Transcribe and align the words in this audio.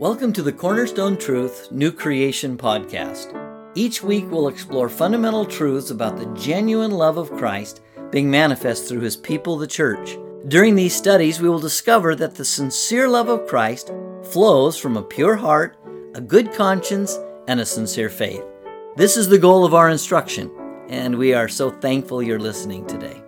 Welcome 0.00 0.32
to 0.32 0.42
the 0.42 0.50
Cornerstone 0.50 1.18
Truth 1.18 1.70
New 1.70 1.92
Creation 1.92 2.56
Podcast. 2.56 3.36
Each 3.74 4.02
week 4.02 4.30
we'll 4.30 4.48
explore 4.48 4.88
fundamental 4.88 5.44
truths 5.44 5.90
about 5.90 6.16
the 6.16 6.24
genuine 6.40 6.92
love 6.92 7.18
of 7.18 7.30
Christ 7.32 7.82
being 8.10 8.30
manifest 8.30 8.88
through 8.88 9.02
his 9.02 9.18
people, 9.18 9.58
the 9.58 9.66
church. 9.66 10.16
During 10.48 10.74
these 10.74 10.96
studies, 10.96 11.38
we 11.38 11.50
will 11.50 11.58
discover 11.58 12.14
that 12.14 12.34
the 12.34 12.46
sincere 12.46 13.08
love 13.08 13.28
of 13.28 13.46
Christ 13.46 13.92
flows 14.22 14.78
from 14.78 14.96
a 14.96 15.02
pure 15.02 15.36
heart, 15.36 15.76
a 16.14 16.20
good 16.22 16.50
conscience, 16.54 17.18
and 17.46 17.60
a 17.60 17.66
sincere 17.66 18.08
faith. 18.08 18.42
This 18.96 19.18
is 19.18 19.28
the 19.28 19.36
goal 19.36 19.66
of 19.66 19.74
our 19.74 19.90
instruction, 19.90 20.50
and 20.88 21.18
we 21.18 21.34
are 21.34 21.46
so 21.46 21.70
thankful 21.70 22.22
you're 22.22 22.40
listening 22.40 22.86
today. 22.86 23.19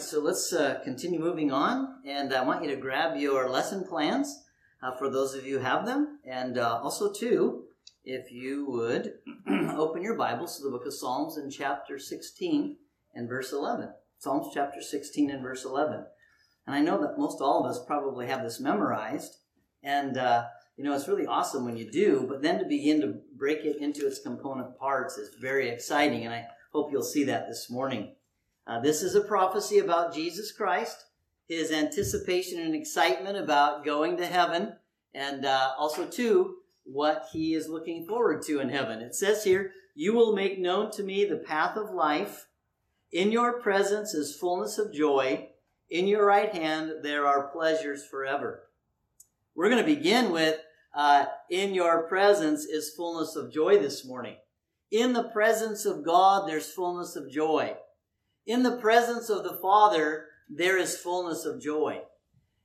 Right, 0.00 0.08
so 0.08 0.20
let's 0.20 0.50
uh, 0.54 0.80
continue 0.82 1.20
moving 1.20 1.52
on, 1.52 1.96
and 2.06 2.32
I 2.32 2.42
want 2.42 2.64
you 2.64 2.70
to 2.70 2.80
grab 2.80 3.18
your 3.18 3.50
lesson 3.50 3.84
plans 3.84 4.44
uh, 4.82 4.96
for 4.96 5.10
those 5.10 5.34
of 5.34 5.46
you 5.46 5.58
who 5.58 5.64
have 5.64 5.84
them, 5.84 6.20
and 6.24 6.56
uh, 6.56 6.80
also 6.82 7.12
too, 7.12 7.64
if 8.02 8.32
you 8.32 8.64
would 8.66 9.12
open 9.76 10.02
your 10.02 10.16
Bibles 10.16 10.56
to 10.56 10.64
the 10.64 10.70
book 10.70 10.86
of 10.86 10.94
Psalms 10.94 11.36
in 11.36 11.50
chapter 11.50 11.98
16 11.98 12.78
and 13.14 13.28
verse 13.28 13.52
11. 13.52 13.90
Psalms 14.18 14.46
chapter 14.54 14.80
16 14.80 15.30
and 15.30 15.42
verse 15.42 15.66
11. 15.66 16.06
And 16.66 16.74
I 16.74 16.80
know 16.80 16.98
that 17.02 17.18
most 17.18 17.42
all 17.42 17.62
of 17.62 17.70
us 17.70 17.84
probably 17.84 18.26
have 18.26 18.42
this 18.42 18.58
memorized, 18.58 19.36
and 19.82 20.16
uh, 20.16 20.44
you 20.78 20.84
know 20.84 20.94
it's 20.94 21.08
really 21.08 21.26
awesome 21.26 21.66
when 21.66 21.76
you 21.76 21.90
do. 21.90 22.24
But 22.26 22.40
then 22.40 22.58
to 22.58 22.64
begin 22.64 23.02
to 23.02 23.16
break 23.36 23.66
it 23.66 23.76
into 23.76 24.06
its 24.06 24.18
component 24.18 24.78
parts 24.78 25.18
is 25.18 25.34
very 25.38 25.68
exciting, 25.68 26.24
and 26.24 26.32
I 26.32 26.46
hope 26.72 26.90
you'll 26.90 27.02
see 27.02 27.24
that 27.24 27.48
this 27.48 27.68
morning. 27.68 28.14
Uh, 28.70 28.78
this 28.78 29.02
is 29.02 29.16
a 29.16 29.20
prophecy 29.20 29.80
about 29.80 30.14
Jesus 30.14 30.52
Christ, 30.52 31.06
his 31.48 31.72
anticipation 31.72 32.60
and 32.60 32.72
excitement 32.72 33.36
about 33.36 33.84
going 33.84 34.16
to 34.18 34.24
heaven, 34.24 34.74
and 35.12 35.44
uh, 35.44 35.72
also, 35.76 36.06
too, 36.06 36.58
what 36.84 37.26
he 37.32 37.54
is 37.54 37.68
looking 37.68 38.06
forward 38.06 38.42
to 38.42 38.60
in 38.60 38.68
heaven. 38.68 39.00
It 39.00 39.16
says 39.16 39.42
here, 39.42 39.72
You 39.96 40.14
will 40.14 40.36
make 40.36 40.60
known 40.60 40.92
to 40.92 41.02
me 41.02 41.24
the 41.24 41.38
path 41.38 41.76
of 41.76 41.90
life. 41.90 42.46
In 43.10 43.32
your 43.32 43.60
presence 43.60 44.14
is 44.14 44.36
fullness 44.36 44.78
of 44.78 44.94
joy. 44.94 45.48
In 45.90 46.06
your 46.06 46.24
right 46.24 46.54
hand 46.54 47.02
there 47.02 47.26
are 47.26 47.48
pleasures 47.48 48.06
forever. 48.06 48.68
We're 49.56 49.68
going 49.68 49.84
to 49.84 49.96
begin 49.96 50.30
with, 50.30 50.60
uh, 50.94 51.24
In 51.50 51.74
your 51.74 52.04
presence 52.04 52.66
is 52.66 52.94
fullness 52.94 53.34
of 53.34 53.52
joy 53.52 53.78
this 53.78 54.04
morning. 54.04 54.36
In 54.92 55.12
the 55.12 55.24
presence 55.24 55.84
of 55.86 56.04
God, 56.04 56.48
there's 56.48 56.70
fullness 56.70 57.16
of 57.16 57.32
joy. 57.32 57.74
In 58.46 58.62
the 58.62 58.76
presence 58.76 59.28
of 59.28 59.44
the 59.44 59.58
Father, 59.60 60.26
there 60.48 60.78
is 60.78 60.96
fullness 60.96 61.44
of 61.44 61.60
joy. 61.60 62.02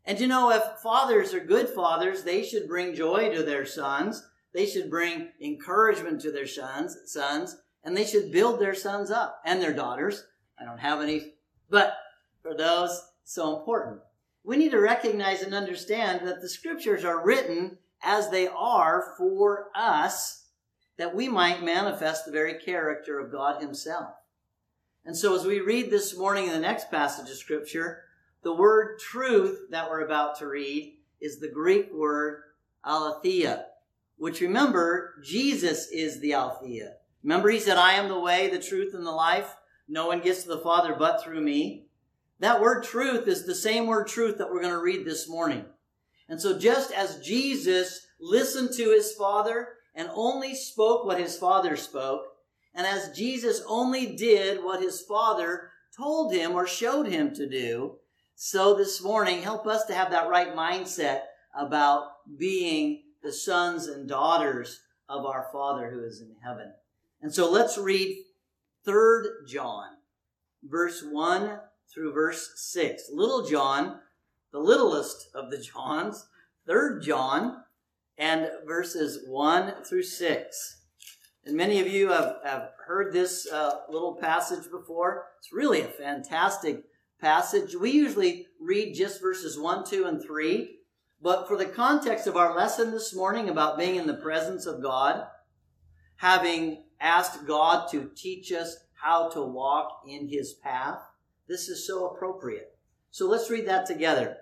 And 0.05 0.19
you 0.19 0.27
know, 0.27 0.51
if 0.51 0.63
fathers 0.81 1.33
are 1.33 1.39
good 1.39 1.69
fathers, 1.69 2.23
they 2.23 2.43
should 2.43 2.67
bring 2.67 2.95
joy 2.95 3.33
to 3.35 3.43
their 3.43 3.65
sons. 3.65 4.23
They 4.53 4.65
should 4.65 4.89
bring 4.89 5.29
encouragement 5.41 6.21
to 6.21 6.31
their 6.31 6.47
sons, 6.47 6.97
sons, 7.05 7.57
and 7.83 7.95
they 7.95 8.05
should 8.05 8.31
build 8.31 8.59
their 8.59 8.75
sons 8.75 9.11
up 9.11 9.41
and 9.45 9.61
their 9.61 9.73
daughters. 9.73 10.25
I 10.59 10.65
don't 10.65 10.79
have 10.79 11.01
any, 11.01 11.33
but 11.69 11.97
for 12.41 12.55
those, 12.55 13.01
so 13.23 13.57
important. 13.57 14.01
We 14.43 14.57
need 14.57 14.71
to 14.71 14.79
recognize 14.79 15.41
and 15.41 15.53
understand 15.53 16.25
that 16.27 16.41
the 16.41 16.49
scriptures 16.49 17.03
are 17.03 17.25
written 17.25 17.79
as 18.01 18.29
they 18.29 18.47
are 18.47 19.15
for 19.17 19.69
us, 19.75 20.45
that 20.97 21.15
we 21.15 21.27
might 21.27 21.63
manifest 21.63 22.25
the 22.25 22.31
very 22.31 22.59
character 22.59 23.19
of 23.19 23.31
God 23.31 23.61
Himself. 23.61 24.13
And 25.05 25.15
so 25.15 25.35
as 25.35 25.45
we 25.45 25.59
read 25.59 25.91
this 25.91 26.17
morning 26.17 26.45
in 26.45 26.51
the 26.51 26.59
next 26.59 26.89
passage 26.89 27.29
of 27.29 27.37
scripture, 27.37 28.05
the 28.41 28.55
word 28.55 28.97
truth 28.97 29.67
that 29.69 29.87
we're 29.87 30.03
about 30.03 30.39
to 30.39 30.47
read 30.47 30.97
is 31.21 31.39
the 31.39 31.47
Greek 31.47 31.93
word 31.93 32.41
aletheia, 32.83 33.65
which 34.17 34.41
remember, 34.41 35.13
Jesus 35.23 35.87
is 35.91 36.19
the 36.19 36.31
aletheia. 36.31 36.93
Remember 37.23 37.49
he 37.49 37.59
said, 37.59 37.77
I 37.77 37.93
am 37.93 38.07
the 38.07 38.19
way, 38.19 38.49
the 38.49 38.59
truth, 38.59 38.95
and 38.95 39.05
the 39.05 39.11
life. 39.11 39.55
No 39.87 40.07
one 40.07 40.21
gets 40.21 40.41
to 40.43 40.49
the 40.49 40.57
Father 40.57 40.95
but 40.97 41.23
through 41.23 41.41
me. 41.41 41.85
That 42.39 42.59
word 42.59 42.83
truth 42.83 43.27
is 43.27 43.45
the 43.45 43.53
same 43.53 43.85
word 43.85 44.07
truth 44.07 44.39
that 44.39 44.49
we're 44.49 44.61
going 44.61 44.73
to 44.73 44.81
read 44.81 45.05
this 45.05 45.29
morning. 45.29 45.65
And 46.27 46.41
so 46.41 46.57
just 46.57 46.91
as 46.91 47.19
Jesus 47.19 48.07
listened 48.19 48.71
to 48.77 48.89
his 48.89 49.13
Father 49.13 49.69
and 49.93 50.09
only 50.13 50.55
spoke 50.55 51.05
what 51.05 51.19
his 51.19 51.37
Father 51.37 51.75
spoke, 51.75 52.25
and 52.75 52.85
as 52.85 53.15
Jesus 53.15 53.61
only 53.67 54.15
did 54.15 54.63
what 54.63 54.81
his 54.81 55.01
Father 55.01 55.71
told 55.95 56.33
him 56.33 56.51
or 56.53 56.67
showed 56.67 57.07
him 57.07 57.33
to 57.33 57.47
do, 57.47 57.95
so 58.35 58.75
this 58.75 59.01
morning, 59.01 59.41
help 59.41 59.65
us 59.65 59.85
to 59.85 59.95
have 59.95 60.11
that 60.11 60.27
right 60.27 60.53
mindset 60.53 61.21
about 61.57 62.07
being 62.37 63.03
the 63.23 63.31
sons 63.31 63.87
and 63.87 64.09
daughters 64.09 64.81
of 65.07 65.25
our 65.25 65.47
Father 65.53 65.89
who 65.89 66.03
is 66.03 66.19
in 66.19 66.35
heaven. 66.43 66.73
And 67.21 67.33
so 67.33 67.49
let's 67.49 67.77
read 67.77 68.17
3rd 68.85 69.47
John, 69.47 69.87
verse 70.63 71.01
1 71.01 71.59
through 71.93 72.11
verse 72.11 72.51
6. 72.57 73.09
Little 73.13 73.45
John, 73.45 73.99
the 74.51 74.59
littlest 74.59 75.29
of 75.33 75.49
the 75.49 75.59
Johns, 75.59 76.27
3rd 76.67 77.03
John, 77.03 77.63
and 78.17 78.49
verses 78.67 79.19
1 79.27 79.83
through 79.85 80.03
6. 80.03 80.81
And 81.45 81.55
many 81.55 81.79
of 81.79 81.87
you 81.87 82.09
have, 82.09 82.37
have 82.43 82.71
heard 82.85 83.13
this 83.13 83.47
uh, 83.51 83.81
little 83.89 84.15
passage 84.15 84.69
before. 84.71 85.27
It's 85.37 85.53
really 85.53 85.81
a 85.81 85.87
fantastic 85.87 86.85
passage. 87.21 87.75
We 87.75 87.91
usually 87.91 88.47
read 88.59 88.95
just 88.95 89.21
verses 89.21 89.57
1, 89.57 89.85
2, 89.85 90.05
and 90.05 90.21
3. 90.21 90.77
But 91.21 91.47
for 91.47 91.55
the 91.55 91.65
context 91.65 92.27
of 92.27 92.35
our 92.35 92.55
lesson 92.55 92.91
this 92.91 93.15
morning 93.15 93.49
about 93.49 93.77
being 93.77 93.95
in 93.95 94.07
the 94.07 94.15
presence 94.15 94.65
of 94.65 94.81
God, 94.81 95.25
having 96.17 96.83
asked 96.99 97.45
God 97.45 97.89
to 97.91 98.11
teach 98.15 98.51
us 98.51 98.77
how 98.93 99.29
to 99.29 99.41
walk 99.41 100.01
in 100.07 100.27
his 100.27 100.53
path, 100.53 100.99
this 101.47 101.69
is 101.69 101.85
so 101.85 102.07
appropriate. 102.07 102.77
So 103.11 103.27
let's 103.27 103.49
read 103.51 103.67
that 103.67 103.85
together. 103.85 104.37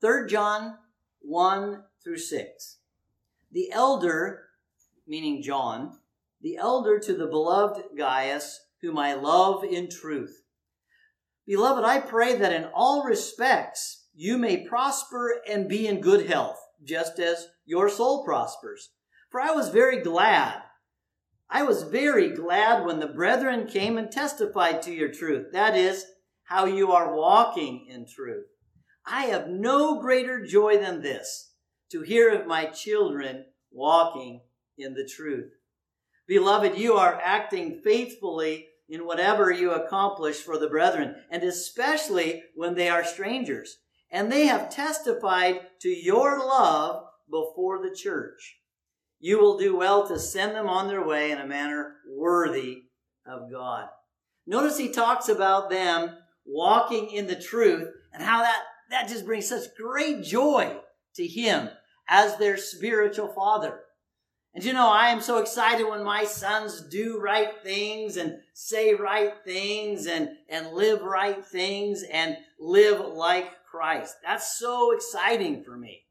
3 0.00 0.28
John 0.28 0.76
1 1.20 1.84
through 2.02 2.18
6. 2.18 2.78
The 3.52 3.70
elder, 3.72 4.44
meaning 5.06 5.42
John, 5.42 5.97
the 6.40 6.56
elder 6.56 6.98
to 6.98 7.14
the 7.14 7.26
beloved 7.26 7.82
Gaius, 7.96 8.60
whom 8.82 8.98
I 8.98 9.14
love 9.14 9.64
in 9.64 9.88
truth. 9.90 10.42
Beloved, 11.46 11.84
I 11.84 12.00
pray 12.00 12.36
that 12.36 12.52
in 12.52 12.66
all 12.74 13.04
respects 13.04 14.06
you 14.14 14.36
may 14.36 14.66
prosper 14.66 15.40
and 15.48 15.68
be 15.68 15.86
in 15.86 16.00
good 16.00 16.26
health, 16.26 16.58
just 16.84 17.18
as 17.18 17.48
your 17.64 17.88
soul 17.88 18.24
prospers. 18.24 18.90
For 19.30 19.40
I 19.40 19.52
was 19.52 19.68
very 19.68 20.00
glad. 20.00 20.62
I 21.50 21.62
was 21.62 21.84
very 21.84 22.30
glad 22.30 22.84
when 22.84 23.00
the 23.00 23.06
brethren 23.06 23.66
came 23.66 23.96
and 23.96 24.10
testified 24.10 24.82
to 24.82 24.92
your 24.92 25.10
truth. 25.10 25.46
That 25.52 25.76
is, 25.76 26.04
how 26.44 26.66
you 26.66 26.92
are 26.92 27.14
walking 27.14 27.86
in 27.88 28.06
truth. 28.06 28.46
I 29.06 29.24
have 29.26 29.48
no 29.48 30.00
greater 30.00 30.44
joy 30.44 30.78
than 30.78 31.02
this, 31.02 31.52
to 31.90 32.02
hear 32.02 32.30
of 32.30 32.46
my 32.46 32.66
children 32.66 33.46
walking 33.70 34.42
in 34.76 34.94
the 34.94 35.08
truth. 35.08 35.52
Beloved, 36.28 36.76
you 36.76 36.92
are 36.92 37.18
acting 37.24 37.80
faithfully 37.82 38.68
in 38.88 39.06
whatever 39.06 39.50
you 39.50 39.72
accomplish 39.72 40.36
for 40.36 40.58
the 40.58 40.68
brethren, 40.68 41.16
and 41.30 41.42
especially 41.42 42.42
when 42.54 42.74
they 42.74 42.90
are 42.90 43.04
strangers. 43.04 43.78
And 44.10 44.30
they 44.30 44.46
have 44.46 44.70
testified 44.70 45.60
to 45.80 45.88
your 45.88 46.38
love 46.38 47.04
before 47.30 47.82
the 47.82 47.94
church. 47.94 48.58
You 49.18 49.40
will 49.40 49.58
do 49.58 49.76
well 49.76 50.06
to 50.06 50.18
send 50.18 50.54
them 50.54 50.68
on 50.68 50.86
their 50.86 51.04
way 51.04 51.30
in 51.30 51.38
a 51.38 51.46
manner 51.46 51.96
worthy 52.08 52.84
of 53.26 53.50
God. 53.50 53.88
Notice 54.46 54.78
he 54.78 54.90
talks 54.90 55.28
about 55.28 55.70
them 55.70 56.10
walking 56.46 57.10
in 57.10 57.26
the 57.26 57.36
truth 57.36 57.88
and 58.12 58.22
how 58.22 58.42
that, 58.42 58.62
that 58.90 59.08
just 59.08 59.26
brings 59.26 59.48
such 59.48 59.74
great 59.76 60.22
joy 60.22 60.76
to 61.16 61.26
him 61.26 61.68
as 62.08 62.36
their 62.36 62.56
spiritual 62.56 63.28
father. 63.28 63.80
And 64.54 64.64
you 64.64 64.72
know, 64.72 64.88
I 64.88 65.08
am 65.08 65.20
so 65.20 65.38
excited 65.38 65.88
when 65.88 66.02
my 66.02 66.24
sons 66.24 66.80
do 66.80 67.20
right 67.20 67.50
things 67.62 68.16
and 68.16 68.38
say 68.54 68.94
right 68.94 69.34
things 69.44 70.06
and, 70.06 70.30
and 70.48 70.72
live 70.72 71.02
right 71.02 71.44
things 71.44 72.02
and 72.10 72.36
live 72.58 73.00
like 73.00 73.64
Christ. 73.70 74.16
That's 74.24 74.58
so 74.58 74.92
exciting 74.92 75.62
for 75.62 75.76
me. 75.76 76.04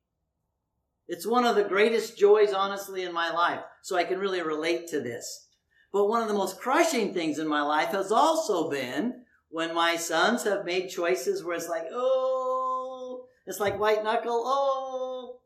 It's 1.07 1.25
one 1.25 1.45
of 1.45 1.55
the 1.55 1.63
greatest 1.63 2.17
joys, 2.17 2.53
honestly, 2.53 3.03
in 3.03 3.13
my 3.13 3.31
life. 3.31 3.61
So 3.81 3.97
I 3.97 4.03
can 4.03 4.19
really 4.19 4.41
relate 4.41 4.87
to 4.89 4.99
this. 4.99 5.47
But 5.91 6.07
one 6.07 6.21
of 6.21 6.27
the 6.27 6.33
most 6.33 6.59
crushing 6.59 7.13
things 7.13 7.39
in 7.39 7.47
my 7.47 7.61
life 7.61 7.89
has 7.89 8.11
also 8.11 8.69
been 8.69 9.23
when 9.49 9.73
my 9.73 9.95
sons 9.95 10.43
have 10.43 10.65
made 10.65 10.89
choices 10.89 11.43
where 11.43 11.55
it's 11.55 11.69
like, 11.69 11.87
oh, 11.91 13.25
it's 13.45 13.59
like 13.59 13.79
white 13.79 14.03
knuckle, 14.03 14.43
oh. 14.45 15.39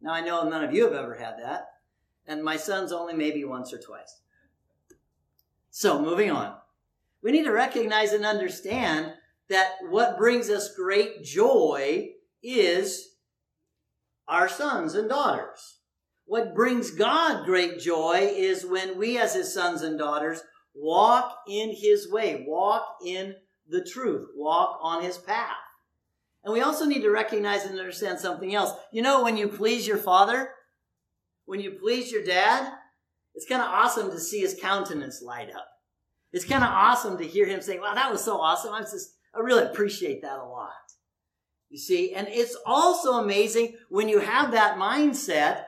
Now 0.00 0.12
I 0.12 0.22
know 0.22 0.48
none 0.48 0.64
of 0.64 0.72
you 0.74 0.84
have 0.84 0.94
ever 0.94 1.14
had 1.14 1.36
that 1.42 1.68
and 2.26 2.42
my 2.42 2.56
sons 2.56 2.92
only 2.92 3.14
maybe 3.14 3.44
once 3.44 3.72
or 3.72 3.78
twice. 3.78 4.20
So, 5.70 6.00
moving 6.00 6.30
on. 6.30 6.54
We 7.22 7.32
need 7.32 7.44
to 7.44 7.52
recognize 7.52 8.12
and 8.12 8.24
understand 8.24 9.12
that 9.48 9.72
what 9.90 10.18
brings 10.18 10.50
us 10.50 10.74
great 10.74 11.22
joy 11.22 12.10
is 12.42 13.16
our 14.28 14.48
sons 14.48 14.94
and 14.94 15.08
daughters. 15.08 15.78
What 16.24 16.54
brings 16.54 16.90
God 16.90 17.44
great 17.44 17.78
joy 17.78 18.30
is 18.34 18.66
when 18.66 18.98
we, 18.98 19.18
as 19.18 19.34
his 19.34 19.52
sons 19.54 19.82
and 19.82 19.98
daughters, 19.98 20.42
walk 20.74 21.38
in 21.48 21.74
his 21.74 22.10
way, 22.10 22.44
walk 22.46 22.98
in 23.04 23.36
the 23.68 23.84
truth, 23.84 24.28
walk 24.34 24.78
on 24.82 25.02
his 25.02 25.18
path. 25.18 25.56
And 26.44 26.52
we 26.52 26.60
also 26.60 26.84
need 26.84 27.02
to 27.02 27.10
recognize 27.10 27.64
and 27.64 27.78
understand 27.78 28.18
something 28.18 28.54
else. 28.54 28.72
You 28.92 29.02
know, 29.02 29.22
when 29.22 29.36
you 29.36 29.48
please 29.48 29.86
your 29.86 29.98
father, 29.98 30.50
when 31.46 31.60
you 31.60 31.72
please 31.72 32.12
your 32.12 32.24
dad, 32.24 32.72
it's 33.34 33.48
kind 33.48 33.62
of 33.62 33.68
awesome 33.68 34.10
to 34.10 34.20
see 34.20 34.40
his 34.40 34.58
countenance 34.60 35.22
light 35.22 35.48
up. 35.54 35.68
It's 36.32 36.44
kind 36.44 36.64
of 36.64 36.70
awesome 36.70 37.16
to 37.18 37.24
hear 37.24 37.46
him 37.46 37.62
say, 37.62 37.78
wow, 37.78 37.94
that 37.94 38.12
was 38.12 38.22
so 38.22 38.38
awesome. 38.38 38.74
I 38.74 38.80
just, 38.80 39.14
I 39.34 39.40
really 39.40 39.64
appreciate 39.64 40.22
that 40.22 40.38
a 40.38 40.44
lot. 40.44 40.70
You 41.70 41.78
see, 41.78 42.12
and 42.14 42.28
it's 42.28 42.56
also 42.64 43.14
amazing 43.14 43.76
when 43.88 44.08
you 44.08 44.20
have 44.20 44.52
that 44.52 44.76
mindset, 44.76 45.64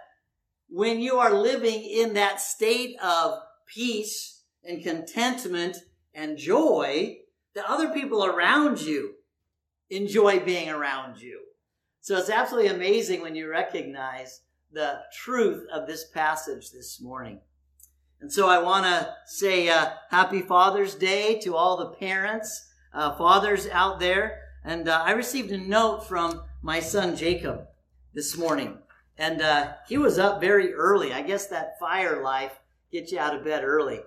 when 0.69 1.01
you 1.01 1.17
are 1.17 1.33
living 1.33 1.83
in 1.83 2.15
that 2.15 2.41
state 2.41 2.97
of 3.03 3.39
peace 3.67 4.43
and 4.65 4.83
contentment 4.83 5.77
and 6.15 6.39
joy, 6.39 7.19
that 7.55 7.65
other 7.69 7.93
people 7.93 8.25
around 8.25 8.81
you 8.81 9.15
enjoy 9.91 10.41
being 10.41 10.69
around 10.69 11.21
you. 11.21 11.41
So 12.01 12.17
it's 12.17 12.31
absolutely 12.31 12.71
amazing 12.71 13.21
when 13.21 13.35
you 13.35 13.51
recognize 13.51 14.41
the 14.73 15.01
truth 15.13 15.67
of 15.73 15.87
this 15.87 16.05
passage 16.05 16.71
this 16.71 17.01
morning. 17.01 17.41
And 18.21 18.33
so 18.33 18.49
I 18.49 18.59
want 18.59 18.85
to 18.85 19.15
say 19.27 19.69
uh, 19.69 19.91
happy 20.11 20.41
Father's 20.41 20.95
Day 20.95 21.39
to 21.41 21.55
all 21.55 21.77
the 21.77 21.91
parents, 21.97 22.69
uh, 22.93 23.17
fathers 23.17 23.69
out 23.69 24.01
there. 24.01 24.43
And 24.65 24.89
uh, 24.89 25.03
I 25.05 25.13
received 25.13 25.53
a 25.53 25.59
note 25.59 26.07
from 26.09 26.43
my 26.63 26.81
son 26.81 27.17
Jacob 27.17 27.67
this 28.15 28.37
morning. 28.37 28.79
And 29.17 29.41
uh, 29.41 29.75
he 29.89 29.99
was 29.99 30.19
up 30.19 30.41
very 30.41 30.75
early. 30.75 31.13
I 31.13 31.23
guess 31.23 31.47
that 31.47 31.79
fire 31.79 32.23
life 32.23 32.59
gets 32.93 33.13
you 33.13 33.19
out 33.19 33.35
of 33.35 33.45
bed 33.45 33.65
early. 33.65 34.01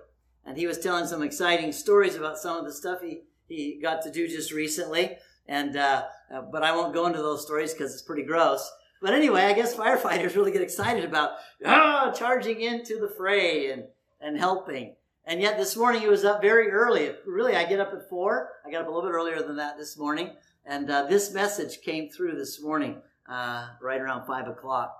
And 0.44 0.56
he 0.56 0.66
was 0.66 0.78
telling 0.78 1.06
some 1.06 1.22
exciting 1.22 1.72
stories 1.72 2.16
about 2.16 2.38
some 2.38 2.58
of 2.58 2.64
the 2.64 2.72
stuff 2.72 3.00
he, 3.00 3.22
he 3.48 3.80
got 3.80 4.02
to 4.02 4.10
do 4.10 4.28
just 4.28 4.52
recently. 4.52 5.16
And 5.46 5.76
uh, 5.76 6.04
uh, 6.32 6.42
but 6.42 6.62
I 6.62 6.74
won't 6.74 6.94
go 6.94 7.06
into 7.06 7.18
those 7.18 7.42
stories 7.42 7.72
because 7.72 7.92
it's 7.92 8.02
pretty 8.02 8.22
gross. 8.22 8.70
But 9.02 9.14
anyway, 9.14 9.42
I 9.42 9.52
guess 9.52 9.74
firefighters 9.74 10.36
really 10.36 10.52
get 10.52 10.62
excited 10.62 11.04
about 11.04 11.32
ah, 11.66 12.12
charging 12.16 12.60
into 12.60 13.00
the 13.00 13.08
fray 13.08 13.72
and, 13.72 13.84
and 14.20 14.38
helping. 14.38 14.94
And 15.24 15.40
yet 15.40 15.58
this 15.58 15.76
morning 15.76 16.00
he 16.00 16.08
was 16.08 16.24
up 16.24 16.40
very 16.40 16.70
early. 16.70 17.10
Really, 17.26 17.56
I 17.56 17.64
get 17.64 17.80
up 17.80 17.92
at 17.92 18.08
four. 18.08 18.50
I 18.64 18.70
got 18.70 18.82
up 18.82 18.86
a 18.86 18.90
little 18.90 19.10
bit 19.10 19.14
earlier 19.14 19.42
than 19.42 19.56
that 19.56 19.76
this 19.76 19.98
morning. 19.98 20.30
And 20.64 20.88
uh, 20.88 21.06
this 21.06 21.34
message 21.34 21.82
came 21.82 22.10
through 22.10 22.36
this 22.36 22.62
morning, 22.62 23.02
uh, 23.28 23.70
right 23.82 24.00
around 24.00 24.24
five 24.24 24.46
o'clock. 24.46 24.96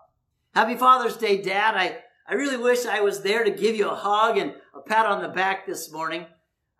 Happy 0.52 0.75
Father's 0.75 1.16
Day, 1.16 1.40
Dad. 1.40 1.76
I, 1.76 1.98
I 2.26 2.34
really 2.34 2.56
wish 2.56 2.84
I 2.84 3.00
was 3.00 3.22
there 3.22 3.44
to 3.44 3.50
give 3.52 3.76
you 3.76 3.88
a 3.88 3.94
hug 3.94 4.37
and 4.37 4.55
a 4.75 4.81
pat 4.81 5.06
on 5.06 5.22
the 5.22 5.28
back 5.28 5.64
this 5.64 5.93
morning. 5.93 6.26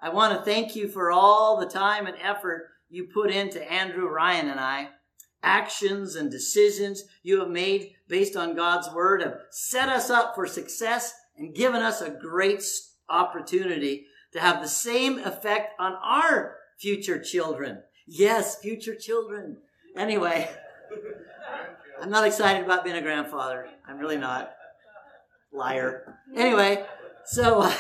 I 0.01 0.09
want 0.09 0.37
to 0.37 0.45
thank 0.45 0.75
you 0.75 0.89
for 0.89 1.13
all 1.13 1.61
the 1.61 1.67
time 1.67 2.07
and 2.07 2.17
effort 2.21 2.71
you 2.91 3.05
put 3.05 3.31
into 3.31 3.63
Andrew, 3.73 4.09
Ryan, 4.09 4.49
and 4.49 4.59
I. 4.59 4.89
Actions 5.43 6.15
and 6.15 6.31
decisions 6.31 7.05
you 7.23 7.41
have 7.41 7.49
made 7.49 7.95
based 8.09 8.37
on 8.37 8.55
God's 8.55 8.91
word 8.93 9.23
have 9.23 9.39
set 9.51 9.89
us 9.89 10.11
up 10.11 10.35
for 10.35 10.47
success 10.47 11.15
and 11.37 11.55
given 11.55 11.83
us 11.83 12.01
a 12.01 12.11
great 12.11 12.63
opportunity 13.09 14.07
to 14.33 14.41
have 14.41 14.63
the 14.63 14.69
same 14.69 15.19
effect 15.19 15.73
on 15.79 15.95
our 16.03 16.57
future 16.79 17.19
children. 17.19 17.83
Yes, 18.07 18.61
future 18.61 18.95
children. 18.95 19.59
Anyway, 19.97 20.49
I'm 22.01 22.11
not 22.11 22.27
excited 22.27 22.65
about 22.65 22.85
being 22.85 22.97
a 22.97 23.03
grandfather. 23.03 23.69
I'm 23.87 23.99
really 23.99 24.17
not. 24.17 24.53
Liar. 25.53 26.19
Anyway, 26.35 26.85
so 27.25 27.71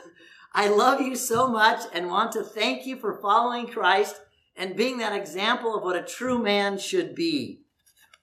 I 0.52 0.68
love 0.68 1.00
you 1.00 1.14
so 1.14 1.48
much 1.48 1.80
and 1.92 2.08
want 2.08 2.32
to 2.32 2.42
thank 2.42 2.86
you 2.86 2.96
for 2.96 3.20
following 3.20 3.68
Christ 3.68 4.20
and 4.56 4.76
being 4.76 4.98
that 4.98 5.16
example 5.16 5.74
of 5.74 5.82
what 5.82 5.96
a 5.96 6.02
true 6.02 6.38
man 6.38 6.78
should 6.78 7.14
be. 7.14 7.62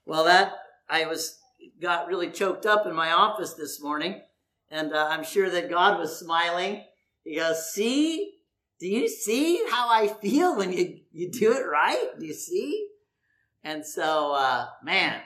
Well, 0.04 0.24
that 0.24 0.54
I 0.88 1.06
was 1.06 1.38
got 1.80 2.06
really 2.06 2.30
choked 2.30 2.66
up 2.66 2.86
in 2.86 2.94
my 2.94 3.12
office 3.12 3.54
this 3.54 3.82
morning, 3.82 4.22
and 4.70 4.92
uh, 4.92 5.08
I'm 5.10 5.24
sure 5.24 5.50
that 5.50 5.70
God 5.70 5.98
was 5.98 6.18
smiling. 6.18 6.84
He 7.24 7.36
goes, 7.36 7.72
"See, 7.72 8.34
do 8.80 8.88
you 8.88 9.08
see 9.08 9.64
how 9.70 9.88
I 9.90 10.08
feel 10.08 10.56
when 10.56 10.72
you 10.72 11.00
you 11.12 11.30
do 11.30 11.52
it 11.52 11.66
right? 11.66 12.18
Do 12.18 12.26
you 12.26 12.34
see?" 12.34 12.88
And 13.64 13.84
so, 13.84 14.32
uh, 14.32 14.68
man, 14.82 15.20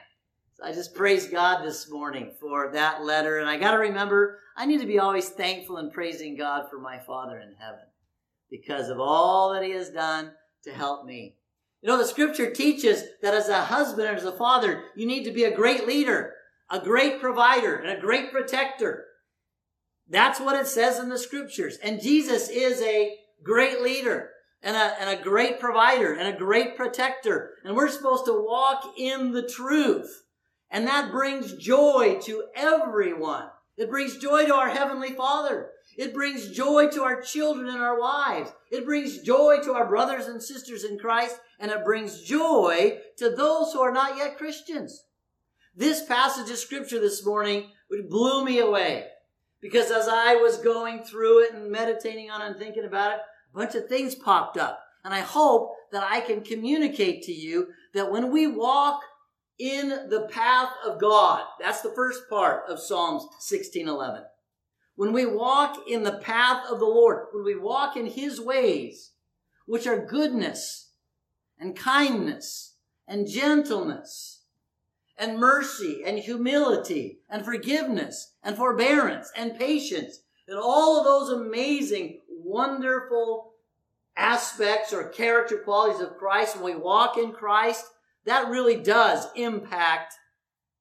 I 0.64 0.72
just 0.72 0.94
praise 0.94 1.26
God 1.26 1.64
this 1.64 1.90
morning 1.90 2.32
for 2.40 2.70
that 2.72 3.04
letter, 3.04 3.38
and 3.38 3.48
I 3.48 3.58
got 3.58 3.72
to 3.72 3.78
remember 3.78 4.38
I 4.56 4.66
need 4.66 4.80
to 4.80 4.86
be 4.86 4.98
always 4.98 5.28
thankful 5.28 5.78
and 5.78 5.92
praising 5.92 6.36
God 6.36 6.68
for 6.70 6.78
my 6.78 6.98
Father 6.98 7.38
in 7.38 7.54
heaven 7.58 7.86
because 8.50 8.88
of 8.88 9.00
all 9.00 9.52
that 9.52 9.62
He 9.62 9.70
has 9.70 9.90
done 9.90 10.32
to 10.64 10.72
help 10.72 11.04
me. 11.04 11.36
You 11.80 11.88
know, 11.88 11.98
the 11.98 12.06
scripture 12.06 12.50
teaches 12.50 13.04
that 13.22 13.34
as 13.34 13.48
a 13.48 13.64
husband 13.64 14.08
and 14.08 14.16
as 14.16 14.24
a 14.24 14.32
father, 14.32 14.84
you 14.94 15.06
need 15.06 15.24
to 15.24 15.32
be 15.32 15.44
a 15.44 15.54
great 15.54 15.86
leader, 15.86 16.34
a 16.70 16.78
great 16.78 17.20
provider, 17.20 17.74
and 17.74 17.90
a 17.90 18.00
great 18.00 18.30
protector. 18.30 19.06
That's 20.08 20.40
what 20.40 20.56
it 20.60 20.66
says 20.68 20.98
in 20.98 21.08
the 21.08 21.18
scriptures. 21.18 21.78
And 21.82 22.00
Jesus 22.00 22.48
is 22.48 22.80
a 22.82 23.16
great 23.42 23.82
leader 23.82 24.30
and 24.62 24.76
a, 24.76 25.00
and 25.00 25.10
a 25.10 25.22
great 25.22 25.58
provider 25.58 26.12
and 26.12 26.28
a 26.28 26.38
great 26.38 26.76
protector. 26.76 27.54
And 27.64 27.74
we're 27.74 27.88
supposed 27.88 28.26
to 28.26 28.44
walk 28.46 28.94
in 28.96 29.32
the 29.32 29.48
truth. 29.48 30.22
And 30.70 30.86
that 30.86 31.10
brings 31.10 31.56
joy 31.56 32.18
to 32.24 32.44
everyone. 32.54 33.48
It 33.76 33.90
brings 33.90 34.18
joy 34.18 34.46
to 34.46 34.54
our 34.54 34.70
Heavenly 34.70 35.14
Father. 35.14 35.70
It 35.96 36.14
brings 36.14 36.50
joy 36.50 36.88
to 36.88 37.02
our 37.02 37.20
children 37.20 37.68
and 37.68 37.82
our 37.82 38.00
wives. 38.00 38.52
It 38.70 38.84
brings 38.84 39.18
joy 39.18 39.58
to 39.64 39.74
our 39.74 39.86
brothers 39.86 40.26
and 40.26 40.42
sisters 40.42 40.84
in 40.84 40.98
Christ, 40.98 41.38
and 41.60 41.70
it 41.70 41.84
brings 41.84 42.22
joy 42.22 42.98
to 43.18 43.30
those 43.30 43.72
who 43.72 43.80
are 43.80 43.92
not 43.92 44.16
yet 44.16 44.38
Christians. 44.38 45.04
This 45.74 46.04
passage 46.04 46.50
of 46.50 46.58
scripture 46.58 47.00
this 47.00 47.24
morning 47.24 47.70
blew 48.08 48.44
me 48.44 48.58
away 48.58 49.06
because 49.60 49.90
as 49.90 50.08
I 50.08 50.36
was 50.36 50.58
going 50.58 51.02
through 51.02 51.44
it 51.44 51.54
and 51.54 51.70
meditating 51.70 52.30
on 52.30 52.42
it 52.42 52.46
and 52.46 52.56
thinking 52.56 52.84
about 52.84 53.12
it, 53.12 53.20
a 53.52 53.58
bunch 53.58 53.74
of 53.74 53.88
things 53.88 54.14
popped 54.14 54.56
up. 54.56 54.82
And 55.04 55.12
I 55.12 55.20
hope 55.20 55.74
that 55.90 56.04
I 56.04 56.20
can 56.20 56.42
communicate 56.42 57.22
to 57.24 57.32
you 57.32 57.68
that 57.92 58.10
when 58.10 58.30
we 58.30 58.46
walk 58.46 59.02
in 59.58 59.88
the 59.88 60.28
path 60.30 60.72
of 60.84 61.00
God, 61.00 61.44
that's 61.60 61.82
the 61.82 61.92
first 61.94 62.28
part 62.30 62.64
of 62.68 62.80
Psalms 62.80 63.22
1611 63.22 64.24
when 64.96 65.12
we 65.12 65.26
walk 65.26 65.88
in 65.88 66.02
the 66.02 66.18
path 66.18 66.64
of 66.70 66.78
the 66.78 66.86
Lord, 66.86 67.26
when 67.32 67.44
we 67.44 67.56
walk 67.56 67.96
in 67.96 68.06
His 68.06 68.40
ways, 68.40 69.12
which 69.66 69.86
are 69.86 70.04
goodness 70.04 70.90
and 71.58 71.76
kindness 71.76 72.74
and 73.06 73.26
gentleness 73.26 74.42
and 75.16 75.38
mercy 75.38 76.02
and 76.04 76.18
humility 76.18 77.20
and 77.28 77.44
forgiveness 77.44 78.34
and 78.42 78.56
forbearance 78.56 79.30
and 79.36 79.58
patience 79.58 80.20
and 80.48 80.58
all 80.58 80.98
of 80.98 81.04
those 81.04 81.30
amazing, 81.30 82.20
wonderful 82.28 83.52
aspects 84.16 84.92
or 84.92 85.08
character 85.08 85.58
qualities 85.58 86.00
of 86.00 86.16
Christ, 86.16 86.56
when 86.56 86.74
we 86.74 86.80
walk 86.80 87.16
in 87.16 87.32
Christ, 87.32 87.84
that 88.24 88.48
really 88.48 88.76
does 88.76 89.26
impact 89.36 90.14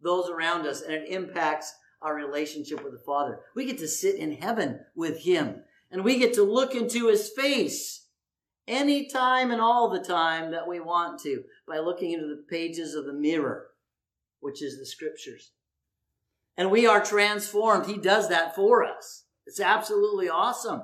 those 0.01 0.29
around 0.29 0.65
us 0.65 0.81
and 0.81 0.93
it 0.93 1.09
impacts 1.09 1.73
our 2.01 2.15
relationship 2.15 2.83
with 2.83 2.93
the 2.93 3.03
Father. 3.05 3.39
We 3.55 3.65
get 3.65 3.77
to 3.79 3.87
sit 3.87 4.15
in 4.15 4.37
heaven 4.37 4.81
with 4.95 5.23
Him 5.23 5.63
and 5.91 6.03
we 6.03 6.17
get 6.17 6.33
to 6.35 6.43
look 6.43 6.73
into 6.73 7.07
His 7.07 7.29
face 7.29 8.07
anytime 8.67 9.51
and 9.51 9.61
all 9.61 9.89
the 9.89 10.03
time 10.03 10.51
that 10.51 10.67
we 10.67 10.79
want 10.79 11.19
to 11.21 11.43
by 11.67 11.79
looking 11.79 12.11
into 12.11 12.27
the 12.27 12.43
pages 12.49 12.95
of 12.95 13.05
the 13.05 13.13
mirror, 13.13 13.67
which 14.39 14.61
is 14.61 14.77
the 14.77 14.85
scriptures. 14.85 15.51
And 16.57 16.71
we 16.71 16.85
are 16.85 17.03
transformed. 17.03 17.85
He 17.85 17.97
does 17.97 18.29
that 18.29 18.55
for 18.55 18.83
us. 18.83 19.25
It's 19.45 19.59
absolutely 19.59 20.29
awesome. 20.29 20.83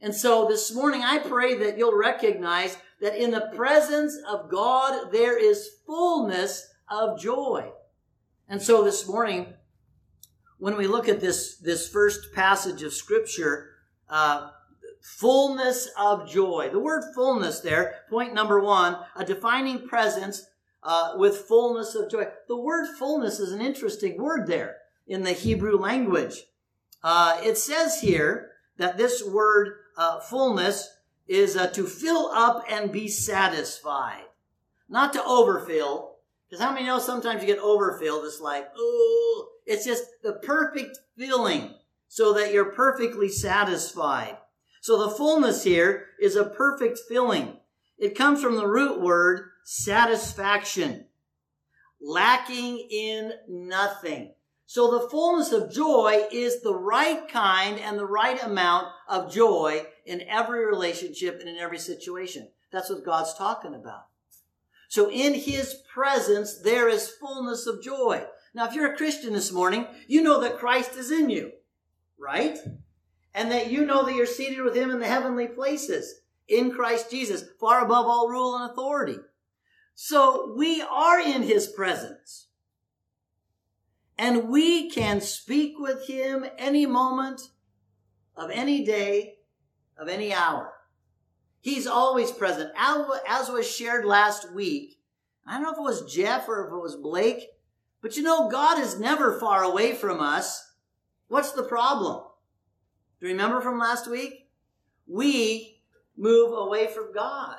And 0.00 0.14
so 0.14 0.46
this 0.46 0.74
morning, 0.74 1.02
I 1.02 1.18
pray 1.18 1.54
that 1.56 1.78
you'll 1.78 1.96
recognize 1.96 2.76
that 3.00 3.20
in 3.20 3.30
the 3.30 3.50
presence 3.54 4.16
of 4.28 4.50
God, 4.50 5.10
there 5.10 5.38
is 5.38 5.68
fullness 5.86 6.66
of 6.90 7.18
joy. 7.18 7.70
And 8.48 8.60
so 8.60 8.84
this 8.84 9.08
morning, 9.08 9.54
when 10.58 10.76
we 10.76 10.86
look 10.86 11.08
at 11.08 11.20
this, 11.20 11.56
this 11.58 11.88
first 11.88 12.32
passage 12.34 12.82
of 12.82 12.92
scripture, 12.92 13.70
uh, 14.08 14.50
fullness 15.00 15.88
of 15.98 16.28
joy. 16.28 16.68
The 16.70 16.78
word 16.78 17.04
fullness 17.14 17.60
there, 17.60 17.96
point 18.10 18.34
number 18.34 18.60
one, 18.60 18.96
a 19.14 19.24
defining 19.24 19.86
presence 19.86 20.46
uh, 20.82 21.12
with 21.16 21.36
fullness 21.36 21.94
of 21.94 22.10
joy. 22.10 22.26
The 22.48 22.56
word 22.56 22.86
fullness 22.98 23.38
is 23.38 23.52
an 23.52 23.60
interesting 23.60 24.16
word 24.16 24.46
there 24.46 24.76
in 25.06 25.22
the 25.22 25.32
Hebrew 25.32 25.78
language. 25.78 26.44
Uh, 27.02 27.40
it 27.42 27.56
says 27.58 28.00
here 28.00 28.52
that 28.78 28.96
this 28.96 29.24
word 29.24 29.74
uh, 29.96 30.20
fullness 30.20 30.96
is 31.28 31.56
uh, 31.56 31.68
to 31.68 31.86
fill 31.86 32.30
up 32.32 32.64
and 32.70 32.92
be 32.92 33.08
satisfied, 33.08 34.24
not 34.88 35.12
to 35.12 35.24
overfill, 35.24 36.16
Because 36.48 36.64
how 36.64 36.72
many 36.72 36.86
know 36.86 36.98
sometimes 36.98 37.42
you 37.42 37.46
get 37.46 37.58
overfilled? 37.58 38.24
It's 38.24 38.40
like, 38.40 38.68
oh, 38.76 39.48
it's 39.66 39.84
just 39.84 40.04
the 40.22 40.34
perfect 40.34 40.98
feeling 41.18 41.74
so 42.08 42.32
that 42.32 42.52
you're 42.52 42.72
perfectly 42.72 43.28
satisfied. 43.28 44.38
So 44.80 44.98
the 45.04 45.10
fullness 45.10 45.64
here 45.64 46.06
is 46.20 46.36
a 46.36 46.44
perfect 46.44 47.00
filling. 47.08 47.56
It 47.98 48.14
comes 48.14 48.40
from 48.40 48.56
the 48.56 48.68
root 48.68 49.00
word 49.00 49.50
satisfaction, 49.64 51.06
lacking 52.00 52.86
in 52.90 53.32
nothing. 53.48 54.34
So 54.66 54.90
the 54.90 55.08
fullness 55.08 55.52
of 55.52 55.72
joy 55.72 56.26
is 56.30 56.62
the 56.62 56.74
right 56.74 57.28
kind 57.28 57.78
and 57.78 57.98
the 57.98 58.06
right 58.06 58.42
amount 58.42 58.88
of 59.08 59.32
joy 59.32 59.86
in 60.04 60.22
every 60.28 60.64
relationship 60.64 61.40
and 61.40 61.48
in 61.48 61.56
every 61.56 61.78
situation. 61.78 62.48
That's 62.72 62.90
what 62.90 63.04
God's 63.04 63.34
talking 63.34 63.74
about. 63.74 64.06
So 64.88 65.10
in 65.10 65.34
his 65.34 65.82
presence, 65.92 66.58
there 66.58 66.88
is 66.88 67.10
fullness 67.10 67.66
of 67.66 67.82
joy. 67.82 68.24
Now, 68.56 68.64
if 68.64 68.72
you're 68.72 68.90
a 68.90 68.96
Christian 68.96 69.34
this 69.34 69.52
morning, 69.52 69.86
you 70.08 70.22
know 70.22 70.40
that 70.40 70.56
Christ 70.56 70.96
is 70.96 71.10
in 71.10 71.28
you, 71.28 71.52
right? 72.18 72.56
And 73.34 73.52
that 73.52 73.70
you 73.70 73.84
know 73.84 74.06
that 74.06 74.14
you're 74.14 74.24
seated 74.24 74.62
with 74.62 74.74
him 74.74 74.90
in 74.90 74.98
the 74.98 75.06
heavenly 75.06 75.46
places 75.46 76.22
in 76.48 76.70
Christ 76.70 77.10
Jesus, 77.10 77.44
far 77.60 77.84
above 77.84 78.06
all 78.06 78.30
rule 78.30 78.56
and 78.56 78.70
authority. 78.70 79.18
So 79.94 80.54
we 80.56 80.80
are 80.80 81.20
in 81.20 81.42
his 81.42 81.66
presence. 81.66 82.46
And 84.16 84.48
we 84.48 84.88
can 84.88 85.20
speak 85.20 85.74
with 85.78 86.06
him 86.06 86.46
any 86.56 86.86
moment 86.86 87.42
of 88.34 88.48
any 88.50 88.86
day, 88.86 89.34
of 89.98 90.08
any 90.08 90.32
hour. 90.32 90.72
He's 91.60 91.86
always 91.86 92.30
present. 92.30 92.70
As 92.74 93.50
was 93.50 93.70
shared 93.70 94.06
last 94.06 94.50
week, 94.54 94.98
I 95.46 95.52
don't 95.52 95.62
know 95.64 95.72
if 95.72 95.78
it 95.78 95.82
was 95.82 96.10
Jeff 96.10 96.48
or 96.48 96.66
if 96.66 96.72
it 96.72 96.80
was 96.80 96.96
Blake, 96.96 97.48
but 98.06 98.16
you 98.16 98.22
know, 98.22 98.48
God 98.48 98.78
is 98.78 99.00
never 99.00 99.36
far 99.40 99.64
away 99.64 99.92
from 99.92 100.20
us. 100.20 100.74
What's 101.26 101.50
the 101.50 101.64
problem? 101.64 102.22
Do 103.18 103.26
you 103.26 103.32
remember 103.32 103.60
from 103.60 103.80
last 103.80 104.08
week? 104.08 104.46
We 105.08 105.80
move 106.16 106.56
away 106.56 106.86
from 106.86 107.12
God. 107.12 107.56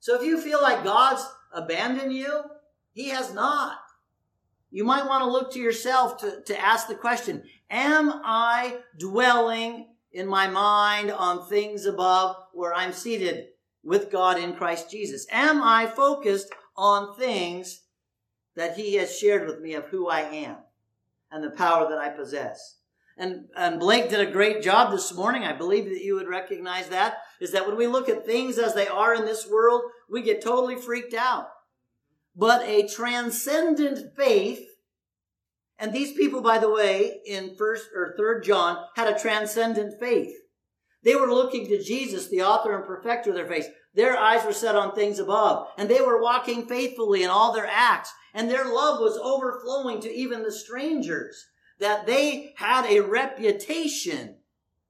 So 0.00 0.16
if 0.16 0.26
you 0.26 0.40
feel 0.40 0.60
like 0.60 0.82
God's 0.82 1.24
abandoned 1.52 2.12
you, 2.12 2.42
He 2.92 3.10
has 3.10 3.32
not. 3.32 3.78
You 4.72 4.82
might 4.82 5.06
want 5.06 5.22
to 5.22 5.30
look 5.30 5.52
to 5.52 5.60
yourself 5.60 6.18
to, 6.22 6.42
to 6.44 6.60
ask 6.60 6.88
the 6.88 6.96
question, 6.96 7.44
am 7.70 8.20
I 8.24 8.78
dwelling 8.98 9.94
in 10.10 10.26
my 10.26 10.48
mind 10.48 11.12
on 11.12 11.46
things 11.46 11.86
above 11.86 12.34
where 12.52 12.74
I'm 12.74 12.92
seated 12.92 13.50
with 13.84 14.10
God 14.10 14.40
in 14.40 14.56
Christ 14.56 14.90
Jesus? 14.90 15.24
Am 15.30 15.62
I 15.62 15.86
focused 15.86 16.48
on 16.76 17.14
things 17.14 17.81
that 18.56 18.76
He 18.76 18.94
has 18.94 19.16
shared 19.16 19.46
with 19.46 19.60
me 19.60 19.74
of 19.74 19.86
who 19.86 20.08
I 20.08 20.20
am 20.20 20.56
and 21.30 21.42
the 21.42 21.50
power 21.50 21.88
that 21.88 21.98
I 21.98 22.08
possess? 22.08 22.76
And, 23.16 23.46
and 23.56 23.78
Blake 23.78 24.08
did 24.08 24.26
a 24.26 24.30
great 24.30 24.62
job 24.62 24.90
this 24.90 25.14
morning. 25.14 25.44
I 25.44 25.52
believe 25.52 25.84
that 25.84 26.02
you 26.02 26.14
would 26.14 26.28
recognize 26.28 26.88
that. 26.88 27.18
Is 27.40 27.52
that 27.52 27.66
when 27.66 27.76
we 27.76 27.86
look 27.86 28.08
at 28.08 28.24
things 28.24 28.58
as 28.58 28.74
they 28.74 28.88
are 28.88 29.14
in 29.14 29.26
this 29.26 29.48
world, 29.48 29.82
we 30.08 30.22
get 30.22 30.42
totally 30.42 30.76
freaked 30.76 31.14
out. 31.14 31.48
But 32.34 32.62
a 32.62 32.88
transcendent 32.88 34.16
faith 34.16 34.66
and 35.82 35.92
these 35.92 36.12
people, 36.12 36.42
by 36.42 36.58
the 36.58 36.70
way, 36.70 37.20
in 37.26 37.56
first 37.56 37.88
or 37.92 38.14
third 38.16 38.44
John, 38.44 38.84
had 38.94 39.08
a 39.08 39.18
transcendent 39.18 39.98
faith. 39.98 40.32
They 41.02 41.16
were 41.16 41.26
looking 41.26 41.66
to 41.66 41.82
Jesus, 41.82 42.28
the 42.28 42.42
author 42.42 42.76
and 42.76 42.86
perfecter 42.86 43.30
of 43.30 43.36
their 43.36 43.48
faith. 43.48 43.66
Their 43.92 44.16
eyes 44.16 44.44
were 44.46 44.52
set 44.52 44.76
on 44.76 44.94
things 44.94 45.18
above, 45.18 45.66
and 45.76 45.88
they 45.88 46.00
were 46.00 46.22
walking 46.22 46.66
faithfully 46.66 47.24
in 47.24 47.30
all 47.30 47.52
their 47.52 47.66
acts, 47.66 48.12
and 48.34 48.50
their 48.50 48.64
love 48.64 49.00
was 49.00 49.18
overflowing 49.18 50.00
to 50.00 50.12
even 50.12 50.42
the 50.42 50.52
strangers, 50.52 51.46
that 51.78 52.06
they 52.06 52.54
had 52.56 52.86
a 52.86 53.00
reputation. 53.00 54.36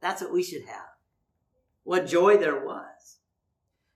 That's 0.00 0.20
what 0.20 0.32
we 0.32 0.42
should 0.42 0.64
have. 0.64 0.90
What 1.84 2.06
joy 2.06 2.36
there 2.36 2.64
was. 2.64 3.18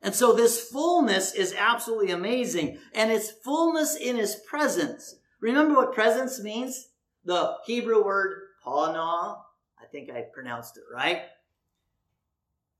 And 0.03 0.15
so 0.15 0.33
this 0.33 0.69
fullness 0.69 1.35
is 1.35 1.55
absolutely 1.57 2.11
amazing, 2.12 2.79
and 2.95 3.11
it's 3.11 3.31
fullness 3.31 3.97
in 3.97 4.17
his 4.17 4.37
presence. 4.49 5.17
Remember 5.41 5.75
what 5.75 5.95
presence 5.95 6.41
means? 6.41 6.88
The 7.25 7.57
Hebrew 7.67 8.05
word 8.05 8.33
pana. 8.65 9.37
I 9.79 9.87
think 9.91 10.11
I 10.11 10.23
pronounced 10.33 10.76
it 10.76 10.85
right. 10.93 11.23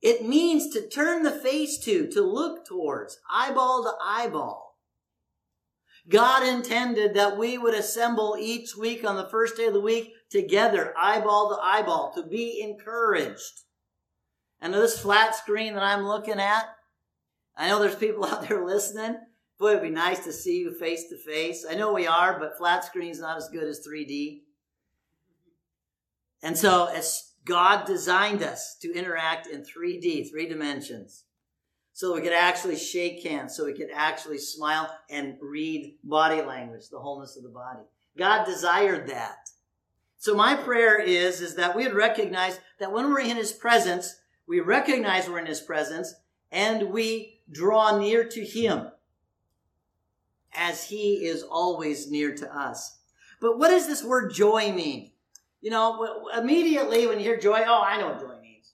It 0.01 0.27
means 0.27 0.73
to 0.73 0.87
turn 0.87 1.23
the 1.23 1.31
face 1.31 1.79
to, 1.79 2.07
to 2.11 2.21
look 2.21 2.65
towards, 2.65 3.19
eyeball 3.31 3.83
to 3.83 3.91
eyeball. 4.03 4.66
God 6.09 6.47
intended 6.47 7.13
that 7.15 7.37
we 7.37 7.57
would 7.57 7.73
assemble 7.73 8.37
each 8.39 8.77
week 8.77 9.03
on 9.03 9.17
the 9.17 9.27
first 9.27 9.57
day 9.57 9.65
of 9.65 9.73
the 9.73 9.81
week 9.81 10.13
together, 10.29 10.93
eyeball 10.97 11.49
to 11.49 11.61
eyeball, 11.61 12.13
to 12.15 12.23
be 12.23 12.61
encouraged. 12.61 13.63
And 14.61 14.73
this 14.73 14.99
flat 14.99 15.35
screen 15.35 15.73
that 15.73 15.83
I'm 15.83 16.07
looking 16.07 16.39
at, 16.39 16.65
I 17.55 17.67
know 17.67 17.79
there's 17.79 17.95
people 17.95 18.25
out 18.25 18.47
there 18.47 18.65
listening. 18.65 19.17
Boy, 19.59 19.71
it'd 19.71 19.83
be 19.83 19.89
nice 19.89 20.23
to 20.23 20.31
see 20.31 20.59
you 20.59 20.71
face 20.71 21.09
to 21.09 21.17
face. 21.17 21.65
I 21.69 21.73
know 21.73 21.91
we 21.91 22.07
are, 22.07 22.39
but 22.39 22.57
flat 22.57 22.85
screen's 22.85 23.19
not 23.19 23.37
as 23.37 23.49
good 23.49 23.63
as 23.63 23.85
3D. 23.85 24.41
And 26.43 26.55
so, 26.55 26.85
as 26.85 27.33
God 27.43 27.85
designed 27.85 28.43
us 28.43 28.77
to 28.81 28.93
interact 28.93 29.47
in 29.47 29.63
3D, 29.63 30.29
three 30.29 30.47
dimensions, 30.47 31.23
so 31.97 32.13
we 32.13 32.21
could 32.21 32.31
actually 32.31 32.75
shake 32.75 33.23
hands, 33.23 33.57
so 33.57 33.65
we 33.65 33.73
could 33.73 33.89
actually 33.91 34.37
smile 34.37 34.87
and 35.09 35.35
read 35.41 35.95
body 36.03 36.43
language, 36.43 36.89
the 36.91 36.99
wholeness 36.99 37.35
of 37.35 37.41
the 37.41 37.49
body. 37.49 37.79
God 38.15 38.45
desired 38.45 39.09
that. 39.09 39.49
So 40.19 40.35
my 40.35 40.53
prayer 40.53 41.01
is, 41.01 41.41
is 41.41 41.55
that 41.55 41.75
we 41.75 41.85
would 41.85 41.95
recognize 41.95 42.59
that 42.79 42.91
when 42.91 43.09
we're 43.09 43.21
in 43.21 43.35
His 43.35 43.51
presence, 43.51 44.15
we 44.47 44.59
recognize 44.59 45.27
we're 45.27 45.39
in 45.39 45.47
His 45.47 45.59
presence 45.59 46.13
and 46.51 46.91
we 46.91 47.39
draw 47.51 47.97
near 47.97 48.23
to 48.25 48.45
Him 48.45 48.91
as 50.53 50.83
he 50.83 51.25
is 51.25 51.41
always 51.41 52.11
near 52.11 52.35
to 52.35 52.55
us. 52.55 52.99
But 53.41 53.57
what 53.57 53.69
does 53.69 53.87
this 53.87 54.03
word 54.03 54.31
joy 54.31 54.71
mean? 54.71 55.13
You 55.61 55.71
know, 55.71 56.27
immediately 56.37 57.07
when 57.07 57.17
you 57.17 57.25
hear 57.25 57.39
joy, 57.39 57.63
oh, 57.65 57.81
I 57.83 57.99
know 57.99 58.09
what 58.09 58.19
joy 58.19 58.39
means. 58.39 58.73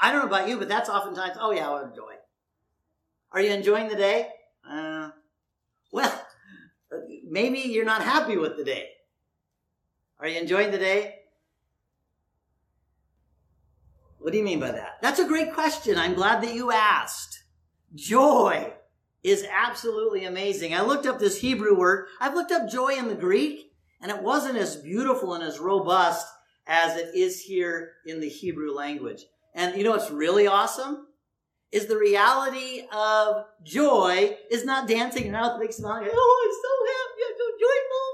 I 0.00 0.10
don't 0.10 0.22
know 0.22 0.36
about 0.36 0.48
you, 0.48 0.58
but 0.58 0.68
that's 0.68 0.88
oftentimes, 0.88 1.36
oh 1.40 1.52
yeah, 1.52 1.70
what 1.70 1.94
joy. 1.94 2.13
Are 3.34 3.40
you 3.40 3.50
enjoying 3.50 3.88
the 3.88 3.96
day? 3.96 4.28
Uh, 4.68 5.10
well, 5.90 6.26
maybe 7.28 7.58
you're 7.58 7.84
not 7.84 8.02
happy 8.02 8.36
with 8.36 8.56
the 8.56 8.64
day. 8.64 8.90
Are 10.20 10.28
you 10.28 10.38
enjoying 10.38 10.70
the 10.70 10.78
day? 10.78 11.16
What 14.20 14.30
do 14.30 14.38
you 14.38 14.44
mean 14.44 14.60
by 14.60 14.70
that? 14.70 14.98
That's 15.02 15.18
a 15.18 15.26
great 15.26 15.52
question. 15.52 15.98
I'm 15.98 16.14
glad 16.14 16.44
that 16.44 16.54
you 16.54 16.70
asked. 16.70 17.42
Joy 17.96 18.72
is 19.24 19.44
absolutely 19.50 20.24
amazing. 20.24 20.72
I 20.72 20.82
looked 20.82 21.04
up 21.04 21.18
this 21.18 21.40
Hebrew 21.40 21.76
word. 21.76 22.06
I've 22.20 22.34
looked 22.34 22.52
up 22.52 22.70
joy 22.70 22.90
in 22.90 23.08
the 23.08 23.16
Greek, 23.16 23.72
and 24.00 24.12
it 24.12 24.22
wasn't 24.22 24.58
as 24.58 24.76
beautiful 24.76 25.34
and 25.34 25.42
as 25.42 25.58
robust 25.58 26.26
as 26.68 26.96
it 26.96 27.16
is 27.16 27.42
here 27.42 27.94
in 28.06 28.20
the 28.20 28.28
Hebrew 28.28 28.72
language. 28.72 29.24
And 29.54 29.76
you 29.76 29.82
know 29.82 29.90
what's 29.90 30.10
really 30.10 30.46
awesome? 30.46 31.08
Is 31.74 31.86
the 31.86 31.98
reality 31.98 32.82
of 32.92 33.46
joy 33.64 34.36
is 34.48 34.64
not 34.64 34.86
dancing 34.86 35.34
around 35.34 35.54
with 35.54 35.56
a 35.56 35.66
big 35.66 35.72
smile. 35.72 36.04
Oh, 36.06 36.46
I'm 36.46 36.54
so 36.62 36.72
happy, 36.94 37.22
I'm 37.26 37.36
so 37.36 37.48
joyful. 37.66 38.10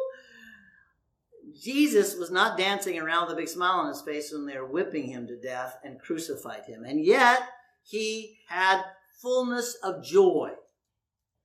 Jesus 1.63 2.17
was 2.19 2.31
not 2.31 2.57
dancing 2.57 2.99
around 2.99 3.27
with 3.27 3.35
a 3.35 3.37
big 3.37 3.49
smile 3.49 3.81
on 3.81 3.89
his 3.89 4.01
face 4.01 4.33
when 4.33 4.47
they 4.47 4.57
were 4.57 4.65
whipping 4.65 5.09
him 5.09 5.27
to 5.27 5.39
death 5.39 5.77
and 5.85 6.01
crucified 6.01 6.65
him. 6.67 6.85
And 6.85 7.05
yet, 7.05 7.43
he 7.83 8.39
had 8.49 8.83
fullness 9.21 9.77
of 9.83 10.03
joy 10.03 10.53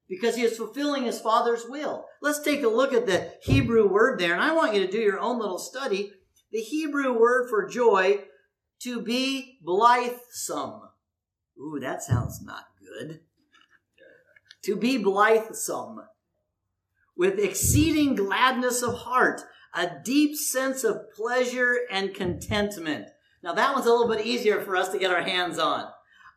because 0.07 0.37
he 0.37 0.43
is 0.43 0.55
fulfilling 0.57 1.03
his 1.03 1.19
father's 1.19 1.65
will. 1.67 2.05
Let's 2.21 2.41
take 2.41 2.63
a 2.63 2.69
look 2.69 2.93
at 2.93 3.07
the 3.07 3.33
Hebrew 3.43 3.89
word 3.89 4.21
there, 4.21 4.33
and 4.33 4.41
I 4.41 4.53
want 4.53 4.73
you 4.73 4.85
to 4.85 4.91
do 4.91 4.99
your 4.99 5.19
own 5.19 5.37
little 5.37 5.59
study. 5.59 6.13
The 6.53 6.61
Hebrew 6.61 7.19
word 7.19 7.49
for 7.49 7.67
joy, 7.67 8.19
to 8.83 9.01
be 9.01 9.57
blithesome. 9.61 10.84
Ooh, 11.59 11.79
that 11.79 12.03
sounds 12.03 12.41
not 12.41 12.65
good. 12.79 13.21
To 14.63 14.75
be 14.75 14.97
blithesome, 14.97 16.01
with 17.15 17.39
exceeding 17.39 18.15
gladness 18.15 18.81
of 18.81 18.95
heart, 18.95 19.41
a 19.73 19.89
deep 20.03 20.35
sense 20.35 20.83
of 20.83 21.11
pleasure 21.15 21.79
and 21.91 22.13
contentment. 22.13 23.09
Now, 23.43 23.53
that 23.53 23.73
one's 23.73 23.85
a 23.85 23.91
little 23.91 24.07
bit 24.07 24.25
easier 24.25 24.61
for 24.61 24.75
us 24.75 24.89
to 24.89 24.97
get 24.97 25.11
our 25.11 25.21
hands 25.21 25.59
on. 25.59 25.89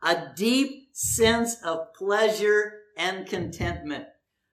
A 0.03 0.33
deep 0.37 0.89
sense 0.93 1.57
of 1.65 1.93
pleasure 1.95 2.81
and 2.97 3.27
contentment. 3.27 4.07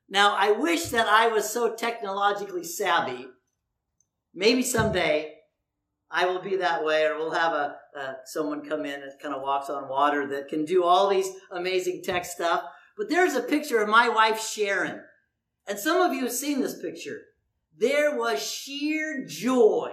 Now, 0.07 0.35
I 0.35 0.51
wish 0.51 0.85
that 0.85 1.07
I 1.07 1.27
was 1.27 1.49
so 1.49 1.75
technologically 1.75 2.63
savvy. 2.63 3.27
Maybe 4.33 4.63
someday 4.63 5.33
I 6.09 6.25
will 6.25 6.41
be 6.41 6.57
that 6.57 6.85
way, 6.85 7.05
or 7.05 7.17
we'll 7.17 7.31
have 7.31 7.53
a 7.53 7.77
uh, 7.97 8.13
someone 8.25 8.67
come 8.67 8.85
in 8.85 9.01
that 9.01 9.19
kind 9.21 9.33
of 9.33 9.41
walks 9.41 9.69
on 9.69 9.89
water 9.89 10.27
that 10.27 10.47
can 10.47 10.65
do 10.65 10.83
all 10.83 11.09
these 11.09 11.29
amazing 11.51 12.01
tech 12.03 12.25
stuff. 12.25 12.63
But 12.97 13.09
there's 13.09 13.35
a 13.35 13.41
picture 13.41 13.81
of 13.81 13.89
my 13.89 14.09
wife 14.09 14.41
Sharon, 14.41 15.01
And 15.67 15.77
some 15.79 16.01
of 16.01 16.13
you 16.13 16.23
have 16.23 16.31
seen 16.31 16.61
this 16.61 16.79
picture. 16.79 17.21
There 17.77 18.15
was 18.17 18.41
sheer 18.41 19.25
joy. 19.27 19.91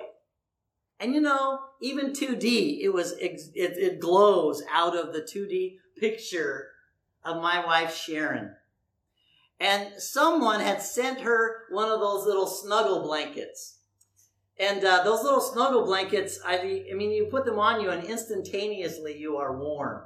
And 1.00 1.14
you 1.14 1.21
know, 1.21 1.59
even 1.80 2.12
2D, 2.12 2.80
it 2.80 2.90
was 2.90 3.12
it, 3.12 3.40
it 3.54 3.99
glows 3.99 4.62
out 4.73 4.97
of 4.97 5.12
the 5.12 5.21
2D 5.21 5.78
picture 5.99 6.68
of 7.25 7.42
my 7.42 7.64
wife 7.64 7.97
Sharon. 7.97 8.54
And 9.59 10.00
someone 10.00 10.61
had 10.61 10.82
sent 10.82 11.21
her 11.21 11.64
one 11.71 11.88
of 11.88 12.00
those 12.00 12.26
little 12.26 12.47
snuggle 12.47 13.02
blankets. 13.02 13.78
And 14.59 14.85
uh, 14.85 15.02
those 15.02 15.23
little 15.23 15.40
snuggle 15.40 15.85
blankets, 15.85 16.38
I, 16.47 16.85
I 16.90 16.94
mean, 16.94 17.11
you 17.11 17.26
put 17.26 17.44
them 17.44 17.59
on 17.59 17.80
you 17.80 17.90
and 17.90 18.04
instantaneously 18.04 19.18
you 19.18 19.37
are 19.37 19.56
warm. 19.56 20.02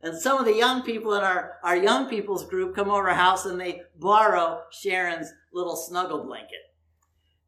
And 0.00 0.16
some 0.16 0.38
of 0.38 0.44
the 0.44 0.54
young 0.54 0.82
people 0.82 1.14
in 1.14 1.22
our, 1.22 1.56
our 1.64 1.76
young 1.76 2.08
people's 2.08 2.46
group 2.46 2.76
come 2.76 2.90
over 2.90 3.12
house 3.12 3.44
and 3.46 3.60
they 3.60 3.82
borrow 3.98 4.62
Sharon's 4.70 5.32
little 5.52 5.76
snuggle 5.76 6.24
blanket. 6.24 6.60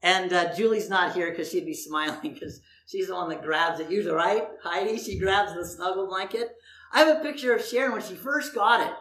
And 0.02 0.32
uh, 0.32 0.54
Julie's 0.54 0.90
not 0.90 1.14
here 1.14 1.30
because 1.30 1.50
she'd 1.50 1.66
be 1.66 1.74
smiling 1.88 2.32
because 2.34 2.60
she's 2.86 3.06
the 3.06 3.14
one 3.14 3.28
that 3.28 3.42
grabs 3.42 3.78
it. 3.80 3.90
Usually, 3.90 4.14
right? 4.14 4.48
Heidi, 4.64 4.98
she 4.98 5.18
grabs 5.18 5.54
the 5.54 5.64
snuggle 5.64 6.08
blanket. 6.08 6.56
I 6.92 7.00
have 7.00 7.18
a 7.18 7.22
picture 7.22 7.54
of 7.54 7.64
Sharon 7.64 7.92
when 7.92 8.02
she 8.02 8.14
first 8.14 8.54
got 8.54 8.80
it. 8.80 8.92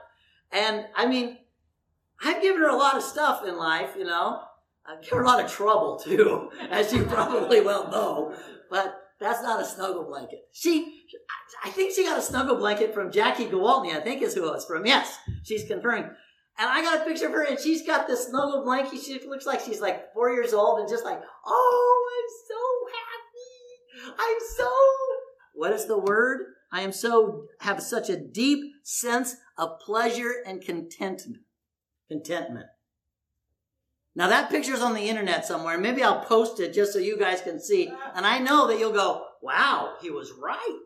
And 0.51 0.85
I 0.95 1.07
mean, 1.07 1.37
I've 2.23 2.41
given 2.41 2.61
her 2.61 2.67
a 2.67 2.75
lot 2.75 2.97
of 2.97 3.03
stuff 3.03 3.45
in 3.45 3.57
life, 3.57 3.91
you 3.97 4.03
know. 4.03 4.43
I've 4.89 5.03
given 5.03 5.19
a 5.19 5.27
lot 5.27 5.43
of 5.43 5.51
trouble 5.51 5.99
too, 6.03 6.49
as 6.71 6.91
you 6.91 7.03
probably 7.03 7.61
well 7.61 7.91
know. 7.91 8.35
But 8.69 8.99
that's 9.19 9.43
not 9.43 9.61
a 9.61 9.65
snuggle 9.65 10.05
blanket. 10.05 10.39
She, 10.51 11.03
I 11.63 11.69
think 11.69 11.93
she 11.93 12.03
got 12.03 12.17
a 12.17 12.21
snuggle 12.21 12.55
blanket 12.55 12.93
from 12.93 13.11
Jackie 13.11 13.45
Gwaltney, 13.45 13.93
I 13.93 13.99
think 13.99 14.21
is 14.21 14.33
who 14.33 14.47
it 14.47 14.53
was 14.53 14.65
from. 14.65 14.85
Yes, 14.85 15.17
she's 15.43 15.65
confirming. 15.65 16.09
And 16.57 16.69
I 16.69 16.81
got 16.81 17.01
a 17.01 17.05
picture 17.05 17.27
of 17.27 17.33
her, 17.33 17.45
and 17.45 17.59
she's 17.59 17.85
got 17.85 18.07
this 18.07 18.27
snuggle 18.27 18.63
blanket. 18.63 18.99
She 19.01 19.19
looks 19.27 19.45
like 19.45 19.61
she's 19.61 19.79
like 19.79 20.13
four 20.13 20.31
years 20.31 20.53
old, 20.53 20.79
and 20.79 20.89
just 20.89 21.05
like, 21.05 21.21
oh, 21.45 22.09
I'm 22.17 22.29
so 22.47 24.11
happy. 24.11 24.17
I'm 24.19 24.37
so. 24.57 24.69
What 25.53 25.71
is 25.71 25.85
the 25.85 25.99
word? 25.99 26.41
I 26.71 26.81
am 26.81 26.91
so 26.91 27.45
have 27.61 27.81
such 27.81 28.09
a 28.09 28.17
deep 28.19 28.73
sense 28.83 29.35
of 29.57 29.79
pleasure 29.79 30.33
and 30.45 30.61
contentment. 30.61 31.43
Contentment. 32.09 32.67
Now 34.15 34.27
that 34.27 34.49
picture's 34.49 34.81
on 34.81 34.93
the 34.93 35.07
internet 35.07 35.45
somewhere. 35.45 35.77
Maybe 35.77 36.03
I'll 36.03 36.23
post 36.25 36.59
it 36.59 36.73
just 36.73 36.93
so 36.93 36.99
you 36.99 37.17
guys 37.17 37.41
can 37.41 37.59
see. 37.59 37.91
And 38.15 38.25
I 38.25 38.39
know 38.39 38.67
that 38.67 38.79
you'll 38.79 38.91
go, 38.91 39.25
wow, 39.41 39.95
he 40.01 40.09
was 40.09 40.31
right. 40.31 40.85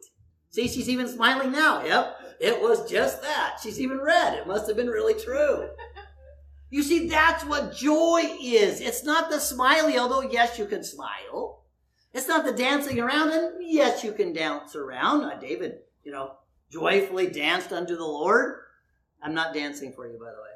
See, 0.50 0.68
she's 0.68 0.89
even 0.89 1.08
smiling 1.08 1.51
now. 1.51 1.84
Yep, 1.84 2.18
it 2.39 2.62
was 2.62 2.89
just 2.89 3.22
that. 3.24 3.58
She's 3.62 3.80
even 3.80 4.00
red. 4.00 4.36
It 4.36 4.48
must 4.48 4.68
have 4.68 4.77
been 4.77 4.88
really 4.88 5.20
true. 5.20 5.70
You 6.70 6.84
see, 6.84 7.08
that's 7.08 7.46
what 7.46 7.75
joy 7.75 8.22
is. 8.42 8.82
It's 8.82 9.03
not 9.03 9.30
the 9.30 9.39
smiley, 9.39 9.98
although 9.98 10.22
yes, 10.22 10.58
you 10.60 10.65
can 10.65 10.84
smile. 10.84 11.63
It's 12.13 12.27
not 12.27 12.46
the 12.46 12.51
dancing 12.51 13.00
around, 13.00 13.32
and 13.32 13.53
yes, 13.62 14.03
you 14.03 14.12
can 14.12 14.34
dance 14.34 14.75
around. 14.75 15.24
Uh, 15.24 15.39
David, 15.39 15.80
you 16.03 16.12
know, 16.12 16.34
joyfully 16.72 17.27
danced 17.27 17.72
unto 17.72 17.96
the 17.96 18.06
Lord. 18.06 18.56
I'm 19.22 19.34
not 19.34 19.53
dancing 19.53 19.94
for 19.94 20.08
you, 20.08 20.20
by 20.20 20.32
the 20.32 20.42
way. 20.42 20.52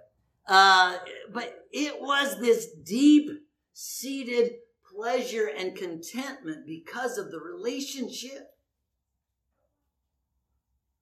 Uh, 0.47 0.97
but 1.33 1.65
it 1.71 2.01
was 2.01 2.39
this 2.39 2.67
deep 2.71 3.29
seated 3.73 4.53
pleasure 4.95 5.49
and 5.55 5.75
contentment 5.75 6.65
because 6.65 7.17
of 7.17 7.31
the 7.31 7.39
relationship. 7.39 8.49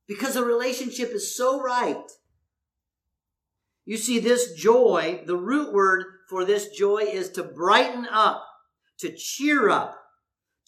Because 0.07 0.33
the 0.33 0.43
relationship 0.43 1.11
is 1.11 1.35
so 1.35 1.61
right. 1.61 2.11
You 3.85 3.97
see, 3.97 4.19
this 4.19 4.53
joy, 4.53 5.23
the 5.25 5.37
root 5.37 5.73
word 5.73 6.05
for 6.27 6.43
this 6.43 6.69
joy 6.69 7.03
is 7.03 7.29
to 7.31 7.43
brighten 7.43 8.07
up, 8.11 8.43
to 8.99 9.15
cheer 9.15 9.69
up, 9.69 9.95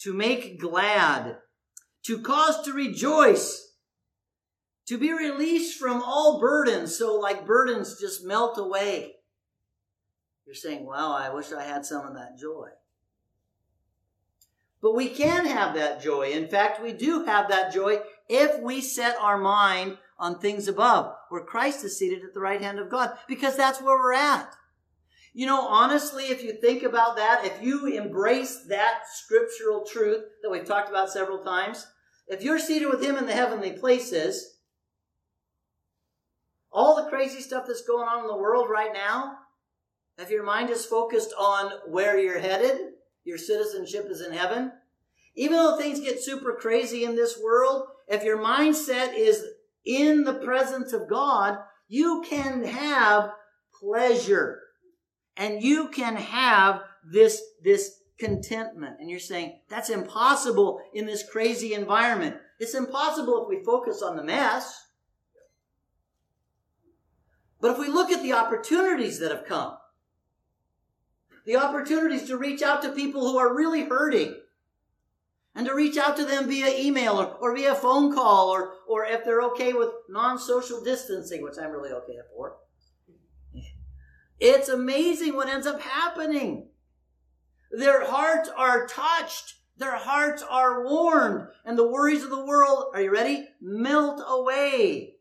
to 0.00 0.14
make 0.14 0.60
glad, 0.60 1.38
to 2.04 2.20
cause 2.20 2.62
to 2.62 2.72
rejoice, 2.72 3.67
to 4.88 4.98
be 4.98 5.12
released 5.12 5.78
from 5.78 6.02
all 6.02 6.40
burdens. 6.40 6.96
So, 6.96 7.14
like 7.14 7.46
burdens 7.46 8.00
just 8.00 8.24
melt 8.24 8.58
away. 8.58 9.16
You're 10.46 10.54
saying, 10.54 10.86
wow, 10.86 11.12
I 11.12 11.32
wish 11.32 11.52
I 11.52 11.62
had 11.62 11.84
some 11.84 12.06
of 12.06 12.14
that 12.14 12.38
joy. 12.38 12.70
But 14.80 14.94
we 14.94 15.08
can 15.10 15.44
have 15.44 15.74
that 15.74 16.00
joy. 16.00 16.30
In 16.30 16.48
fact, 16.48 16.82
we 16.82 16.92
do 16.92 17.24
have 17.24 17.48
that 17.48 17.72
joy 17.72 17.98
if 18.28 18.60
we 18.62 18.80
set 18.80 19.16
our 19.20 19.36
mind 19.36 19.98
on 20.18 20.38
things 20.38 20.68
above, 20.68 21.14
where 21.28 21.44
Christ 21.44 21.84
is 21.84 21.98
seated 21.98 22.24
at 22.24 22.32
the 22.32 22.40
right 22.40 22.62
hand 22.62 22.78
of 22.78 22.90
God, 22.90 23.12
because 23.28 23.56
that's 23.56 23.82
where 23.82 23.98
we're 23.98 24.14
at. 24.14 24.54
You 25.34 25.46
know, 25.46 25.68
honestly, 25.68 26.24
if 26.24 26.42
you 26.42 26.52
think 26.52 26.82
about 26.82 27.16
that, 27.16 27.44
if 27.44 27.62
you 27.62 27.86
embrace 27.86 28.64
that 28.68 29.02
scriptural 29.12 29.84
truth 29.84 30.24
that 30.42 30.50
we've 30.50 30.64
talked 30.64 30.88
about 30.88 31.10
several 31.10 31.44
times, 31.44 31.86
if 32.26 32.42
you're 32.42 32.58
seated 32.58 32.88
with 32.88 33.02
Him 33.02 33.16
in 33.16 33.26
the 33.26 33.34
heavenly 33.34 33.72
places, 33.72 34.57
all 36.72 36.96
the 36.96 37.10
crazy 37.10 37.40
stuff 37.40 37.64
that's 37.66 37.86
going 37.86 38.08
on 38.08 38.20
in 38.20 38.26
the 38.26 38.36
world 38.36 38.68
right 38.70 38.92
now, 38.92 39.38
if 40.18 40.30
your 40.30 40.44
mind 40.44 40.70
is 40.70 40.84
focused 40.84 41.32
on 41.38 41.72
where 41.86 42.18
you're 42.18 42.40
headed, 42.40 42.78
your 43.24 43.38
citizenship 43.38 44.06
is 44.10 44.20
in 44.20 44.32
heaven. 44.32 44.72
Even 45.36 45.56
though 45.56 45.76
things 45.76 46.00
get 46.00 46.20
super 46.20 46.54
crazy 46.54 47.04
in 47.04 47.14
this 47.14 47.38
world, 47.42 47.86
if 48.08 48.24
your 48.24 48.38
mindset 48.38 49.16
is 49.16 49.44
in 49.84 50.24
the 50.24 50.34
presence 50.34 50.92
of 50.92 51.08
God, 51.08 51.58
you 51.86 52.24
can 52.28 52.64
have 52.64 53.30
pleasure 53.80 54.60
and 55.36 55.62
you 55.62 55.88
can 55.88 56.16
have 56.16 56.82
this, 57.10 57.40
this 57.62 58.00
contentment. 58.18 58.96
And 58.98 59.08
you're 59.08 59.20
saying 59.20 59.60
that's 59.68 59.90
impossible 59.90 60.80
in 60.92 61.06
this 61.06 61.28
crazy 61.30 61.74
environment. 61.74 62.36
It's 62.58 62.74
impossible 62.74 63.42
if 63.42 63.48
we 63.48 63.64
focus 63.64 64.02
on 64.02 64.16
the 64.16 64.24
mess. 64.24 64.76
But 67.60 67.72
if 67.72 67.78
we 67.78 67.88
look 67.88 68.10
at 68.10 68.22
the 68.22 68.34
opportunities 68.34 69.18
that 69.18 69.30
have 69.30 69.44
come, 69.44 69.76
the 71.44 71.56
opportunities 71.56 72.26
to 72.28 72.36
reach 72.36 72.62
out 72.62 72.82
to 72.82 72.92
people 72.92 73.22
who 73.22 73.38
are 73.38 73.56
really 73.56 73.84
hurting, 73.84 74.36
and 75.54 75.66
to 75.66 75.74
reach 75.74 75.96
out 75.96 76.16
to 76.16 76.24
them 76.24 76.46
via 76.46 76.78
email 76.78 77.20
or, 77.20 77.26
or 77.40 77.56
via 77.56 77.74
phone 77.74 78.14
call, 78.14 78.50
or, 78.50 78.74
or 78.86 79.04
if 79.04 79.24
they're 79.24 79.42
okay 79.42 79.72
with 79.72 79.88
non 80.08 80.38
social 80.38 80.84
distancing, 80.84 81.42
which 81.42 81.58
I'm 81.60 81.72
really 81.72 81.90
okay 81.90 82.18
for. 82.32 82.58
It's 84.38 84.68
amazing 84.68 85.34
what 85.34 85.48
ends 85.48 85.66
up 85.66 85.80
happening. 85.80 86.68
Their 87.72 88.08
hearts 88.08 88.48
are 88.56 88.86
touched. 88.86 89.54
Their 89.76 89.96
hearts 89.96 90.44
are 90.48 90.84
warmed. 90.84 91.48
And 91.64 91.76
the 91.76 91.88
worries 91.88 92.22
of 92.22 92.30
the 92.30 92.44
world, 92.44 92.92
are 92.94 93.02
you 93.02 93.12
ready? 93.12 93.48
Melt 93.60 94.22
away 94.24 95.17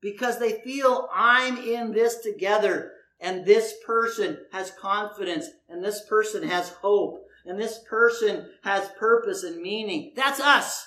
because 0.00 0.38
they 0.38 0.60
feel 0.62 1.08
I'm 1.12 1.56
in 1.58 1.92
this 1.92 2.18
together 2.18 2.92
and 3.20 3.44
this 3.44 3.74
person 3.84 4.38
has 4.52 4.70
confidence 4.70 5.46
and 5.68 5.84
this 5.84 6.06
person 6.08 6.42
has 6.44 6.70
hope 6.70 7.24
and 7.44 7.58
this 7.58 7.80
person 7.88 8.48
has 8.62 8.88
purpose 8.98 9.42
and 9.42 9.60
meaning. 9.60 10.12
That's 10.14 10.40
us. 10.40 10.86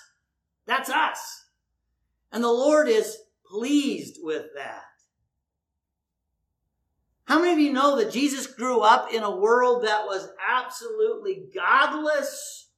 That's 0.65 0.89
us. 0.89 1.45
And 2.31 2.43
the 2.43 2.51
Lord 2.51 2.87
is 2.87 3.17
pleased 3.45 4.19
with 4.21 4.45
that. 4.55 4.83
How 7.25 7.39
many 7.39 7.53
of 7.53 7.59
you 7.59 7.73
know 7.73 7.97
that 7.97 8.11
Jesus 8.11 8.47
grew 8.47 8.81
up 8.81 9.13
in 9.13 9.23
a 9.23 9.35
world 9.35 9.85
that 9.85 10.05
was 10.05 10.29
absolutely 10.49 11.45
godless? 11.53 12.69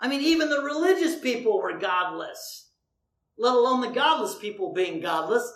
I 0.00 0.08
mean, 0.08 0.20
even 0.20 0.48
the 0.48 0.62
religious 0.62 1.18
people 1.18 1.60
were 1.60 1.78
godless 1.78 2.67
let 3.38 3.54
alone 3.54 3.80
the 3.80 3.88
godless 3.88 4.34
people 4.34 4.72
being 4.72 5.00
godless. 5.00 5.50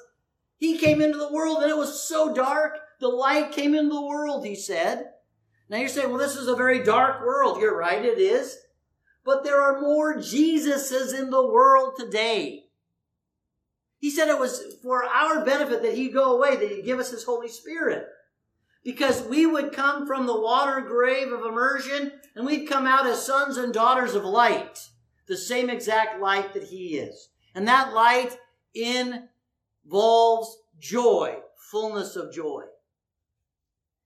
He 0.57 0.79
came 0.79 1.01
into 1.01 1.19
the 1.19 1.33
world 1.33 1.63
and 1.63 1.71
it 1.71 1.77
was 1.77 2.03
so 2.03 2.33
dark. 2.33 2.79
The 3.01 3.09
light 3.09 3.53
came 3.53 3.75
into 3.75 3.95
the 3.95 4.07
world, 4.07 4.47
he 4.47 4.55
said. 4.55 5.11
Now 5.69 5.79
you're 5.79 5.89
saying, 5.89 6.09
well, 6.09 6.19
this 6.19 6.37
is 6.37 6.49
a 6.49 6.55
very 6.55 6.85
dark 6.85 7.25
world. 7.27 7.61
You're 7.61 7.77
right, 7.77 8.05
it 8.05 8.19
is. 8.19 8.57
But 9.25 9.43
there 9.43 9.61
are 9.61 9.81
more 9.81 10.17
Jesuses 10.17 11.19
in 11.19 11.31
the 11.31 11.47
world 11.47 11.95
today. 11.97 12.67
He 13.99 14.11
said 14.11 14.29
it 14.29 14.39
was 14.39 14.77
for 14.83 15.05
our 15.05 15.45
benefit 15.45 15.83
that 15.83 15.95
he'd 15.95 16.13
go 16.13 16.37
away, 16.37 16.57
that 16.57 16.71
he'd 16.71 16.85
give 16.85 16.99
us 16.99 17.11
his 17.11 17.25
Holy 17.25 17.49
Spirit. 17.49 18.07
Because 18.85 19.23
we 19.27 19.47
would 19.47 19.73
come 19.73 20.07
from 20.07 20.27
the 20.27 20.41
water 20.41 20.81
grave 20.81 21.33
of 21.33 21.45
immersion 21.45 22.13
and 22.35 22.45
we'd 22.45 22.69
come 22.69 22.87
out 22.87 23.07
as 23.07 23.25
sons 23.25 23.57
and 23.57 23.73
daughters 23.73 24.15
of 24.15 24.25
light. 24.25 24.89
The 25.29 25.37
same 25.37 25.71
exact 25.71 26.21
light 26.21 26.53
that 26.55 26.65
he 26.65 26.99
is. 26.99 27.29
And 27.55 27.69
that 27.69 27.93
light 27.93 28.37
involves 28.75 30.57
joy, 30.79 31.37
fullness 31.71 32.17
of 32.17 32.33
joy. 32.33 32.65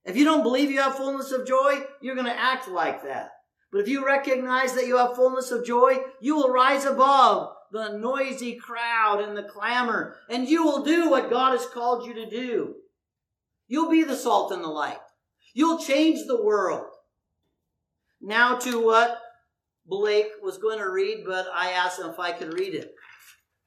If 0.05 0.17
you 0.17 0.25
don't 0.25 0.43
believe 0.43 0.71
you 0.71 0.81
have 0.81 0.97
fullness 0.97 1.33
of 1.33 1.47
joy, 1.47 1.83
you're 2.01 2.15
going 2.15 2.27
to 2.27 2.41
act 2.41 2.69
like 2.69 3.03
that. 3.03 3.31
But 3.73 3.81
if 3.81 3.89
you 3.89 4.07
recognize 4.07 4.75
that 4.75 4.87
you 4.87 4.97
have 4.97 5.17
fullness 5.17 5.51
of 5.51 5.67
joy, 5.67 5.99
you 6.21 6.37
will 6.37 6.51
rise 6.51 6.85
above 6.85 7.53
the 7.73 7.99
noisy 7.99 8.55
crowd 8.55 9.21
and 9.21 9.37
the 9.37 9.43
clamor, 9.43 10.17
and 10.31 10.49
you 10.49 10.65
will 10.65 10.85
do 10.85 11.11
what 11.11 11.31
God 11.31 11.53
has 11.53 11.67
called 11.67 12.07
you 12.07 12.15
to 12.15 12.31
do. 12.31 12.77
You'll 13.67 13.91
be 13.91 14.05
the 14.05 14.17
salt 14.17 14.53
and 14.53 14.63
the 14.63 14.69
light. 14.69 14.99
You'll 15.53 15.79
change 15.79 16.27
the 16.27 16.43
world. 16.43 16.87
Now 18.21 18.57
to 18.59 18.85
what 18.85 19.21
Blake 19.85 20.31
was 20.43 20.59
going 20.59 20.79
to 20.79 20.89
read, 20.89 21.25
but 21.27 21.47
I 21.53 21.73
asked 21.73 21.99
him 21.99 22.07
if 22.07 22.19
I 22.19 22.33
could 22.33 22.55
read 22.55 22.75
it. 22.75 22.95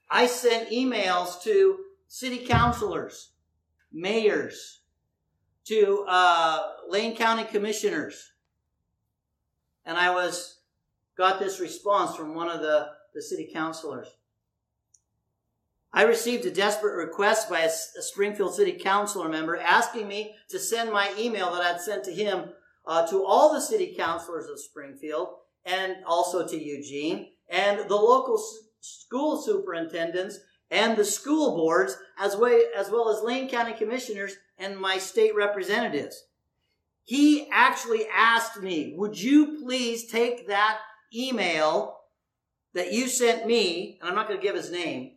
I 0.09 0.25
sent 0.25 0.69
emails 0.69 1.41
to 1.43 1.77
city 2.07 2.39
councilors, 2.45 3.31
mayors, 3.91 4.81
to 5.65 6.05
uh, 6.07 6.71
Lane 6.87 7.15
County 7.15 7.43
commissioners, 7.43 8.31
and 9.85 9.97
I 9.97 10.13
was 10.13 10.59
got 11.17 11.39
this 11.39 11.59
response 11.59 12.15
from 12.15 12.33
one 12.33 12.49
of 12.49 12.61
the, 12.61 12.87
the 13.13 13.21
city 13.21 13.49
councilors. 13.53 14.07
I 15.91 16.03
received 16.03 16.45
a 16.45 16.51
desperate 16.51 16.95
request 16.95 17.49
by 17.49 17.61
a, 17.61 17.67
a, 17.67 18.01
Springfield 18.01 18.53
City 18.53 18.73
Councilor 18.73 19.27
member 19.27 19.57
asking 19.57 20.07
me 20.07 20.35
to 20.49 20.59
send 20.59 20.91
my 20.91 21.11
email 21.17 21.51
that 21.51 21.63
I'd 21.63 21.81
sent 21.81 22.03
to 22.05 22.13
him 22.13 22.49
uh, 22.85 23.07
to 23.07 23.25
all 23.25 23.53
the 23.53 23.61
city 23.61 23.95
councilors 23.97 24.47
of 24.47 24.59
Springfield 24.59 25.29
and 25.65 25.97
also 26.05 26.47
to 26.47 26.57
Eugene 26.57 27.31
and 27.49 27.89
the 27.89 27.95
local 27.95 28.41
school 28.81 29.41
superintendents 29.41 30.39
and 30.71 30.97
the 30.97 31.05
school 31.05 31.55
boards 31.55 31.97
as, 32.19 32.37
way, 32.37 32.63
as 32.77 32.89
well 32.89 33.09
as 33.09 33.23
Lane 33.23 33.49
County 33.49 33.73
commissioners 33.73 34.35
and 34.57 34.77
my 34.77 34.97
state 34.97 35.35
representatives. 35.35 36.25
He 37.03 37.47
actually 37.51 38.05
asked 38.15 38.61
me, 38.61 38.93
would 38.95 39.19
you 39.19 39.59
please 39.63 40.05
take 40.05 40.47
that 40.47 40.77
email 41.13 42.01
that 42.73 42.93
you 42.93 43.07
sent 43.07 43.47
me, 43.47 43.97
and 43.99 44.07
I'm 44.07 44.15
not 44.15 44.27
going 44.27 44.39
to 44.39 44.45
give 44.45 44.55
his 44.55 44.71
name, 44.71 45.13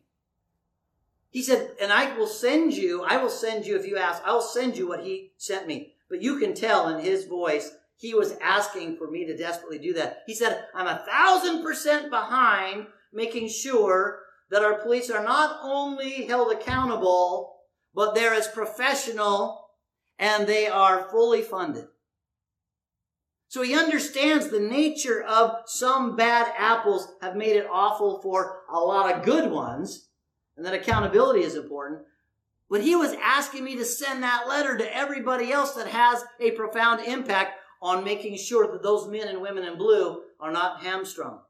he 1.28 1.42
said, 1.42 1.70
and 1.80 1.92
I 1.92 2.16
will 2.16 2.26
send 2.26 2.74
you, 2.74 3.04
I 3.04 3.16
will 3.16 3.30
send 3.30 3.66
you, 3.66 3.76
if 3.76 3.86
you 3.86 3.96
ask, 3.96 4.22
I 4.24 4.32
will 4.32 4.42
send 4.42 4.76
you 4.76 4.88
what 4.88 5.04
he 5.04 5.32
sent 5.36 5.66
me. 5.66 5.94
But 6.08 6.22
you 6.22 6.38
can 6.38 6.54
tell 6.54 6.88
in 6.88 7.02
his 7.02 7.24
voice, 7.24 7.72
he 7.96 8.14
was 8.14 8.36
asking 8.42 8.96
for 8.96 9.10
me 9.10 9.24
to 9.26 9.36
desperately 9.36 9.78
do 9.78 9.94
that. 9.94 10.24
He 10.26 10.34
said, 10.34 10.66
I'm 10.74 10.86
a 10.86 11.04
thousand 11.06 11.62
percent 11.62 12.10
behind 12.10 12.86
making 13.12 13.48
sure 13.48 14.20
that 14.50 14.62
our 14.62 14.80
police 14.80 15.10
are 15.10 15.24
not 15.24 15.60
only 15.62 16.26
held 16.26 16.52
accountable, 16.52 17.56
but 17.94 18.14
they're 18.14 18.34
as 18.34 18.48
professional 18.48 19.66
and 20.18 20.46
they 20.46 20.66
are 20.66 21.08
fully 21.10 21.42
funded. 21.42 21.86
So 23.48 23.62
he 23.62 23.74
understands 23.74 24.48
the 24.48 24.60
nature 24.60 25.22
of 25.22 25.56
some 25.66 26.16
bad 26.16 26.52
apples 26.56 27.08
have 27.20 27.36
made 27.36 27.56
it 27.56 27.66
awful 27.70 28.20
for 28.22 28.60
a 28.72 28.78
lot 28.78 29.14
of 29.14 29.24
good 29.24 29.50
ones 29.50 30.08
and 30.56 30.64
that 30.64 30.74
accountability 30.74 31.40
is 31.40 31.54
important. 31.54 32.00
But 32.70 32.82
he 32.82 32.96
was 32.96 33.14
asking 33.22 33.64
me 33.64 33.76
to 33.76 33.84
send 33.84 34.22
that 34.22 34.48
letter 34.48 34.78
to 34.78 34.96
everybody 34.96 35.52
else 35.52 35.72
that 35.74 35.88
has 35.88 36.24
a 36.40 36.52
profound 36.52 37.06
impact 37.06 37.58
on 37.82 38.04
making 38.04 38.36
sure 38.38 38.70
that 38.72 38.82
those 38.82 39.08
men 39.08 39.28
and 39.28 39.42
women 39.42 39.64
in 39.64 39.76
blue 39.76 40.22
are 40.40 40.52
not 40.52 40.82
hamstrung. 40.82 41.40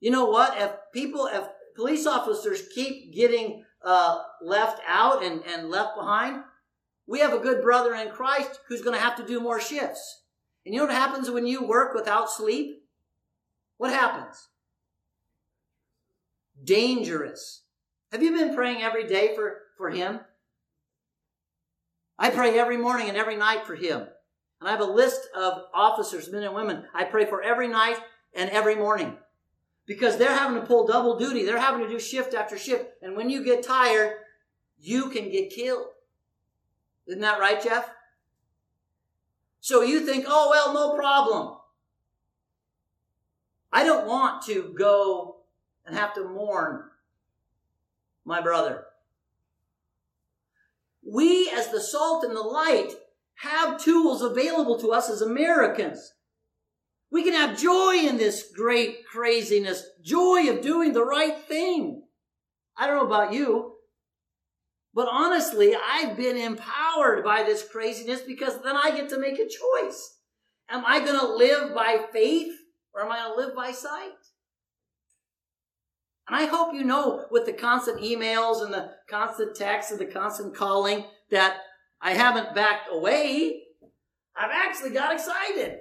You 0.00 0.10
know 0.10 0.26
what? 0.26 0.60
If 0.60 0.72
people, 0.92 1.28
if 1.32 1.44
police 1.76 2.06
officers 2.06 2.62
keep 2.74 3.14
getting 3.14 3.64
uh, 3.84 4.22
left 4.42 4.80
out 4.86 5.22
and, 5.24 5.42
and 5.46 5.70
left 5.70 5.96
behind, 5.96 6.42
we 7.06 7.20
have 7.20 7.32
a 7.32 7.38
good 7.38 7.62
brother 7.62 7.94
in 7.94 8.10
Christ 8.10 8.60
who's 8.68 8.82
going 8.82 8.96
to 8.96 9.02
have 9.02 9.16
to 9.16 9.26
do 9.26 9.40
more 9.40 9.60
shifts. 9.60 10.22
And 10.64 10.74
you 10.74 10.80
know 10.80 10.86
what 10.86 10.94
happens 10.94 11.30
when 11.30 11.46
you 11.46 11.66
work 11.66 11.94
without 11.94 12.30
sleep? 12.30 12.82
What 13.78 13.92
happens? 13.92 14.48
dangerous. 16.64 17.62
Have 18.12 18.22
you 18.22 18.32
been 18.32 18.54
praying 18.54 18.82
every 18.82 19.06
day 19.06 19.34
for, 19.34 19.58
for 19.76 19.90
him? 19.90 20.20
I 22.18 22.30
pray 22.30 22.58
every 22.58 22.76
morning 22.76 23.08
and 23.08 23.16
every 23.16 23.36
night 23.36 23.66
for 23.66 23.74
him. 23.74 24.00
And 24.60 24.68
I 24.68 24.72
have 24.72 24.80
a 24.80 24.84
list 24.84 25.20
of 25.34 25.62
officers, 25.72 26.30
men 26.30 26.42
and 26.42 26.54
women, 26.54 26.84
I 26.94 27.04
pray 27.04 27.24
for 27.24 27.42
every 27.42 27.68
night 27.68 27.96
and 28.34 28.50
every 28.50 28.76
morning. 28.76 29.16
Because 29.90 30.16
they're 30.16 30.36
having 30.36 30.60
to 30.60 30.64
pull 30.68 30.86
double 30.86 31.18
duty. 31.18 31.44
They're 31.44 31.58
having 31.58 31.84
to 31.84 31.88
do 31.88 31.98
shift 31.98 32.32
after 32.32 32.56
shift. 32.56 32.84
And 33.02 33.16
when 33.16 33.28
you 33.28 33.42
get 33.42 33.64
tired, 33.64 34.18
you 34.78 35.10
can 35.10 35.32
get 35.32 35.50
killed. 35.50 35.88
Isn't 37.08 37.22
that 37.22 37.40
right, 37.40 37.60
Jeff? 37.60 37.90
So 39.58 39.82
you 39.82 40.06
think, 40.06 40.26
oh, 40.28 40.48
well, 40.48 40.72
no 40.72 40.94
problem. 40.94 41.56
I 43.72 43.82
don't 43.82 44.06
want 44.06 44.46
to 44.46 44.72
go 44.78 45.38
and 45.84 45.96
have 45.96 46.14
to 46.14 46.22
mourn 46.22 46.84
my 48.24 48.40
brother. 48.40 48.84
We, 51.04 51.50
as 51.52 51.72
the 51.72 51.80
salt 51.80 52.22
and 52.22 52.36
the 52.36 52.42
light, 52.42 52.92
have 53.38 53.82
tools 53.82 54.22
available 54.22 54.78
to 54.78 54.92
us 54.92 55.10
as 55.10 55.20
Americans. 55.20 56.12
We 57.10 57.24
can 57.24 57.32
have 57.34 57.60
joy 57.60 58.06
in 58.06 58.16
this 58.18 58.50
great 58.54 59.06
craziness, 59.06 59.84
joy 60.02 60.48
of 60.48 60.60
doing 60.60 60.92
the 60.92 61.04
right 61.04 61.38
thing. 61.38 62.02
I 62.76 62.86
don't 62.86 62.96
know 62.96 63.06
about 63.06 63.32
you, 63.32 63.74
but 64.94 65.08
honestly, 65.10 65.74
I've 65.74 66.16
been 66.16 66.36
empowered 66.36 67.24
by 67.24 67.42
this 67.42 67.66
craziness 67.66 68.20
because 68.20 68.62
then 68.62 68.76
I 68.76 68.92
get 68.92 69.08
to 69.10 69.18
make 69.18 69.38
a 69.38 69.48
choice. 69.48 70.18
Am 70.68 70.84
I 70.86 71.00
going 71.00 71.18
to 71.18 71.34
live 71.34 71.74
by 71.74 72.04
faith 72.12 72.52
or 72.94 73.04
am 73.04 73.12
I 73.12 73.18
going 73.18 73.34
to 73.34 73.46
live 73.46 73.56
by 73.56 73.72
sight? 73.72 74.10
And 76.28 76.36
I 76.36 76.46
hope 76.46 76.74
you 76.74 76.84
know 76.84 77.26
with 77.32 77.44
the 77.44 77.52
constant 77.52 78.00
emails 78.00 78.64
and 78.64 78.72
the 78.72 78.92
constant 79.08 79.56
texts 79.56 79.90
and 79.90 80.00
the 80.00 80.06
constant 80.06 80.54
calling 80.54 81.04
that 81.32 81.56
I 82.00 82.12
haven't 82.12 82.54
backed 82.54 82.88
away. 82.92 83.64
I've 84.36 84.52
actually 84.52 84.90
got 84.90 85.12
excited. 85.12 85.80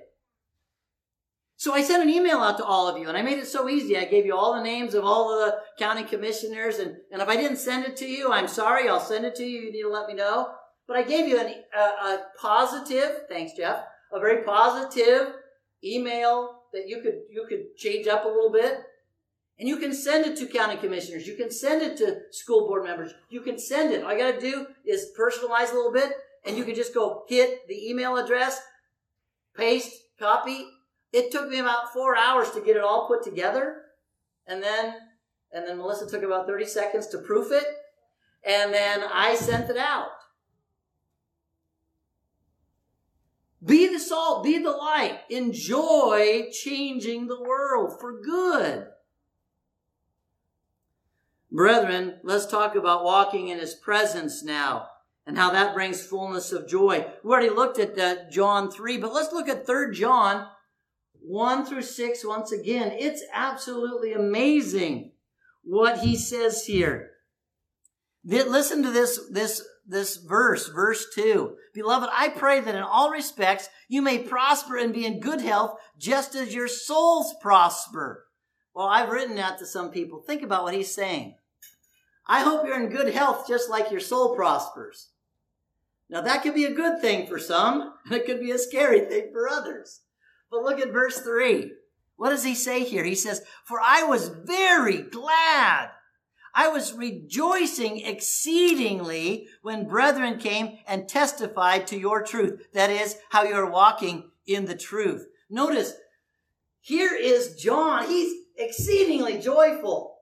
So 1.60 1.74
I 1.74 1.84
sent 1.84 2.02
an 2.02 2.10
email 2.10 2.38
out 2.38 2.56
to 2.60 2.64
all 2.64 2.88
of 2.88 2.98
you 2.98 3.10
and 3.10 3.18
I 3.18 3.22
made 3.22 3.38
it 3.38 3.46
so 3.46 3.68
easy. 3.68 3.98
I 3.98 4.06
gave 4.06 4.26
you 4.26 4.34
all 4.34 4.56
the 4.56 4.64
names 4.64 4.94
of 4.94 5.04
all 5.04 5.34
of 5.34 5.46
the 5.46 5.58
county 5.78 6.04
commissioners 6.04 6.80
and, 6.80 6.96
and 7.12 7.22
if 7.22 7.28
I 7.28 7.36
didn't 7.36 7.58
send 7.58 7.84
it 7.84 7.98
to 7.98 8.08
you, 8.08 8.32
I'm 8.32 8.48
sorry. 8.48 8.88
I'll 8.88 9.02
send 9.02 9.26
it 9.26 9.36
to 9.36 9.44
you. 9.44 9.64
You 9.64 9.72
need 9.74 9.82
to 9.82 9.90
let 9.90 10.08
me 10.08 10.14
know. 10.14 10.52
But 10.88 10.96
I 10.96 11.04
gave 11.04 11.28
you 11.28 11.38
an, 11.38 11.54
a, 11.78 11.80
a 11.82 12.20
positive, 12.40 13.24
thanks 13.28 13.52
Jeff, 13.58 13.84
a 14.14 14.22
very 14.22 14.46
positive 14.46 15.34
email 15.84 16.62
that 16.72 16.88
you 16.88 17.02
could, 17.02 17.24
you 17.30 17.46
could 17.50 17.76
change 17.76 18.08
up 18.08 18.24
a 18.24 18.30
little 18.30 18.54
bit. 18.54 18.80
And 19.60 19.68
you 19.68 19.80
can 19.80 19.94
send 19.94 20.26
it 20.26 20.38
to 20.38 20.46
county 20.46 20.78
commissioners. 20.78 21.28
You 21.28 21.36
can 21.36 21.52
send 21.52 21.82
it 21.82 21.98
to 21.98 22.22
school 22.32 22.70
board 22.70 22.86
members. 22.86 23.12
You 23.30 23.42
can 23.42 23.60
send 23.60 23.92
it. 23.92 24.06
All 24.06 24.14
you 24.14 24.20
got 24.20 24.40
to 24.40 24.40
do 24.40 24.66
is 24.86 25.12
personalize 25.20 25.74
a 25.74 25.76
little 25.76 25.92
bit, 25.92 26.14
and 26.46 26.56
you 26.56 26.64
can 26.64 26.74
just 26.74 26.94
go 26.94 27.26
hit 27.28 27.68
the 27.68 27.90
email 27.90 28.16
address, 28.16 28.62
paste, 29.58 29.94
copy. 30.18 30.66
It 31.12 31.32
took 31.32 31.50
me 31.50 31.60
about 31.60 31.94
four 31.94 32.16
hours 32.16 32.52
to 32.52 32.62
get 32.62 32.76
it 32.76 32.84
all 32.84 33.08
put 33.08 33.24
together, 33.24 33.84
and 34.48 34.62
then 34.62 34.96
and 35.52 35.68
then 35.68 35.78
Melissa 35.78 36.08
took 36.08 36.24
about 36.24 36.46
30 36.46 36.66
seconds 36.66 37.08
to 37.08 37.18
proof 37.18 37.52
it, 37.52 37.66
and 38.44 38.74
then 38.74 39.04
I 39.04 39.36
sent 39.36 39.70
it 39.70 39.78
out. 39.78 40.10
Be 43.66 43.88
the 43.88 44.00
salt, 44.00 44.44
be 44.44 44.58
the 44.60 44.72
light. 44.72 45.22
Enjoy 45.30 46.50
changing 46.52 47.28
the 47.28 47.42
world 47.42 48.00
for 48.00 48.22
good. 48.22 48.88
Brethren, 51.52 52.20
let's 52.24 52.46
talk 52.46 52.76
about 52.76 53.04
walking 53.04 53.48
in 53.48 53.60
his 53.60 53.74
presence 53.74 54.44
now 54.44 54.88
and 55.26 55.38
how 55.38 55.52
that 55.52 55.74
brings 55.74 56.06
fullness 56.06 56.52
of 56.52 56.70
joy. 56.70 57.06
We 57.24 57.32
already 57.32 57.50
looked 57.50 57.80
at 57.80 57.98
uh, 57.98 58.30
John 58.32 58.72
3, 58.72 58.98
but 58.98 59.14
let's 59.14 59.34
look 59.34 59.50
at 59.50 59.66
3 59.66 59.94
John 59.94 60.48
1 61.30 61.68
through 61.68 61.84
6 61.84 62.26
once 62.26 62.52
again. 62.52 62.92
It's 62.98 63.22
absolutely 63.32 64.14
amazing 64.14 65.12
what 65.64 66.00
he 66.00 66.16
says 66.16 66.66
here. 66.66 67.12
Listen 68.26 68.82
to 68.82 68.90
this, 68.90 69.20
this, 69.30 69.64
this 69.88 70.18
verse, 70.18 70.70
verse 70.70 71.06
2. 71.14 71.56
Beloved, 71.76 72.10
I 72.12 72.30
pray 72.30 72.62
that 72.62 72.74
in 72.74 72.82
all 72.82 73.12
respects 73.12 73.70
you 73.88 74.02
may 74.02 74.18
prosper 74.18 74.76
and 74.76 74.92
be 74.92 75.06
in 75.06 75.20
good 75.20 75.40
health 75.40 75.80
just 76.00 76.34
as 76.34 76.56
your 76.56 76.68
souls 76.68 77.36
prosper. 77.40 78.26
Well, 78.74 78.88
I've 78.88 79.10
written 79.10 79.36
that 79.36 79.60
to 79.60 79.68
some 79.68 79.92
people. 79.92 80.20
Think 80.20 80.42
about 80.42 80.64
what 80.64 80.74
he's 80.74 80.94
saying. 80.94 81.36
I 82.26 82.42
hope 82.42 82.66
you're 82.66 82.82
in 82.82 82.90
good 82.90 83.14
health 83.14 83.48
just 83.48 83.70
like 83.70 83.92
your 83.92 84.00
soul 84.00 84.36
prospers. 84.36 85.10
Now 86.10 86.22
that 86.22 86.42
could 86.42 86.56
be 86.56 86.66
a 86.66 86.74
good 86.74 87.00
thing 87.02 87.28
for 87.28 87.38
some, 87.38 87.94
and 88.06 88.14
it 88.16 88.26
could 88.26 88.40
be 88.40 88.50
a 88.50 88.58
scary 88.58 89.02
thing 89.02 89.30
for 89.32 89.48
others. 89.48 90.02
But 90.52 90.64
look 90.64 90.80
at 90.80 90.92
verse 90.92 91.20
3. 91.20 91.72
What 92.16 92.30
does 92.30 92.44
he 92.44 92.56
say 92.56 92.84
here? 92.84 93.04
He 93.04 93.16
says, 93.16 93.42
For 93.64 93.80
I 93.80 94.04
was 94.04 94.30
very 94.30 95.04
glad. 95.04 95.92
I 96.54 96.68
was 96.68 96.94
rejoicing 96.94 98.02
exceedingly 98.06 99.48
when 99.62 99.88
brethren 99.88 100.40
came 100.40 100.80
and 100.88 101.08
testified 101.08 101.88
to 101.88 101.98
your 101.98 102.24
truth. 102.24 102.68
That 102.74 102.90
is, 102.90 103.18
how 103.30 103.44
you're 103.44 103.70
walking 103.70 104.32
in 104.46 104.66
the 104.66 104.76
truth. 104.76 105.28
Notice, 105.50 105.94
here 106.82 107.16
is 107.16 107.56
John. 107.56 108.08
He's 108.08 108.34
exceedingly 108.58 109.40
joyful. 109.40 110.18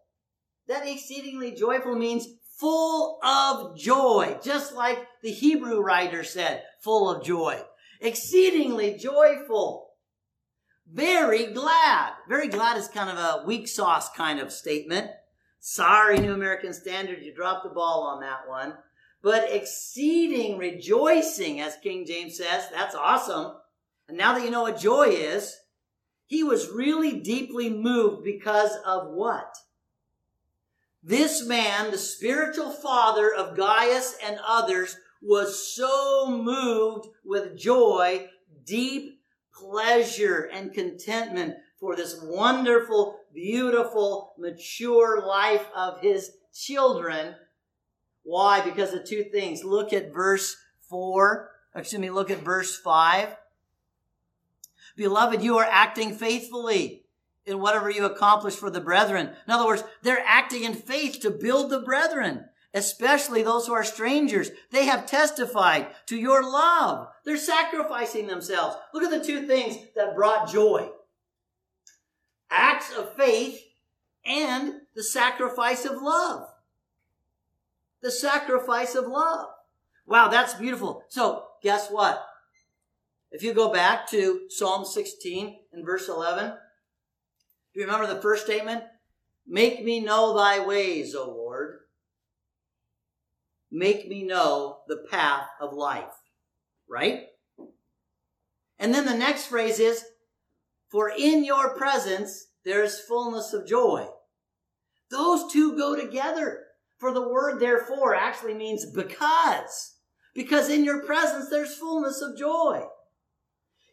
That 0.68 0.86
exceedingly 0.86 1.54
joyful 1.54 1.96
means 1.96 2.28
full 2.58 3.20
of 3.24 3.78
joy, 3.78 4.38
just 4.44 4.74
like 4.74 5.00
the 5.24 5.32
Hebrew 5.32 5.80
writer 5.80 6.24
said, 6.24 6.63
full 6.82 7.10
of 7.10 7.24
joy, 7.24 7.62
exceedingly 8.02 8.98
joyful, 8.98 9.87
very 10.91 11.47
glad. 11.47 12.13
Very 12.28 12.47
glad 12.47 12.78
is 12.78 12.88
kind 12.88 13.10
of 13.10 13.17
a 13.17 13.45
weak 13.45 13.67
sauce 13.67 14.10
kind 14.10 14.39
of 14.39 14.52
statement. 14.52 15.10
Sorry, 15.60 16.19
New 16.19 16.34
American 16.34 16.73
Standard, 16.73 17.23
you 17.23 17.34
dropped 17.34 17.63
the 17.63 17.69
ball 17.69 18.04
on 18.04 18.21
that 18.21 18.47
one. 18.47 18.73
But 19.21 19.52
exceeding 19.52 20.58
rejoicing, 20.58 21.60
as 21.60 21.76
King 21.84 22.06
James 22.06 22.38
says, 22.38 22.67
that's 22.71 22.95
awesome. 22.95 23.54
And 24.08 24.17
now 24.17 24.34
that 24.34 24.43
you 24.43 24.52
know 24.52 24.62
what 24.62 24.80
joy 24.80 25.08
is, 25.10 25.58
he 26.26 26.43
was 26.43 26.69
really 26.69 27.19
deeply 27.19 27.69
moved 27.69 28.23
because 28.23 28.71
of 28.86 29.10
what? 29.12 29.56
This 31.04 31.45
man, 31.45 31.91
the 31.91 31.97
spiritual 31.97 32.71
father 32.71 33.34
of 33.34 33.58
Gaius 33.58 34.15
and 34.23 34.39
others, 34.45 34.97
was 35.21 35.73
so 35.73 36.30
moved 36.30 37.08
with 37.26 37.58
joy, 37.58 38.30
deep 38.65 39.16
pleasure 39.60 40.50
and 40.54 40.74
contentment 40.74 41.56
for 41.80 41.96
this 41.96 42.20
wonderful, 42.24 43.20
beautiful, 43.34 44.34
mature 44.38 45.26
life 45.26 45.65
of 45.76 46.02
his 46.02 46.32
children. 46.54 47.36
Why? 48.24 48.62
Because 48.62 48.93
of 48.93 49.06
two 49.06 49.24
things. 49.24 49.63
Look 49.63 49.93
at 49.93 50.13
verse 50.13 50.58
4. 50.89 51.52
Excuse 51.76 52.00
me, 52.00 52.10
look 52.10 52.32
at 52.32 52.39
verse 52.39 52.78
5. 52.78 53.36
Beloved, 54.96 55.43
you 55.43 55.58
are 55.58 55.67
acting 55.70 56.13
faithfully 56.13 57.04
in 57.46 57.60
whatever 57.60 57.89
you 57.89 58.06
accomplish 58.06 58.56
for 58.56 58.70
the 58.70 58.82
brethren. 58.82 59.28
In 59.48 59.54
other 59.54 59.65
words, 59.65 59.84
they're 60.02 60.24
acting 60.26 60.63
in 60.63 60.74
faith 60.74 61.20
to 61.22 61.30
build 61.30 61.70
the 61.70 61.80
brethren, 61.80 62.46
especially 62.73 63.43
those 63.43 63.67
who 63.67 63.73
are 63.73 63.84
strangers. 63.84 64.51
They 64.71 64.86
have 64.86 65.06
testified 65.06 65.88
to 66.08 66.17
your 66.17 66.43
love. 66.43 67.08
They're 67.25 67.38
sacrificing 67.38 68.27
themselves. 68.27 68.75
Look 68.93 69.03
at 69.03 69.12
the 69.12 69.25
two 69.25 69.47
things 69.47 69.77
that 69.95 70.15
brought 70.15 70.51
joy. 70.51 70.89
Acts 72.49 72.95
of 72.95 73.15
faith 73.15 73.62
and 74.25 74.82
the 74.95 75.03
sacrifice 75.03 75.86
of 75.86 76.01
love. 76.01 76.47
The 78.01 78.12
sacrifice 78.12 78.95
of 78.95 79.08
love. 79.08 79.47
Wow, 80.06 80.30
that's 80.30 80.53
beautiful. 80.53 81.03
So, 81.10 81.45
guess 81.62 81.89
what? 81.89 82.25
If 83.32 83.43
you 83.43 83.53
go 83.53 83.71
back 83.71 84.10
to 84.12 84.41
Psalm 84.49 84.86
16 84.86 85.60
and 85.73 85.86
verse 85.86 86.08
11, 86.08 86.49
do 86.49 87.80
you 87.80 87.86
remember 87.86 88.08
the 88.08 88.21
first 88.21 88.45
statement? 88.45 88.84
Make 89.45 89.84
me 89.84 89.99
know 89.99 90.36
thy 90.36 90.65
ways, 90.65 91.13
O 91.15 91.30
Lord. 91.30 91.80
Make 93.71 94.08
me 94.08 94.23
know 94.23 94.80
the 94.88 95.06
path 95.10 95.47
of 95.62 95.73
life. 95.73 96.13
Right? 96.89 97.25
And 98.80 98.93
then 98.93 99.06
the 99.06 99.15
next 99.15 99.47
phrase 99.47 99.80
is, 99.80 100.06
for 100.89 101.10
in 101.10 101.43
your 101.43 101.75
presence 101.75 102.47
there 102.63 102.84
is 102.84 102.99
fullness 102.99 103.53
of 103.53 103.67
joy. 103.67 104.08
Those 105.10 105.51
two 105.51 105.75
go 105.77 105.95
together. 105.95 106.63
For 106.97 107.13
the 107.13 107.27
word 107.27 107.60
therefore 107.60 108.15
actually 108.15 108.56
means 108.56 108.86
because. 108.86 109.95
Because 110.34 110.69
in 110.69 110.84
your 110.84 111.03
presence 111.03 111.49
there's 111.49 111.75
fullness 111.75 112.21
of 112.21 112.38
joy. 112.38 112.84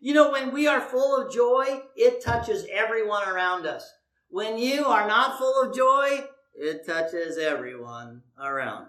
You 0.00 0.12
know, 0.12 0.30
when 0.30 0.52
we 0.52 0.66
are 0.66 0.80
full 0.80 1.20
of 1.20 1.32
joy, 1.32 1.80
it 1.96 2.22
touches 2.22 2.66
everyone 2.70 3.26
around 3.26 3.66
us. 3.66 3.90
When 4.28 4.58
you 4.58 4.84
are 4.84 5.06
not 5.08 5.38
full 5.38 5.62
of 5.62 5.74
joy, 5.74 6.24
it 6.54 6.86
touches 6.86 7.38
everyone 7.38 8.22
around. 8.38 8.88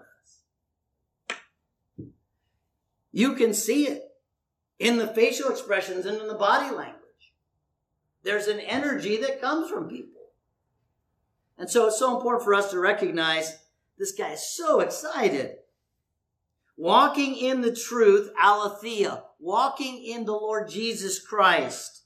You 3.16 3.32
can 3.32 3.54
see 3.54 3.86
it 3.86 4.02
in 4.78 4.98
the 4.98 5.06
facial 5.06 5.48
expressions 5.48 6.04
and 6.04 6.20
in 6.20 6.28
the 6.28 6.34
body 6.34 6.66
language. 6.66 7.32
There's 8.24 8.46
an 8.46 8.60
energy 8.60 9.16
that 9.16 9.40
comes 9.40 9.70
from 9.70 9.88
people. 9.88 10.20
And 11.56 11.70
so 11.70 11.86
it's 11.86 11.98
so 11.98 12.14
important 12.14 12.44
for 12.44 12.52
us 12.52 12.70
to 12.72 12.78
recognize 12.78 13.56
this 13.98 14.12
guy 14.12 14.32
is 14.32 14.54
so 14.54 14.80
excited. 14.80 15.52
Walking 16.76 17.36
in 17.36 17.62
the 17.62 17.74
truth, 17.74 18.30
aletheia, 18.38 19.22
walking 19.40 20.04
in 20.04 20.26
the 20.26 20.32
Lord 20.32 20.68
Jesus 20.68 21.18
Christ, 21.18 22.02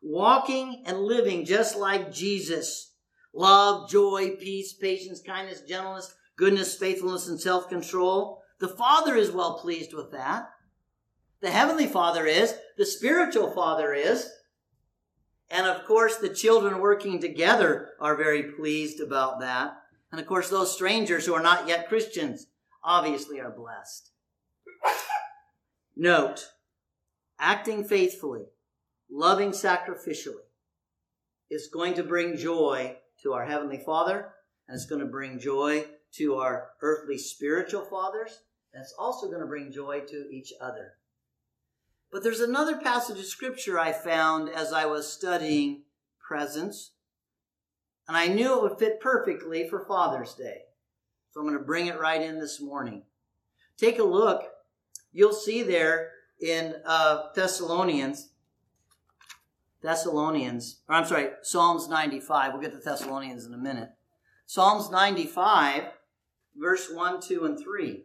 walking 0.00 0.84
and 0.86 1.00
living 1.00 1.44
just 1.44 1.76
like 1.76 2.10
Jesus. 2.10 2.94
Love, 3.34 3.90
joy, 3.90 4.36
peace, 4.40 4.72
patience, 4.72 5.20
kindness, 5.20 5.60
gentleness, 5.68 6.14
goodness, 6.34 6.78
faithfulness, 6.78 7.28
and 7.28 7.38
self 7.38 7.68
control. 7.68 8.40
The 8.58 8.68
Father 8.68 9.14
is 9.16 9.30
well 9.30 9.58
pleased 9.58 9.92
with 9.92 10.12
that. 10.12 10.50
The 11.40 11.50
Heavenly 11.50 11.86
Father 11.86 12.26
is. 12.26 12.54
The 12.78 12.86
spiritual 12.86 13.50
Father 13.50 13.92
is. 13.92 14.30
And 15.50 15.66
of 15.66 15.84
course, 15.84 16.16
the 16.16 16.28
children 16.28 16.80
working 16.80 17.20
together 17.20 17.90
are 18.00 18.16
very 18.16 18.42
pleased 18.42 19.00
about 19.00 19.40
that. 19.40 19.76
And 20.10 20.20
of 20.20 20.26
course, 20.26 20.48
those 20.48 20.74
strangers 20.74 21.26
who 21.26 21.34
are 21.34 21.42
not 21.42 21.68
yet 21.68 21.88
Christians 21.88 22.46
obviously 22.82 23.40
are 23.40 23.50
blessed. 23.50 24.10
Note, 25.94 26.48
acting 27.38 27.84
faithfully, 27.84 28.44
loving 29.10 29.50
sacrificially, 29.50 30.44
is 31.50 31.68
going 31.72 31.94
to 31.94 32.02
bring 32.02 32.36
joy 32.36 32.96
to 33.22 33.32
our 33.32 33.46
Heavenly 33.46 33.78
Father, 33.78 34.32
and 34.68 34.74
it's 34.74 34.86
going 34.86 35.00
to 35.00 35.06
bring 35.06 35.38
joy 35.38 35.84
to 36.14 36.34
our 36.36 36.70
earthly 36.82 37.18
spiritual 37.18 37.84
fathers, 37.84 38.40
it's 38.80 38.94
also 38.98 39.28
going 39.28 39.40
to 39.40 39.46
bring 39.46 39.72
joy 39.72 40.00
to 40.00 40.28
each 40.30 40.52
other. 40.60 40.94
But 42.10 42.22
there's 42.22 42.40
another 42.40 42.78
passage 42.78 43.18
of 43.18 43.24
scripture 43.24 43.78
I 43.78 43.92
found 43.92 44.48
as 44.48 44.72
I 44.72 44.86
was 44.86 45.12
studying 45.12 45.82
presence, 46.20 46.92
and 48.08 48.16
I 48.16 48.28
knew 48.28 48.56
it 48.56 48.62
would 48.62 48.78
fit 48.78 49.00
perfectly 49.00 49.68
for 49.68 49.84
Father's 49.84 50.34
Day. 50.34 50.62
So 51.30 51.40
I'm 51.40 51.46
going 51.46 51.58
to 51.58 51.64
bring 51.64 51.86
it 51.86 51.98
right 51.98 52.22
in 52.22 52.38
this 52.38 52.60
morning. 52.60 53.02
Take 53.76 53.98
a 53.98 54.04
look. 54.04 54.44
You'll 55.12 55.32
see 55.32 55.62
there 55.62 56.10
in 56.40 56.76
uh, 56.84 57.24
Thessalonians, 57.34 58.30
Thessalonians, 59.82 60.80
or 60.88 60.94
I'm 60.94 61.06
sorry, 61.06 61.30
Psalms 61.42 61.88
95. 61.88 62.52
We'll 62.52 62.62
get 62.62 62.72
to 62.72 62.78
Thessalonians 62.78 63.44
in 63.46 63.54
a 63.54 63.58
minute. 63.58 63.90
Psalms 64.46 64.90
95, 64.90 65.84
verse 66.56 66.90
1, 66.92 67.20
2, 67.20 67.44
and 67.44 67.58
3. 67.58 68.04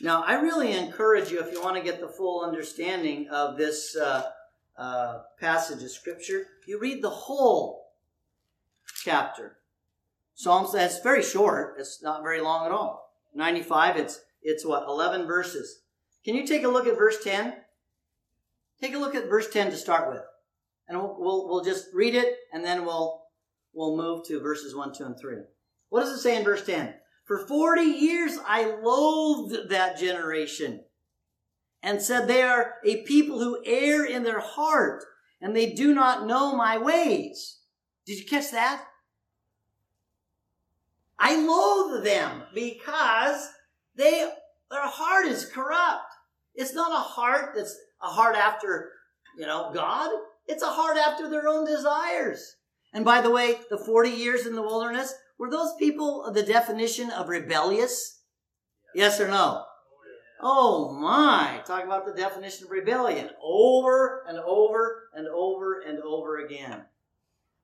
Now, 0.00 0.22
I 0.22 0.34
really 0.34 0.76
encourage 0.76 1.30
you, 1.30 1.40
if 1.40 1.52
you 1.52 1.62
want 1.62 1.76
to 1.76 1.82
get 1.82 2.00
the 2.00 2.08
full 2.08 2.44
understanding 2.44 3.28
of 3.30 3.56
this 3.56 3.96
uh, 3.96 4.30
uh, 4.76 5.22
passage 5.40 5.82
of 5.82 5.90
Scripture, 5.90 6.46
you 6.66 6.78
read 6.78 7.02
the 7.02 7.10
whole 7.10 7.90
chapter. 9.02 9.58
Psalms, 10.34 10.72
that's 10.72 11.00
very 11.00 11.22
short. 11.22 11.74
It's 11.78 12.00
not 12.00 12.22
very 12.22 12.40
long 12.40 12.64
at 12.64 12.72
all. 12.72 13.12
95, 13.34 13.96
it's 13.96 14.20
it's 14.42 14.64
what, 14.64 14.84
11 14.86 15.26
verses. 15.26 15.80
Can 16.24 16.34
you 16.34 16.46
take 16.46 16.64
a 16.64 16.68
look 16.68 16.86
at 16.86 16.96
verse 16.96 17.22
10? 17.22 17.54
Take 18.80 18.94
a 18.94 18.98
look 18.98 19.14
at 19.14 19.28
verse 19.28 19.50
10 19.50 19.70
to 19.70 19.76
start 19.76 20.10
with. 20.10 20.22
And 20.88 20.98
we'll, 20.98 21.16
we'll, 21.18 21.48
we'll 21.48 21.64
just 21.64 21.88
read 21.92 22.14
it 22.14 22.36
and 22.52 22.64
then 22.64 22.86
we'll, 22.86 23.24
we'll 23.72 23.96
move 23.96 24.26
to 24.26 24.40
verses 24.40 24.74
1, 24.74 24.94
2, 24.94 25.04
and 25.04 25.18
3. 25.18 25.36
What 25.88 26.00
does 26.00 26.10
it 26.10 26.20
say 26.20 26.36
in 26.36 26.44
verse 26.44 26.64
10? 26.64 26.94
For 27.28 27.46
40 27.46 27.82
years 27.82 28.38
I 28.46 28.64
loathed 28.82 29.68
that 29.68 29.98
generation 29.98 30.84
and 31.82 32.00
said 32.00 32.26
they 32.26 32.40
are 32.40 32.76
a 32.86 33.02
people 33.02 33.38
who 33.38 33.62
err 33.66 34.06
in 34.06 34.22
their 34.22 34.40
heart 34.40 35.04
and 35.38 35.54
they 35.54 35.74
do 35.74 35.94
not 35.94 36.26
know 36.26 36.56
my 36.56 36.78
ways. 36.78 37.58
Did 38.06 38.18
you 38.18 38.24
catch 38.24 38.50
that? 38.52 38.82
I 41.18 41.36
loathe 41.36 42.02
them 42.02 42.44
because 42.54 43.46
they, 43.94 44.30
their 44.70 44.86
heart 44.86 45.26
is 45.26 45.44
corrupt. 45.44 46.10
It's 46.54 46.74
not 46.74 46.92
a 46.92 46.94
heart 46.94 47.52
that's 47.54 47.76
a 48.02 48.06
heart 48.06 48.36
after, 48.36 48.90
you 49.36 49.44
know, 49.44 49.70
God. 49.74 50.10
It's 50.46 50.62
a 50.62 50.66
heart 50.70 50.96
after 50.96 51.28
their 51.28 51.46
own 51.46 51.66
desires. 51.66 52.56
And 52.94 53.04
by 53.04 53.20
the 53.20 53.30
way, 53.30 53.56
the 53.68 53.76
40 53.76 54.08
years 54.08 54.46
in 54.46 54.54
the 54.54 54.62
wilderness, 54.62 55.12
were 55.38 55.50
those 55.50 55.74
people 55.78 56.30
the 56.32 56.42
definition 56.42 57.10
of 57.10 57.28
rebellious? 57.28 58.22
Yes 58.94 59.20
or 59.20 59.28
no? 59.28 59.64
Oh 60.40 60.92
my, 60.92 61.60
talk 61.66 61.84
about 61.84 62.06
the 62.06 62.12
definition 62.12 62.66
of 62.66 62.70
rebellion 62.70 63.30
over 63.42 64.24
and 64.28 64.38
over 64.38 65.08
and 65.14 65.26
over 65.26 65.80
and 65.80 65.98
over 66.00 66.38
again. 66.38 66.82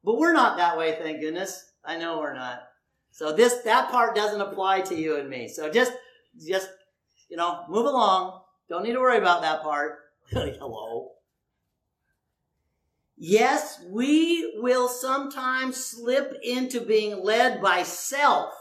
But 0.02 0.18
we're 0.18 0.32
not 0.32 0.56
that 0.56 0.76
way, 0.76 0.98
thank 1.00 1.20
goodness. 1.20 1.72
I 1.84 1.98
know 1.98 2.18
we're 2.18 2.34
not. 2.34 2.62
So 3.10 3.32
this 3.32 3.58
that 3.64 3.90
part 3.90 4.16
doesn't 4.16 4.40
apply 4.40 4.80
to 4.82 4.96
you 4.96 5.16
and 5.16 5.28
me. 5.28 5.48
So 5.48 5.70
just 5.70 5.92
just, 6.46 6.68
you 7.28 7.36
know, 7.36 7.64
move 7.68 7.86
along. 7.86 8.40
Don't 8.68 8.82
need 8.82 8.94
to 8.94 9.00
worry 9.00 9.18
about 9.18 9.42
that 9.42 9.62
part. 9.62 9.98
Hello. 10.30 11.10
Yes, 13.26 13.82
we 13.88 14.52
will 14.56 14.86
sometimes 14.86 15.82
slip 15.82 16.34
into 16.42 16.82
being 16.82 17.24
led 17.24 17.62
by 17.62 17.82
self. 17.82 18.52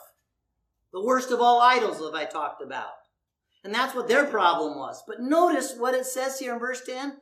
The 0.94 1.04
worst 1.04 1.32
of 1.32 1.42
all 1.42 1.60
idols 1.60 2.00
that 2.00 2.16
I 2.16 2.24
talked 2.24 2.64
about. 2.64 2.94
And 3.66 3.74
that's 3.76 3.94
what 3.94 4.08
their 4.08 4.24
problem 4.24 4.78
was. 4.78 5.04
But 5.06 5.20
notice 5.20 5.76
what 5.78 5.94
it 5.94 6.06
says 6.06 6.40
here 6.40 6.54
in 6.54 6.60
verse 6.60 6.82
10 6.86 7.18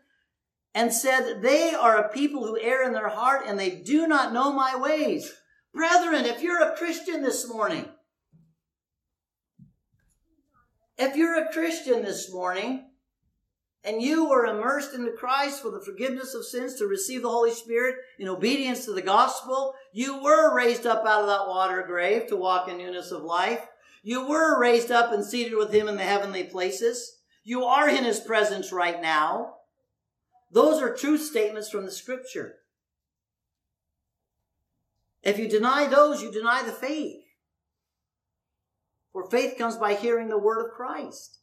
and 0.75 0.93
said, 0.93 1.41
They 1.41 1.73
are 1.73 1.97
a 1.97 2.09
people 2.09 2.45
who 2.45 2.61
err 2.61 2.83
in 2.83 2.93
their 2.93 3.09
heart 3.09 3.45
and 3.47 3.57
they 3.57 3.71
do 3.71 4.07
not 4.07 4.33
know 4.33 4.53
my 4.53 4.75
ways. 4.75 5.33
Brethren, 5.73 6.25
if 6.25 6.43
you're 6.43 6.61
a 6.61 6.77
Christian 6.77 7.23
this 7.23 7.49
morning, 7.49 7.89
if 10.95 11.15
you're 11.15 11.43
a 11.43 11.51
Christian 11.51 12.03
this 12.03 12.31
morning, 12.31 12.90
and 13.83 14.01
you 14.01 14.29
were 14.29 14.45
immersed 14.45 14.93
into 14.93 15.11
Christ 15.11 15.61
for 15.61 15.71
the 15.71 15.81
forgiveness 15.81 16.35
of 16.35 16.45
sins 16.45 16.75
to 16.75 16.85
receive 16.85 17.23
the 17.23 17.29
Holy 17.29 17.51
Spirit 17.51 17.95
in 18.19 18.27
obedience 18.27 18.85
to 18.85 18.93
the 18.93 19.01
gospel, 19.01 19.73
you 19.91 20.21
were 20.21 20.55
raised 20.55 20.85
up 20.85 21.05
out 21.05 21.21
of 21.21 21.27
that 21.27 21.47
water 21.47 21.83
grave 21.85 22.27
to 22.27 22.35
walk 22.35 22.69
in 22.69 22.77
newness 22.77 23.11
of 23.11 23.23
life. 23.23 23.67
You 24.03 24.27
were 24.27 24.59
raised 24.59 24.91
up 24.91 25.11
and 25.11 25.25
seated 25.25 25.55
with 25.55 25.73
Him 25.73 25.87
in 25.87 25.95
the 25.95 26.03
heavenly 26.03 26.43
places. 26.43 27.17
You 27.43 27.63
are 27.63 27.89
in 27.89 28.03
His 28.03 28.19
presence 28.19 28.71
right 28.71 29.01
now. 29.01 29.55
Those 30.51 30.81
are 30.81 30.93
truth 30.93 31.21
statements 31.21 31.69
from 31.69 31.85
the 31.85 31.91
scripture. 31.91 32.57
If 35.23 35.39
you 35.39 35.47
deny 35.47 35.87
those, 35.87 36.21
you 36.21 36.31
deny 36.31 36.63
the 36.63 36.71
faith. 36.71 37.23
For 39.11 39.29
faith 39.29 39.57
comes 39.57 39.75
by 39.75 39.95
hearing 39.95 40.29
the 40.29 40.37
word 40.37 40.63
of 40.65 40.71
Christ. 40.71 41.40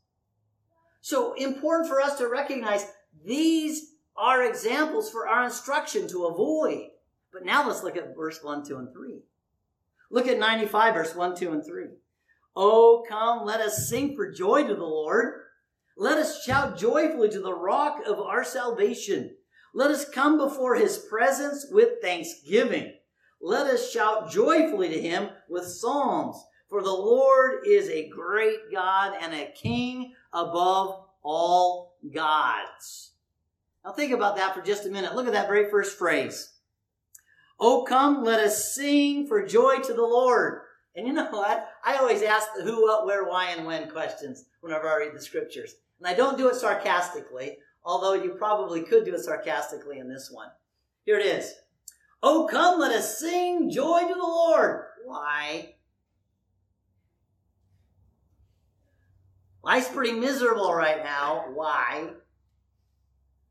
So 1.00 1.34
important 1.34 1.88
for 1.88 2.00
us 2.00 2.18
to 2.18 2.28
recognize 2.28 2.86
these 3.24 3.92
are 4.16 4.42
examples 4.42 5.10
for 5.10 5.28
our 5.28 5.44
instruction 5.44 6.08
to 6.08 6.26
avoid. 6.26 6.88
But 7.32 7.44
now 7.44 7.66
let's 7.66 7.82
look 7.82 7.96
at 7.96 8.16
verse 8.16 8.42
1, 8.42 8.66
2, 8.66 8.76
and 8.76 8.92
3. 8.92 9.20
Look 10.10 10.26
at 10.26 10.38
95, 10.38 10.94
verse 10.94 11.14
1, 11.14 11.36
2, 11.36 11.52
and 11.52 11.64
3. 11.64 11.84
Oh, 12.56 13.04
come, 13.08 13.44
let 13.44 13.60
us 13.60 13.88
sing 13.88 14.16
for 14.16 14.32
joy 14.32 14.66
to 14.66 14.74
the 14.74 14.84
Lord. 14.84 15.42
Let 15.96 16.18
us 16.18 16.44
shout 16.44 16.78
joyfully 16.78 17.28
to 17.30 17.40
the 17.40 17.54
rock 17.54 18.00
of 18.06 18.18
our 18.18 18.42
salvation. 18.44 19.36
Let 19.74 19.90
us 19.90 20.08
come 20.08 20.38
before 20.38 20.74
his 20.74 20.98
presence 20.98 21.66
with 21.70 22.00
thanksgiving. 22.02 22.94
Let 23.40 23.66
us 23.66 23.92
shout 23.92 24.30
joyfully 24.30 24.88
to 24.88 25.00
him 25.00 25.28
with 25.48 25.66
psalms. 25.66 26.36
For 26.68 26.82
the 26.82 26.90
Lord 26.90 27.66
is 27.66 27.88
a 27.88 28.08
great 28.08 28.72
God 28.72 29.14
and 29.20 29.32
a 29.32 29.52
king 29.52 30.14
above 30.32 31.04
all 31.22 31.96
gods. 32.14 33.12
Now 33.84 33.92
think 33.92 34.12
about 34.12 34.36
that 34.36 34.54
for 34.54 34.62
just 34.62 34.86
a 34.86 34.90
minute. 34.90 35.14
Look 35.14 35.26
at 35.26 35.32
that 35.32 35.48
very 35.48 35.70
first 35.70 35.98
phrase. 35.98 36.52
Oh, 37.60 37.84
come, 37.88 38.22
let 38.22 38.40
us 38.40 38.74
sing 38.74 39.26
for 39.26 39.44
joy 39.44 39.78
to 39.78 39.92
the 39.92 40.02
Lord. 40.02 40.62
And 40.94 41.06
you 41.06 41.12
know 41.12 41.26
what? 41.30 41.68
I 41.84 41.96
always 41.96 42.22
ask 42.22 42.48
the 42.56 42.62
who, 42.62 42.82
what, 42.82 43.06
where, 43.06 43.28
why, 43.28 43.50
and 43.50 43.66
when 43.66 43.88
questions 43.88 44.44
whenever 44.60 44.88
I 44.88 44.98
read 44.98 45.14
the 45.14 45.20
scriptures. 45.20 45.74
And 45.98 46.06
I 46.06 46.14
don't 46.14 46.38
do 46.38 46.48
it 46.48 46.54
sarcastically, 46.54 47.58
although 47.84 48.14
you 48.14 48.30
probably 48.30 48.82
could 48.82 49.04
do 49.04 49.14
it 49.14 49.20
sarcastically 49.20 49.98
in 49.98 50.08
this 50.08 50.30
one. 50.30 50.48
Here 51.04 51.18
it 51.18 51.26
is. 51.26 51.54
Oh, 52.22 52.48
come, 52.50 52.80
let 52.80 52.92
us 52.92 53.18
sing 53.18 53.70
joy 53.70 54.00
to 54.02 54.14
the 54.14 54.20
Lord. 54.20 54.84
Why? 55.04 55.74
Life's 59.68 59.90
pretty 59.90 60.12
miserable 60.12 60.72
right 60.72 61.04
now. 61.04 61.44
Why? 61.52 62.06
I 62.08 62.12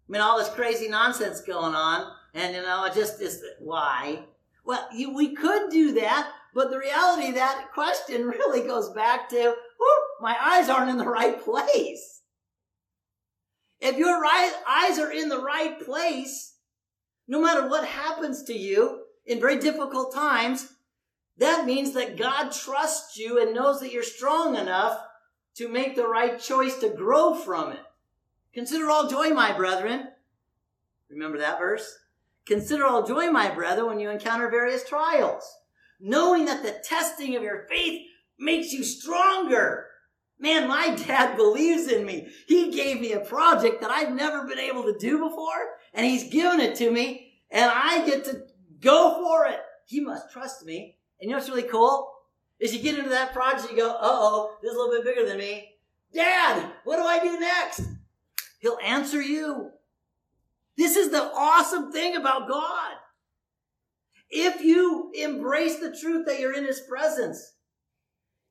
mean, 0.09 0.19
all 0.19 0.39
this 0.39 0.49
crazy 0.49 0.87
nonsense 0.87 1.41
going 1.41 1.75
on, 1.75 2.11
and 2.33 2.55
you 2.55 2.63
know, 2.63 2.85
it 2.85 2.95
just 2.95 3.21
is 3.21 3.43
why? 3.59 4.25
Well, 4.65 4.87
you, 4.91 5.13
we 5.13 5.35
could 5.35 5.69
do 5.69 5.93
that, 5.93 6.31
but 6.55 6.71
the 6.71 6.79
reality 6.79 7.33
that 7.33 7.67
question 7.71 8.25
really 8.25 8.67
goes 8.67 8.89
back 8.93 9.29
to, 9.29 9.53
my 10.19 10.35
eyes 10.41 10.69
aren't 10.69 10.89
in 10.89 10.97
the 10.97 11.05
right 11.05 11.39
place. 11.39 12.23
If 13.79 13.97
your 13.97 14.19
eyes 14.25 14.97
are 14.97 15.11
in 15.11 15.29
the 15.29 15.43
right 15.43 15.79
place, 15.79 16.55
no 17.27 17.39
matter 17.39 17.69
what 17.69 17.87
happens 17.87 18.41
to 18.45 18.57
you 18.57 19.03
in 19.27 19.39
very 19.39 19.59
difficult 19.59 20.15
times, 20.15 20.67
that 21.37 21.67
means 21.67 21.91
that 21.91 22.17
God 22.17 22.49
trusts 22.49 23.17
you 23.17 23.39
and 23.39 23.53
knows 23.53 23.81
that 23.81 23.91
you're 23.91 24.01
strong 24.01 24.55
enough 24.55 24.99
to 25.57 25.67
make 25.67 25.95
the 25.95 26.07
right 26.07 26.39
choice 26.39 26.77
to 26.77 26.89
grow 26.89 27.33
from 27.33 27.71
it. 27.71 27.79
Consider 28.53 28.89
all 28.89 29.09
joy, 29.09 29.29
my 29.29 29.51
brethren. 29.51 30.07
Remember 31.09 31.37
that 31.39 31.59
verse? 31.59 31.99
Consider 32.45 32.85
all 32.85 33.05
joy, 33.05 33.29
my 33.29 33.49
brethren, 33.49 33.87
when 33.87 33.99
you 33.99 34.09
encounter 34.09 34.49
various 34.49 34.87
trials, 34.87 35.43
knowing 35.99 36.45
that 36.45 36.63
the 36.63 36.79
testing 36.83 37.35
of 37.35 37.43
your 37.43 37.65
faith 37.69 38.03
makes 38.39 38.71
you 38.71 38.83
stronger. 38.83 39.87
Man, 40.39 40.67
my 40.67 40.95
dad 40.95 41.35
believes 41.35 41.91
in 41.91 42.05
me. 42.05 42.27
He 42.47 42.71
gave 42.71 43.01
me 43.01 43.13
a 43.13 43.19
project 43.19 43.81
that 43.81 43.91
I've 43.91 44.13
never 44.13 44.47
been 44.47 44.59
able 44.59 44.83
to 44.83 44.97
do 44.97 45.17
before, 45.17 45.77
and 45.93 46.05
he's 46.05 46.31
given 46.31 46.59
it 46.59 46.75
to 46.75 46.91
me, 46.91 47.33
and 47.49 47.69
I 47.73 48.05
get 48.05 48.25
to 48.25 48.43
go 48.79 49.23
for 49.23 49.47
it. 49.47 49.59
He 49.85 50.01
must 50.01 50.31
trust 50.31 50.65
me. 50.65 50.97
And 51.19 51.29
you 51.29 51.35
know 51.35 51.39
what's 51.39 51.49
really 51.49 51.63
cool? 51.63 52.13
Is 52.59 52.73
you 52.73 52.81
get 52.81 52.97
into 52.97 53.11
that 53.11 53.33
project, 53.33 53.71
you 53.71 53.77
go, 53.77 53.91
uh 53.91 53.97
oh, 54.01 54.57
this 54.61 54.71
is 54.71 54.77
a 54.77 54.79
little 54.79 54.95
bit 54.95 55.05
bigger 55.05 55.27
than 55.27 55.37
me. 55.37 55.69
Dad, 56.13 56.71
what 56.83 56.97
do 56.97 57.03
I 57.03 57.19
do 57.19 57.39
next? 57.39 57.83
He'll 58.59 58.79
answer 58.83 59.21
you. 59.21 59.71
This 60.77 60.95
is 60.95 61.11
the 61.11 61.23
awesome 61.23 61.91
thing 61.91 62.15
about 62.15 62.47
God. 62.47 62.93
If 64.29 64.61
you 64.61 65.11
embrace 65.15 65.79
the 65.79 65.95
truth 65.99 66.25
that 66.25 66.39
you're 66.39 66.53
in 66.53 66.65
His 66.65 66.81
presence, 66.81 67.53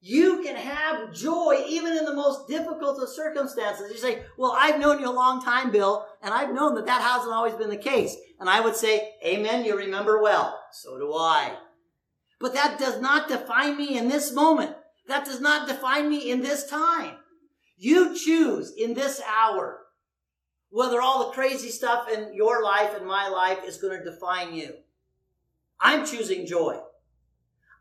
you 0.01 0.43
can 0.43 0.57
have 0.57 1.13
joy 1.13 1.65
even 1.69 1.97
in 1.97 2.05
the 2.05 2.15
most 2.15 2.49
difficult 2.49 3.03
of 3.03 3.09
circumstances. 3.09 3.91
You 3.91 3.99
say, 3.99 4.23
well, 4.37 4.55
I've 4.57 4.79
known 4.81 5.01
you 5.01 5.09
a 5.09 5.11
long 5.11 5.43
time, 5.43 5.71
Bill, 5.71 6.07
and 6.23 6.33
I've 6.33 6.55
known 6.55 6.75
that 6.77 6.87
that 6.87 7.03
hasn't 7.03 7.33
always 7.33 7.55
been 7.55 7.71
the 7.71 7.77
case. 7.77 8.17
And 8.39 8.49
I 8.49 8.61
would 8.61 8.77
say, 8.77 9.15
amen, 9.25 9.65
you 9.65 9.77
remember 9.77 10.23
well. 10.23 10.61
So 10.73 10.99
do 10.99 11.13
I. 11.15 11.57
But 12.39 12.55
that 12.55 12.79
does 12.79 13.01
not 13.01 13.29
define 13.29 13.77
me 13.77 13.97
in 13.97 14.09
this 14.09 14.33
moment. 14.33 14.77
That 15.09 15.25
does 15.25 15.41
not 15.41 15.69
define 15.69 16.09
me 16.09 16.31
in 16.31 16.43
this 16.43 16.69
time. 16.69 17.17
You 17.77 18.17
choose 18.17 18.73
in 18.77 18.95
this 18.95 19.21
hour 19.27 19.83
whether 20.71 21.01
all 21.01 21.27
the 21.27 21.33
crazy 21.33 21.71
stuff 21.71 22.09
in 22.11 22.35
your 22.35 22.63
life 22.63 22.95
and 22.97 23.07
my 23.07 23.29
life 23.29 23.61
is 23.67 23.79
going 23.79 23.99
to 23.99 24.11
define 24.11 24.55
you. 24.55 24.75
I'm 25.81 26.07
choosing 26.07 26.47
joy. 26.47 26.81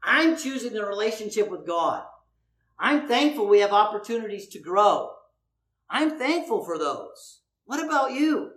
I'm 0.03 0.37
choosing 0.37 0.73
the 0.73 0.85
relationship 0.85 1.49
with 1.49 1.65
God. 1.65 2.03
I'm 2.77 3.07
thankful 3.07 3.47
we 3.47 3.61
have 3.61 3.71
opportunities 3.71 4.47
to 4.49 4.59
grow. 4.59 5.11
I'm 5.89 6.17
thankful 6.17 6.63
for 6.63 6.77
those. 6.77 7.41
What 7.65 7.83
about 7.83 8.11
you? 8.11 8.51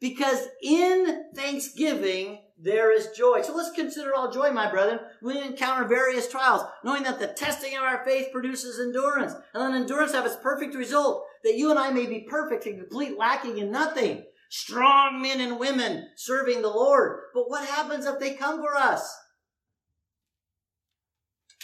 Because 0.00 0.48
in 0.62 1.26
thanksgiving, 1.34 2.39
there 2.62 2.94
is 2.94 3.08
joy. 3.16 3.42
So 3.42 3.54
let's 3.54 3.74
consider 3.74 4.14
all 4.14 4.30
joy, 4.30 4.50
my 4.50 4.70
brethren. 4.70 5.00
We 5.22 5.40
encounter 5.40 5.88
various 5.88 6.28
trials, 6.28 6.62
knowing 6.84 7.04
that 7.04 7.18
the 7.18 7.28
testing 7.28 7.76
of 7.76 7.82
our 7.82 8.04
faith 8.04 8.28
produces 8.32 8.78
endurance. 8.78 9.32
And 9.54 9.62
then 9.62 9.80
endurance 9.80 10.12
have 10.12 10.26
its 10.26 10.36
perfect 10.36 10.74
result, 10.74 11.24
that 11.44 11.56
you 11.56 11.70
and 11.70 11.78
I 11.78 11.90
may 11.90 12.06
be 12.06 12.26
perfect 12.28 12.66
and 12.66 12.78
complete, 12.78 13.18
lacking 13.18 13.58
in 13.58 13.70
nothing. 13.70 14.24
Strong 14.50 15.22
men 15.22 15.40
and 15.40 15.58
women 15.58 16.08
serving 16.16 16.60
the 16.60 16.68
Lord. 16.68 17.20
But 17.32 17.48
what 17.48 17.68
happens 17.68 18.04
if 18.04 18.18
they 18.18 18.34
come 18.34 18.60
for 18.60 18.76
us? 18.76 19.16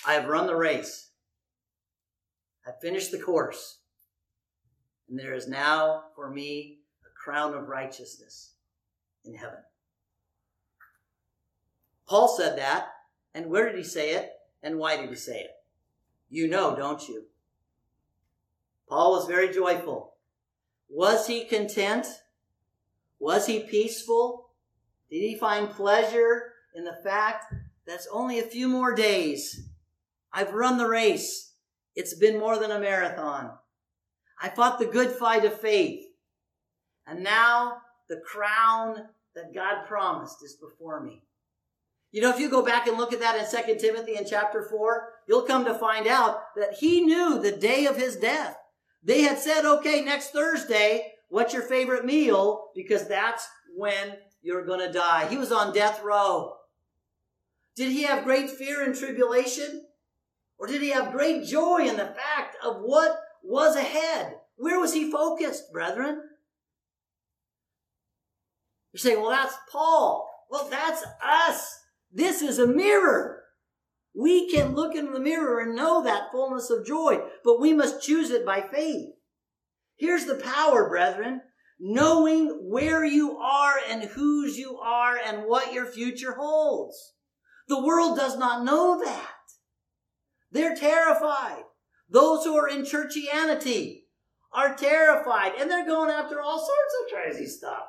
I 0.06 0.14
have 0.14 0.28
run 0.28 0.46
the 0.46 0.56
race. 0.56 1.10
I 2.66 2.70
finished 2.80 3.10
the 3.10 3.18
course. 3.18 3.80
And 5.08 5.18
there 5.18 5.34
is 5.34 5.48
now 5.48 6.04
for 6.14 6.30
me 6.30 6.78
a 7.04 7.10
crown 7.14 7.54
of 7.54 7.68
righteousness 7.68 8.52
in 9.24 9.34
heaven. 9.34 9.58
Paul 12.08 12.28
said 12.28 12.58
that. 12.58 12.88
And 13.34 13.46
where 13.46 13.66
did 13.66 13.76
he 13.76 13.84
say 13.84 14.14
it? 14.14 14.30
And 14.62 14.78
why 14.78 14.96
did 14.96 15.10
he 15.10 15.16
say 15.16 15.40
it? 15.40 15.50
You 16.28 16.48
know, 16.48 16.74
don't 16.74 17.06
you? 17.08 17.24
Paul 18.88 19.12
was 19.12 19.26
very 19.26 19.52
joyful. 19.52 20.14
Was 20.88 21.26
he 21.26 21.44
content? 21.44 22.06
Was 23.18 23.46
he 23.46 23.60
peaceful? 23.60 24.50
Did 25.10 25.20
he 25.20 25.36
find 25.36 25.70
pleasure 25.70 26.52
in 26.74 26.84
the 26.84 26.98
fact 27.04 27.52
that 27.86 27.94
it's 27.94 28.08
only 28.12 28.38
a 28.38 28.44
few 28.44 28.68
more 28.68 28.94
days 28.94 29.68
I've 30.32 30.52
run 30.52 30.76
the 30.76 30.86
race. 30.86 31.54
It's 31.94 32.12
been 32.12 32.38
more 32.38 32.58
than 32.58 32.70
a 32.70 32.78
marathon. 32.78 33.52
I 34.38 34.50
fought 34.50 34.78
the 34.78 34.84
good 34.84 35.10
fight 35.12 35.46
of 35.46 35.58
faith. 35.58 36.04
And 37.06 37.24
now 37.24 37.78
the 38.10 38.20
crown 38.20 39.08
that 39.34 39.54
God 39.54 39.86
promised 39.86 40.44
is 40.44 40.54
before 40.54 41.00
me. 41.00 41.22
You 42.16 42.22
know, 42.22 42.30
if 42.30 42.40
you 42.40 42.48
go 42.48 42.62
back 42.62 42.86
and 42.86 42.96
look 42.96 43.12
at 43.12 43.20
that 43.20 43.36
in 43.36 43.64
2 43.66 43.78
Timothy 43.78 44.16
in 44.16 44.24
chapter 44.24 44.62
4, 44.62 45.08
you'll 45.28 45.42
come 45.42 45.66
to 45.66 45.74
find 45.74 46.06
out 46.06 46.44
that 46.56 46.72
he 46.80 47.02
knew 47.02 47.38
the 47.38 47.52
day 47.52 47.84
of 47.84 47.98
his 47.98 48.16
death. 48.16 48.56
They 49.04 49.20
had 49.20 49.38
said, 49.38 49.66
okay, 49.66 50.00
next 50.00 50.30
Thursday, 50.30 51.12
what's 51.28 51.52
your 51.52 51.64
favorite 51.64 52.06
meal? 52.06 52.68
Because 52.74 53.06
that's 53.06 53.46
when 53.76 54.16
you're 54.40 54.64
going 54.64 54.80
to 54.80 54.90
die. 54.90 55.28
He 55.28 55.36
was 55.36 55.52
on 55.52 55.74
death 55.74 56.02
row. 56.02 56.54
Did 57.76 57.92
he 57.92 58.04
have 58.04 58.24
great 58.24 58.48
fear 58.48 58.82
and 58.82 58.94
tribulation? 58.94 59.84
Or 60.56 60.66
did 60.66 60.80
he 60.80 60.92
have 60.92 61.12
great 61.12 61.44
joy 61.44 61.80
in 61.80 61.98
the 61.98 62.14
fact 62.16 62.56
of 62.64 62.76
what 62.80 63.20
was 63.44 63.76
ahead? 63.76 64.36
Where 64.56 64.80
was 64.80 64.94
he 64.94 65.12
focused, 65.12 65.70
brethren? 65.70 66.22
You're 68.94 69.00
saying, 69.00 69.20
well, 69.20 69.32
that's 69.32 69.58
Paul. 69.70 70.30
Well, 70.50 70.66
that's 70.70 71.04
us. 71.22 71.82
This 72.12 72.42
is 72.42 72.58
a 72.58 72.66
mirror. 72.66 73.42
We 74.14 74.50
can 74.50 74.74
look 74.74 74.94
in 74.94 75.12
the 75.12 75.20
mirror 75.20 75.60
and 75.60 75.76
know 75.76 76.02
that 76.02 76.30
fullness 76.32 76.70
of 76.70 76.86
joy, 76.86 77.20
but 77.44 77.60
we 77.60 77.74
must 77.74 78.02
choose 78.02 78.30
it 78.30 78.46
by 78.46 78.62
faith. 78.62 79.10
Here's 79.96 80.24
the 80.24 80.36
power, 80.36 80.88
brethren. 80.88 81.42
Knowing 81.78 82.70
where 82.70 83.04
you 83.04 83.36
are 83.36 83.74
and 83.90 84.04
whose 84.04 84.56
you 84.56 84.78
are 84.78 85.18
and 85.18 85.44
what 85.44 85.74
your 85.74 85.84
future 85.84 86.32
holds. 86.32 87.12
The 87.68 87.84
world 87.84 88.16
does 88.16 88.38
not 88.38 88.64
know 88.64 88.98
that. 89.04 89.30
They're 90.50 90.76
terrified. 90.76 91.64
Those 92.08 92.44
who 92.44 92.56
are 92.56 92.68
in 92.68 92.82
churchianity 92.82 94.04
are 94.52 94.74
terrified 94.74 95.52
and 95.58 95.70
they're 95.70 95.84
going 95.84 96.08
after 96.08 96.40
all 96.40 96.58
sorts 96.58 96.96
of 97.02 97.12
crazy 97.12 97.46
stuff. 97.46 97.84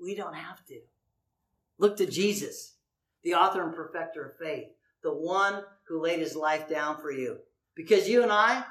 We 0.00 0.14
don't 0.14 0.34
have 0.34 0.64
to. 0.66 0.80
Look 1.76 1.96
to 1.98 2.06
Jesus, 2.06 2.73
the 3.24 3.34
author 3.34 3.64
and 3.64 3.74
perfecter 3.74 4.24
of 4.26 4.38
faith, 4.38 4.68
the 5.02 5.12
one 5.12 5.62
who 5.88 6.00
laid 6.00 6.20
his 6.20 6.36
life 6.36 6.68
down 6.68 7.00
for 7.00 7.10
you. 7.10 7.38
Because 7.74 8.08
you 8.08 8.22
and 8.22 8.30
I, 8.30 8.62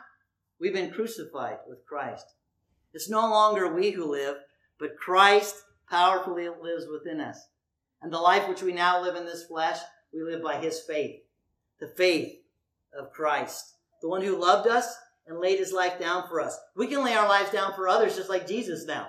we've 0.60 0.74
been 0.74 0.92
crucified 0.92 1.58
with 1.68 1.86
Christ. 1.86 2.26
It's 2.94 3.10
no 3.10 3.22
longer 3.22 3.74
we 3.74 3.92
who 3.92 4.10
live, 4.10 4.38
but 4.80 4.98
Christ 4.98 5.56
powerfully 5.90 6.48
lives 6.48 6.86
within 6.88 7.20
us. 7.20 7.40
And 8.02 8.14
the 8.14 8.20
life 8.20 8.48
which 8.48 8.62
we 8.62 8.74
now 8.74 9.02
live 9.02 9.16
in 9.16 9.26
this 9.26 9.46
flesh, 9.46 9.80
we 10.14 10.22
live 10.24 10.44
by 10.44 10.58
his 10.58 10.80
faith. 10.82 11.22
The 11.80 11.88
faith 11.88 12.34
of 12.98 13.12
Christ, 13.12 13.76
the 14.02 14.10
one 14.10 14.22
who 14.22 14.40
loved 14.40 14.68
us 14.68 14.96
and 15.26 15.40
laid 15.40 15.58
his 15.58 15.74
life 15.74 16.00
down 16.00 16.28
for 16.28 16.42
us. 16.42 16.58
We 16.76 16.88
can 16.88 17.04
lay 17.04 17.14
our 17.14 17.28
lives 17.28 17.50
down 17.50 17.74
for 17.74 17.88
others 17.88 18.16
just 18.16 18.30
like 18.30 18.48
Jesus 18.48 18.86
now. 18.86 19.08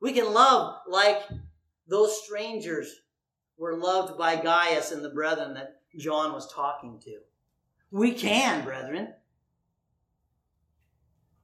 We 0.00 0.12
can 0.12 0.32
love 0.32 0.76
like 0.88 1.22
those 1.88 2.22
strangers 2.24 2.92
were 3.58 3.76
loved 3.76 4.18
by 4.18 4.36
Gaius 4.36 4.92
and 4.92 5.04
the 5.04 5.10
brethren 5.10 5.54
that 5.54 5.80
John 5.96 6.32
was 6.32 6.52
talking 6.52 7.00
to. 7.04 7.18
We 7.90 8.12
can, 8.12 8.64
brethren. 8.64 9.14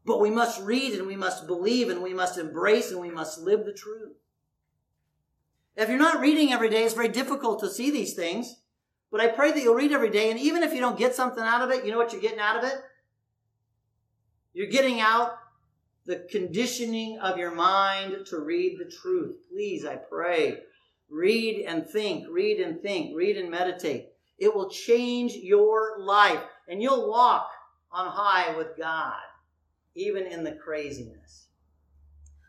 But 0.04 0.20
we 0.20 0.30
must 0.30 0.60
read 0.60 0.94
and 0.94 1.06
we 1.06 1.16
must 1.16 1.46
believe 1.46 1.88
and 1.88 2.02
we 2.02 2.12
must 2.12 2.38
embrace 2.38 2.90
and 2.90 3.00
we 3.00 3.10
must 3.10 3.40
live 3.40 3.64
the 3.64 3.72
truth. 3.72 4.16
If 5.76 5.88
you're 5.88 5.98
not 5.98 6.20
reading 6.20 6.52
every 6.52 6.68
day, 6.68 6.84
it's 6.84 6.94
very 6.94 7.08
difficult 7.08 7.60
to 7.60 7.70
see 7.70 7.90
these 7.90 8.14
things. 8.14 8.56
But 9.10 9.20
I 9.20 9.28
pray 9.28 9.52
that 9.52 9.62
you'll 9.62 9.74
read 9.74 9.92
every 9.92 10.10
day. 10.10 10.30
And 10.30 10.40
even 10.40 10.62
if 10.62 10.72
you 10.72 10.80
don't 10.80 10.98
get 10.98 11.14
something 11.14 11.42
out 11.42 11.62
of 11.62 11.70
it, 11.70 11.84
you 11.84 11.92
know 11.92 11.98
what 11.98 12.12
you're 12.12 12.20
getting 12.20 12.40
out 12.40 12.56
of 12.56 12.64
it? 12.64 12.74
You're 14.54 14.70
getting 14.70 15.00
out 15.00 15.38
the 16.04 16.26
conditioning 16.30 17.18
of 17.18 17.38
your 17.38 17.54
mind 17.54 18.26
to 18.26 18.38
read 18.38 18.78
the 18.78 18.90
truth. 18.90 19.36
Please, 19.50 19.84
I 19.84 19.96
pray, 19.96 20.58
read 21.12 21.64
and 21.66 21.86
think, 21.86 22.26
read 22.30 22.58
and 22.58 22.80
think, 22.80 23.14
read 23.14 23.36
and 23.36 23.50
meditate. 23.50 24.08
It 24.38 24.54
will 24.54 24.70
change 24.70 25.34
your 25.34 26.00
life 26.00 26.42
and 26.68 26.82
you'll 26.82 27.08
walk 27.08 27.48
on 27.92 28.06
high 28.06 28.56
with 28.56 28.78
God, 28.78 29.20
even 29.94 30.26
in 30.26 30.42
the 30.42 30.52
craziness. 30.52 31.48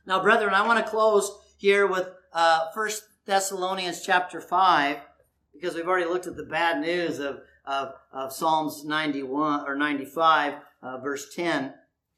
Now, 0.05 0.21
brethren, 0.21 0.53
I 0.53 0.65
want 0.65 0.83
to 0.83 0.89
close 0.89 1.37
here 1.57 1.85
with 1.87 2.09
uh, 2.31 2.67
1 2.73 2.89
Thessalonians 3.25 4.01
chapter 4.01 4.39
5 4.39 4.97
because 5.53 5.75
we've 5.75 5.87
already 5.87 6.09
looked 6.09 6.27
at 6.27 6.37
the 6.37 6.43
bad 6.43 6.81
news 6.81 7.19
of, 7.19 7.41
of, 7.65 7.93
of 8.11 8.33
Psalms 8.33 8.83
91 8.85 9.65
or 9.67 9.75
95, 9.75 10.53
uh, 10.81 10.97
verse 10.99 11.33
10. 11.35 11.73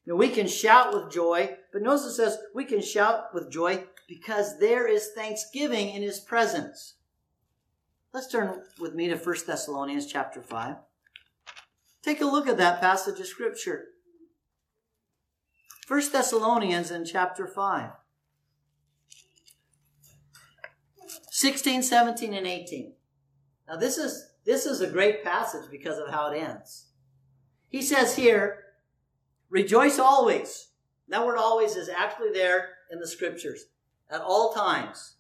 You 0.06 0.14
know, 0.14 0.18
we 0.18 0.30
can 0.30 0.48
shout 0.48 0.93
with 0.93 1.12
joy, 1.12 1.56
but 1.74 1.82
notice 1.82 2.06
it 2.06 2.14
says 2.14 2.38
we 2.54 2.66
can 2.66 2.82
shout 2.82 3.34
with 3.34 3.52
joy 3.52 3.84
because 4.08 4.60
there 4.60 4.88
is 4.88 5.12
thanksgiving 5.16 5.89
in 5.89 6.01
his 6.01 6.20
presence. 6.20 6.95
Let's 8.14 8.28
turn 8.28 8.64
with 8.80 8.93
me 8.93 9.08
to 9.10 9.16
1 9.16 9.36
Thessalonians 9.45 10.06
chapter 10.06 10.41
5. 10.41 10.76
Take 12.01 12.22
a 12.22 12.26
look 12.26 12.47
at 12.47 12.58
that 12.58 12.80
passage 12.80 13.20
of 13.20 13.26
scripture. 13.26 13.86
1 15.88 16.12
Thessalonians 16.12 16.91
in 16.91 17.06
chapter 17.06 17.47
5. 17.47 17.91
16, 21.30 21.84
17, 21.84 22.34
and 22.34 22.47
18. 22.47 22.93
Now 23.68 23.76
this 23.76 23.97
is 23.97 24.32
this 24.45 24.66
is 24.68 24.80
a 24.80 24.88
great 24.88 25.24
passage 25.24 25.70
because 25.72 25.97
of 25.97 26.10
how 26.10 26.32
it 26.32 26.38
ends. 26.38 26.86
He 27.68 27.82
says 27.82 28.16
here, 28.16 28.64
rejoice 29.49 29.97
always. 29.97 30.70
That 31.10 31.26
word 31.26 31.38
always 31.38 31.76
is 31.76 31.89
actually 31.89 32.32
there 32.32 32.70
in 32.91 32.99
the 32.99 33.08
scriptures 33.08 33.66
at 34.10 34.22
all 34.22 34.53
times. 34.53 35.16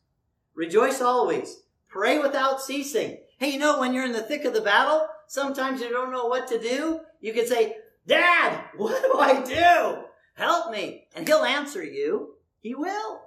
Rejoice 0.53 1.01
always. 1.01 1.63
Pray 1.87 2.19
without 2.19 2.61
ceasing. 2.61 3.19
Hey, 3.37 3.53
you 3.53 3.59
know, 3.59 3.79
when 3.79 3.93
you're 3.93 4.05
in 4.05 4.11
the 4.11 4.21
thick 4.21 4.45
of 4.45 4.53
the 4.53 4.61
battle, 4.61 5.07
sometimes 5.27 5.81
you 5.81 5.89
don't 5.89 6.11
know 6.11 6.25
what 6.25 6.47
to 6.47 6.59
do. 6.59 7.01
You 7.19 7.33
can 7.33 7.47
say, 7.47 7.77
Dad, 8.07 8.63
what 8.77 9.01
do 9.01 9.19
I 9.19 9.41
do? 9.43 10.03
Help 10.35 10.71
me. 10.71 11.07
And 11.15 11.27
he'll 11.27 11.43
answer 11.43 11.83
you. 11.83 12.35
He 12.61 12.75
will. 12.75 13.21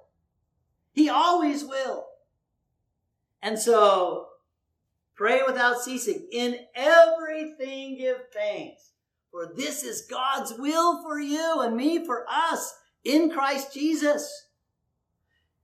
He 0.93 1.09
always 1.09 1.65
will. 1.65 2.07
And 3.43 3.59
so 3.59 4.29
Pray 5.19 5.41
without 5.45 5.83
ceasing. 5.83 6.29
In 6.31 6.61
everything 6.77 7.99
give 7.99 8.29
thanks. 8.33 8.93
For 9.33 9.53
this 9.53 9.83
is 9.83 10.07
God's 10.09 10.55
will 10.57 11.03
for 11.03 11.19
you 11.19 11.61
and 11.61 11.77
me, 11.77 12.07
for 12.07 12.25
us, 12.31 12.79
in 13.03 13.29
Christ 13.29 13.75
Jesus. 13.75 14.47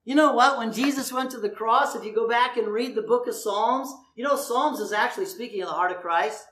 You 0.05 0.14
know 0.14 0.32
what? 0.32 0.59
When 0.59 0.72
Jesus 0.72 1.12
went 1.12 1.30
to 1.30 1.40
the 1.40 1.48
cross, 1.48 1.94
if 1.94 2.05
you 2.05 2.14
go 2.14 2.28
back 2.28 2.57
and 2.57 2.68
read 2.68 2.94
the 2.94 3.02
book 3.02 3.26
of 3.26 3.34
Psalms, 3.34 3.88
you 4.14 4.24
know, 4.24 4.36
Psalms 4.36 4.80
is 4.80 4.92
actually 4.92 5.26
speaking 5.26 5.62
of 5.62 5.68
the 5.68 5.74
heart 5.74 5.92
of 5.92 6.02
Christ. 6.02 6.44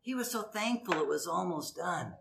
He 0.00 0.14
was 0.14 0.30
so 0.30 0.42
thankful 0.42 0.94
it 0.94 1.08
was 1.08 1.26
almost 1.26 1.76
done. 1.76 2.14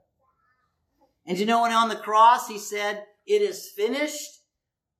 And 1.25 1.37
you 1.37 1.45
know, 1.45 1.61
when 1.61 1.71
on 1.71 1.89
the 1.89 1.95
cross 1.95 2.47
he 2.47 2.57
said, 2.57 3.03
It 3.27 3.41
is 3.41 3.71
finished, 3.75 4.41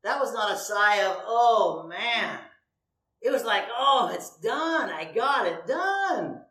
that 0.03 0.19
was 0.19 0.31
not 0.33 0.53
a 0.53 0.57
sigh 0.57 1.03
of, 1.03 1.17
Oh 1.25 1.87
man, 1.89 2.39
it 3.21 3.31
was 3.31 3.43
like, 3.43 3.65
oh, 3.75 4.11
it's 4.13 4.37
done. 4.37 4.89
I 4.89 5.11
got 5.13 5.45
it 5.45 5.67
done. 5.67 6.41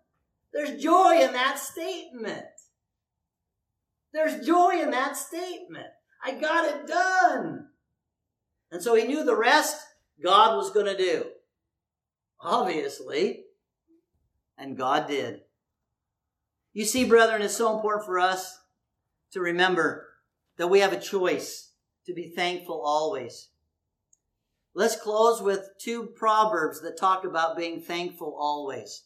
There's 0.52 0.82
joy 0.82 1.20
in 1.22 1.32
that 1.32 1.58
statement. 1.58 2.44
There's 4.12 4.46
joy 4.46 4.80
in 4.82 4.90
that 4.90 5.16
statement. 5.16 5.86
I 6.24 6.32
got 6.32 6.64
it 6.66 6.86
done. 6.86 7.68
And 8.70 8.82
so 8.82 8.94
he 8.94 9.04
knew 9.04 9.24
the 9.24 9.36
rest 9.36 9.76
God 10.22 10.56
was 10.56 10.70
going 10.70 10.86
to 10.86 10.96
do. 10.96 11.24
Obviously. 12.40 13.44
And 14.56 14.76
God 14.76 15.08
did. 15.08 15.42
You 16.72 16.84
see, 16.84 17.04
brethren, 17.04 17.42
it's 17.42 17.56
so 17.56 17.74
important 17.74 18.04
for 18.04 18.18
us 18.18 18.58
to 19.32 19.40
remember 19.40 20.06
that 20.56 20.68
we 20.68 20.80
have 20.80 20.92
a 20.92 21.00
choice 21.00 21.72
to 22.06 22.14
be 22.14 22.32
thankful 22.34 22.82
always. 22.84 23.48
Let's 24.74 24.96
close 24.96 25.42
with 25.42 25.70
two 25.80 26.04
proverbs 26.04 26.80
that 26.82 26.98
talk 26.98 27.24
about 27.24 27.56
being 27.56 27.80
thankful 27.80 28.36
always. 28.38 29.04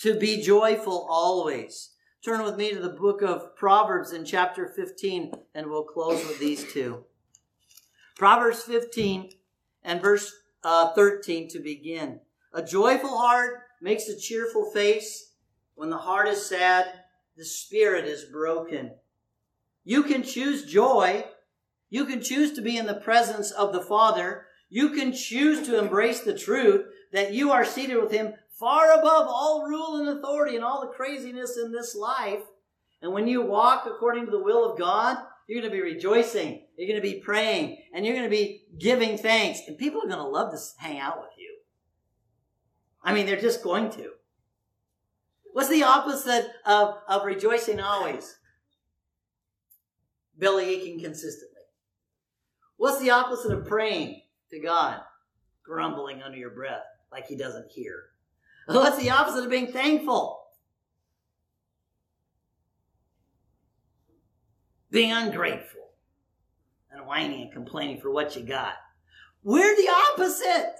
To 0.00 0.18
be 0.18 0.42
joyful 0.42 1.06
always. 1.08 1.90
Turn 2.24 2.42
with 2.42 2.56
me 2.56 2.72
to 2.72 2.80
the 2.80 2.88
book 2.88 3.22
of 3.22 3.54
Proverbs 3.54 4.12
in 4.12 4.24
chapter 4.24 4.66
15, 4.66 5.32
and 5.54 5.68
we'll 5.68 5.84
close 5.84 6.26
with 6.26 6.38
these 6.38 6.72
two. 6.72 7.04
Proverbs 8.14 8.62
15 8.62 9.30
and 9.82 10.00
verse 10.00 10.32
uh, 10.62 10.92
13 10.94 11.48
to 11.48 11.58
begin. 11.58 12.20
A 12.52 12.62
joyful 12.62 13.18
heart 13.18 13.62
makes 13.82 14.08
a 14.08 14.18
cheerful 14.18 14.70
face. 14.70 15.32
When 15.74 15.90
the 15.90 15.98
heart 15.98 16.28
is 16.28 16.46
sad, 16.46 16.86
the 17.36 17.44
spirit 17.44 18.04
is 18.04 18.24
broken. 18.24 18.92
You 19.84 20.04
can 20.04 20.22
choose 20.22 20.64
joy. 20.64 21.24
You 21.90 22.04
can 22.06 22.22
choose 22.22 22.52
to 22.52 22.62
be 22.62 22.76
in 22.76 22.86
the 22.86 22.94
presence 22.94 23.50
of 23.50 23.72
the 23.72 23.82
Father. 23.82 24.46
You 24.70 24.90
can 24.90 25.12
choose 25.12 25.66
to 25.66 25.78
embrace 25.78 26.20
the 26.20 26.38
truth 26.38 26.86
that 27.12 27.32
you 27.32 27.50
are 27.50 27.64
seated 27.64 27.96
with 27.96 28.12
Him 28.12 28.34
far 28.58 28.92
above 28.92 29.26
all 29.28 29.66
rule 29.66 29.96
and 29.96 30.08
authority 30.08 30.56
and 30.56 30.64
all 30.64 30.80
the 30.80 30.92
craziness 30.92 31.56
in 31.56 31.72
this 31.72 31.94
life. 31.94 32.42
And 33.02 33.12
when 33.12 33.26
you 33.26 33.42
walk 33.42 33.86
according 33.86 34.24
to 34.26 34.30
the 34.30 34.42
will 34.42 34.70
of 34.70 34.78
God, 34.78 35.18
you're 35.46 35.60
going 35.60 35.70
to 35.70 35.76
be 35.76 35.82
rejoicing. 35.82 36.63
You're 36.76 36.88
going 36.88 37.00
to 37.00 37.14
be 37.14 37.20
praying 37.20 37.78
and 37.94 38.04
you're 38.04 38.14
going 38.14 38.28
to 38.28 38.36
be 38.36 38.64
giving 38.78 39.16
thanks. 39.16 39.60
And 39.66 39.78
people 39.78 40.00
are 40.02 40.08
going 40.08 40.18
to 40.18 40.26
love 40.26 40.52
to 40.52 40.58
hang 40.78 40.98
out 40.98 41.20
with 41.20 41.30
you. 41.38 41.56
I 43.02 43.14
mean, 43.14 43.26
they're 43.26 43.40
just 43.40 43.62
going 43.62 43.90
to. 43.92 44.10
What's 45.52 45.68
the 45.68 45.84
opposite 45.84 46.50
of, 46.66 46.96
of 47.08 47.24
rejoicing 47.24 47.80
always? 47.80 48.36
Belly 50.36 50.64
aching 50.64 51.00
consistently. 51.00 51.62
What's 52.76 53.00
the 53.00 53.10
opposite 53.10 53.52
of 53.52 53.66
praying? 53.66 54.22
to 54.54 54.60
God. 54.60 55.00
grumbling 55.64 56.22
under 56.22 56.36
your 56.36 56.50
breath 56.50 56.84
like 57.10 57.26
he 57.26 57.36
doesn't 57.36 57.70
hear. 57.70 58.04
What's 58.66 58.98
the 58.98 59.10
opposite 59.10 59.44
of 59.44 59.50
being 59.50 59.72
thankful? 59.72 60.42
Being 64.90 65.10
ungrateful 65.10 65.83
and 66.94 67.06
whining 67.06 67.42
and 67.42 67.52
complaining 67.52 68.00
for 68.00 68.10
what 68.10 68.36
you 68.36 68.42
got. 68.42 68.74
We're 69.42 69.76
the 69.76 69.90
opposite. 70.12 70.74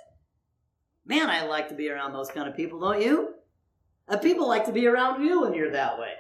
Man, 1.05 1.29
I 1.29 1.45
like 1.45 1.69
to 1.69 1.75
be 1.75 1.91
around 1.91 2.13
those 2.13 2.31
kind 2.31 2.49
of 2.49 2.57
people, 2.57 2.81
don't 2.81 3.03
you? 3.03 3.35
And 4.09 4.23
people 4.23 4.49
like 4.49 4.65
to 4.67 4.73
be 4.73 4.87
around 4.87 5.23
you 5.23 5.43
when 5.43 5.55
you're 5.55 5.73
that 5.73 5.99
way. 5.99 6.13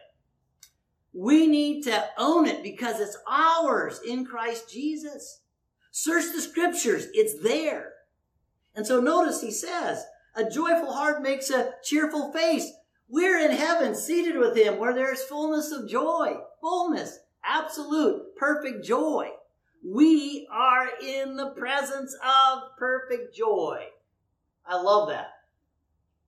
We 1.12 1.46
need 1.46 1.84
to 1.84 2.04
own 2.18 2.46
it 2.46 2.62
because 2.62 3.00
it's 3.00 3.16
ours 3.28 4.00
in 4.06 4.24
Christ 4.24 4.70
Jesus. 4.70 5.42
Search 5.90 6.24
the 6.34 6.40
scriptures, 6.40 7.06
it's 7.14 7.40
there. 7.42 7.92
And 8.74 8.86
so 8.86 9.00
notice 9.00 9.40
he 9.40 9.52
says, 9.52 10.04
a 10.34 10.50
joyful 10.50 10.92
heart 10.92 11.22
makes 11.22 11.50
a 11.50 11.70
cheerful 11.84 12.32
face. 12.32 12.72
We're 13.08 13.38
in 13.38 13.52
heaven 13.52 13.94
seated 13.94 14.36
with 14.36 14.56
him 14.56 14.78
where 14.78 14.92
there's 14.92 15.22
fullness 15.22 15.70
of 15.70 15.88
joy. 15.88 16.38
Fullness, 16.60 17.20
absolute, 17.44 18.34
perfect 18.36 18.84
joy. 18.84 19.28
We 19.84 20.48
are 20.50 20.88
in 21.02 21.36
the 21.36 21.50
presence 21.50 22.14
of 22.14 22.76
perfect 22.78 23.36
joy. 23.36 23.84
I 24.66 24.80
love 24.80 25.08
that. 25.10 25.28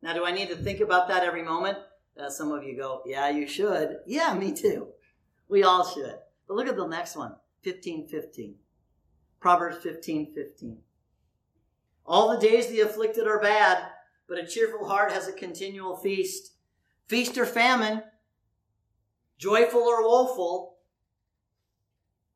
Now, 0.03 0.13
do 0.13 0.27
I 0.27 0.31
need 0.31 0.51
to 0.51 0.57
think 0.57 0.81
about 0.81 1.09
that 1.09 1.25
every 1.25 1.43
moment? 1.43 1.79
Uh, 2.21 2.29
some 2.29 2.53
of 2.53 2.65
you 2.65 2.77
go, 2.77 3.03
yeah, 3.07 3.31
you 3.31 3.47
should. 3.47 3.99
Yeah, 4.07 4.35
me 4.35 4.53
too. 4.53 4.89
We 5.49 5.63
all 5.63 5.87
should. 5.87 6.17
But 6.47 6.55
look 6.55 6.69
at 6.69 6.77
the 6.77 6.87
next 6.87 7.17
one 7.17 7.35
15 7.63 8.09
15. 8.09 8.57
Proverbs 9.41 9.79
15 9.83 10.35
15. 10.35 10.79
All 12.05 12.31
the 12.31 12.47
days 12.47 12.69
the 12.69 12.81
afflicted 12.81 13.27
are 13.27 13.41
bad, 13.41 13.83
but 14.29 14.39
a 14.39 14.47
cheerful 14.47 14.87
heart 14.87 15.13
has 15.13 15.29
a 15.29 15.33
continual 15.33 15.97
feast. 15.97 16.53
Feast 17.09 17.39
or 17.39 17.47
famine, 17.47 18.03
joyful 19.39 19.83
or 19.83 20.03
woeful. 20.03 20.76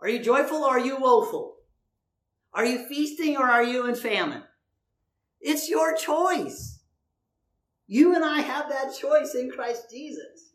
Are 0.01 0.09
you 0.09 0.23
joyful 0.23 0.65
or 0.65 0.71
are 0.71 0.81
you 0.81 0.99
woeful? 0.99 1.57
Are 2.53 2.65
you 2.65 2.87
feasting 2.89 3.37
or 3.37 3.45
are 3.45 3.63
you 3.63 3.87
in 3.87 3.95
famine? 3.95 4.43
It's 5.41 5.69
your 5.69 5.95
choice. 5.95 6.81
You 7.87 8.15
and 8.15 8.25
I 8.25 8.41
have 8.41 8.69
that 8.69 8.95
choice 8.97 9.35
in 9.35 9.51
Christ 9.51 9.91
Jesus. 9.91 10.53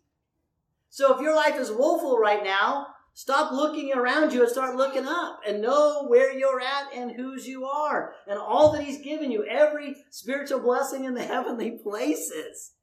So 0.89 1.13
if 1.13 1.21
your 1.21 1.35
life 1.35 1.55
is 1.55 1.71
woeful 1.71 2.17
right 2.17 2.43
now, 2.43 2.87
Stop 3.17 3.53
looking 3.53 3.93
around 3.93 4.33
you 4.33 4.41
and 4.41 4.51
start 4.51 4.75
looking 4.75 5.07
up 5.07 5.39
and 5.47 5.61
know 5.61 6.03
where 6.07 6.37
you're 6.37 6.59
at 6.59 6.93
and 6.93 7.11
whose 7.11 7.47
you 7.47 7.63
are 7.63 8.13
and 8.27 8.37
all 8.37 8.73
that 8.73 8.83
He's 8.83 9.01
given 9.01 9.31
you, 9.31 9.45
every 9.45 9.95
spiritual 10.09 10.59
blessing 10.59 11.05
in 11.05 11.13
the 11.13 11.23
heavenly 11.25 11.79
places. 11.81 12.73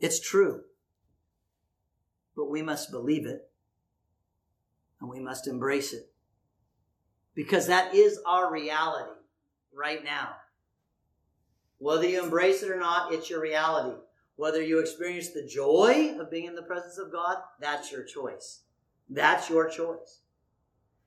It's 0.00 0.20
true. 0.20 0.64
But 2.36 2.50
we 2.50 2.62
must 2.62 2.90
believe 2.90 3.26
it 3.26 3.50
and 5.00 5.10
we 5.10 5.20
must 5.20 5.46
embrace 5.46 5.92
it 5.92 6.12
because 7.34 7.66
that 7.66 7.94
is 7.94 8.20
our 8.26 8.50
reality 8.52 9.10
right 9.74 10.02
now. 10.04 10.30
Whether 11.78 12.08
you 12.08 12.22
embrace 12.22 12.62
it 12.62 12.70
or 12.70 12.78
not, 12.78 13.12
it's 13.12 13.28
your 13.28 13.40
reality. 13.40 13.96
Whether 14.36 14.62
you 14.62 14.78
experience 14.78 15.30
the 15.30 15.46
joy 15.46 16.14
of 16.18 16.30
being 16.30 16.46
in 16.46 16.54
the 16.54 16.62
presence 16.62 16.98
of 16.98 17.12
God, 17.12 17.38
that's 17.60 17.90
your 17.90 18.04
choice. 18.04 18.60
That's 19.10 19.50
your 19.50 19.68
choice. 19.68 20.20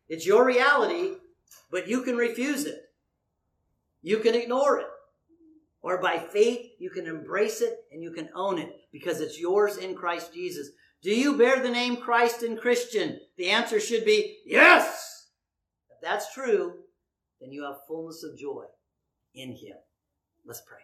It's 0.10 0.26
your 0.26 0.46
reality, 0.46 1.16
but 1.72 1.88
you 1.88 2.02
can 2.02 2.18
refuse 2.18 2.66
it. 2.66 2.90
You 4.04 4.20
can 4.20 4.36
ignore 4.36 4.80
it. 4.80 4.88
Or 5.82 6.02
by 6.02 6.20
faith, 6.20 6.72
you 6.80 6.90
can 6.90 7.08
embrace 7.08 7.62
it 7.62 7.86
and 7.92 8.02
you 8.02 8.12
can 8.12 8.30
own 8.36 8.58
it 8.60 8.76
because 8.92 9.22
it's 9.22 9.40
yours 9.40 9.78
in 9.78 9.96
Christ 9.96 10.34
Jesus. 10.34 10.70
Do 11.06 11.12
you 11.12 11.38
bear 11.38 11.62
the 11.62 11.70
name 11.70 11.97
Christ 11.97 12.41
and 12.41 12.60
Christian? 12.60 13.20
The 13.38 13.51
answer 13.51 13.80
should 13.80 14.06
be 14.06 14.39
yes. 14.43 15.28
If 15.91 16.01
that's 16.01 16.34
true, 16.34 16.74
then 17.39 17.51
you 17.51 17.64
have 17.64 17.86
fullness 17.88 18.24
of 18.24 18.36
joy 18.36 18.64
in 19.36 19.51
Him. 19.51 19.78
Let's 20.47 20.62
pray. 20.62 20.80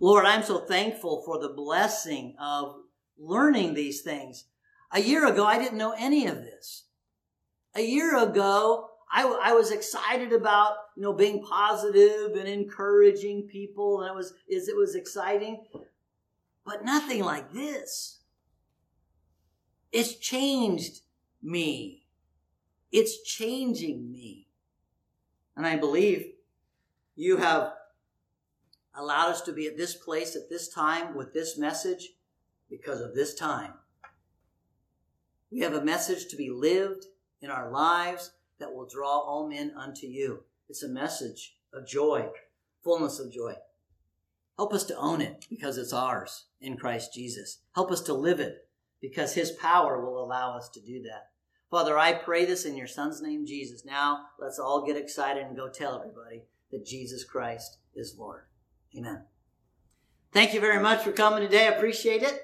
Lord, 0.00 0.26
I'm 0.26 0.44
so 0.44 0.60
thankful 0.60 1.24
for 1.26 1.40
the 1.40 1.48
blessing 1.48 2.36
of 2.40 2.76
learning 3.18 3.74
these 3.74 4.02
things. 4.02 4.44
A 4.92 5.00
year 5.00 5.26
ago, 5.26 5.44
I 5.44 5.58
didn't 5.58 5.76
know 5.76 5.96
any 5.98 6.28
of 6.28 6.36
this. 6.36 6.84
A 7.74 7.82
year 7.82 8.16
ago, 8.16 8.90
I, 9.12 9.24
I 9.42 9.54
was 9.54 9.72
excited 9.72 10.32
about, 10.32 10.74
you 10.96 11.02
know, 11.02 11.12
being 11.12 11.42
positive 11.42 12.36
and 12.36 12.46
encouraging 12.46 13.48
people, 13.48 14.02
and 14.02 14.10
it 14.12 14.14
was, 14.14 14.34
is 14.48 14.68
it 14.68 14.76
was 14.76 14.94
exciting, 14.94 15.64
but 16.64 16.84
nothing 16.84 17.24
like 17.24 17.52
this. 17.52 18.20
It's 19.92 20.16
changed 20.16 21.02
me. 21.42 22.06
It's 22.90 23.22
changing 23.22 24.10
me. 24.10 24.48
And 25.54 25.66
I 25.66 25.76
believe 25.76 26.32
you 27.14 27.36
have 27.36 27.74
allowed 28.94 29.30
us 29.30 29.42
to 29.42 29.52
be 29.52 29.66
at 29.66 29.76
this 29.76 29.94
place 29.94 30.34
at 30.34 30.48
this 30.48 30.68
time 30.68 31.14
with 31.14 31.34
this 31.34 31.58
message 31.58 32.10
because 32.70 33.00
of 33.00 33.14
this 33.14 33.34
time. 33.34 33.74
We 35.50 35.60
have 35.60 35.74
a 35.74 35.84
message 35.84 36.28
to 36.28 36.36
be 36.36 36.48
lived 36.48 37.04
in 37.42 37.50
our 37.50 37.70
lives 37.70 38.32
that 38.58 38.72
will 38.72 38.86
draw 38.86 39.18
all 39.18 39.48
men 39.48 39.72
unto 39.76 40.06
you. 40.06 40.44
It's 40.70 40.82
a 40.82 40.88
message 40.88 41.56
of 41.74 41.86
joy, 41.86 42.30
fullness 42.82 43.18
of 43.18 43.30
joy. 43.30 43.54
Help 44.56 44.72
us 44.72 44.84
to 44.84 44.96
own 44.96 45.20
it 45.20 45.46
because 45.50 45.76
it's 45.76 45.92
ours 45.92 46.44
in 46.60 46.78
Christ 46.78 47.12
Jesus. 47.12 47.58
Help 47.74 47.90
us 47.90 48.00
to 48.02 48.14
live 48.14 48.40
it 48.40 48.68
because 49.02 49.34
his 49.34 49.50
power 49.50 50.02
will 50.02 50.24
allow 50.24 50.56
us 50.56 50.70
to 50.70 50.80
do 50.80 51.02
that. 51.02 51.26
Father, 51.70 51.98
I 51.98 52.12
pray 52.12 52.46
this 52.46 52.64
in 52.64 52.76
your 52.76 52.86
son's 52.86 53.20
name, 53.20 53.44
Jesus. 53.44 53.84
Now 53.84 54.26
let's 54.38 54.58
all 54.58 54.86
get 54.86 54.96
excited 54.96 55.42
and 55.42 55.54
go 55.56 55.68
tell 55.68 55.98
everybody 55.98 56.44
that 56.70 56.86
Jesus 56.86 57.24
Christ 57.24 57.76
is 57.94 58.16
Lord. 58.16 58.44
Amen. 58.96 59.24
Thank 60.32 60.54
you 60.54 60.60
very 60.60 60.82
much 60.82 61.02
for 61.02 61.12
coming 61.12 61.42
today. 61.42 61.66
I 61.66 61.72
appreciate 61.72 62.22
it. 62.22 62.40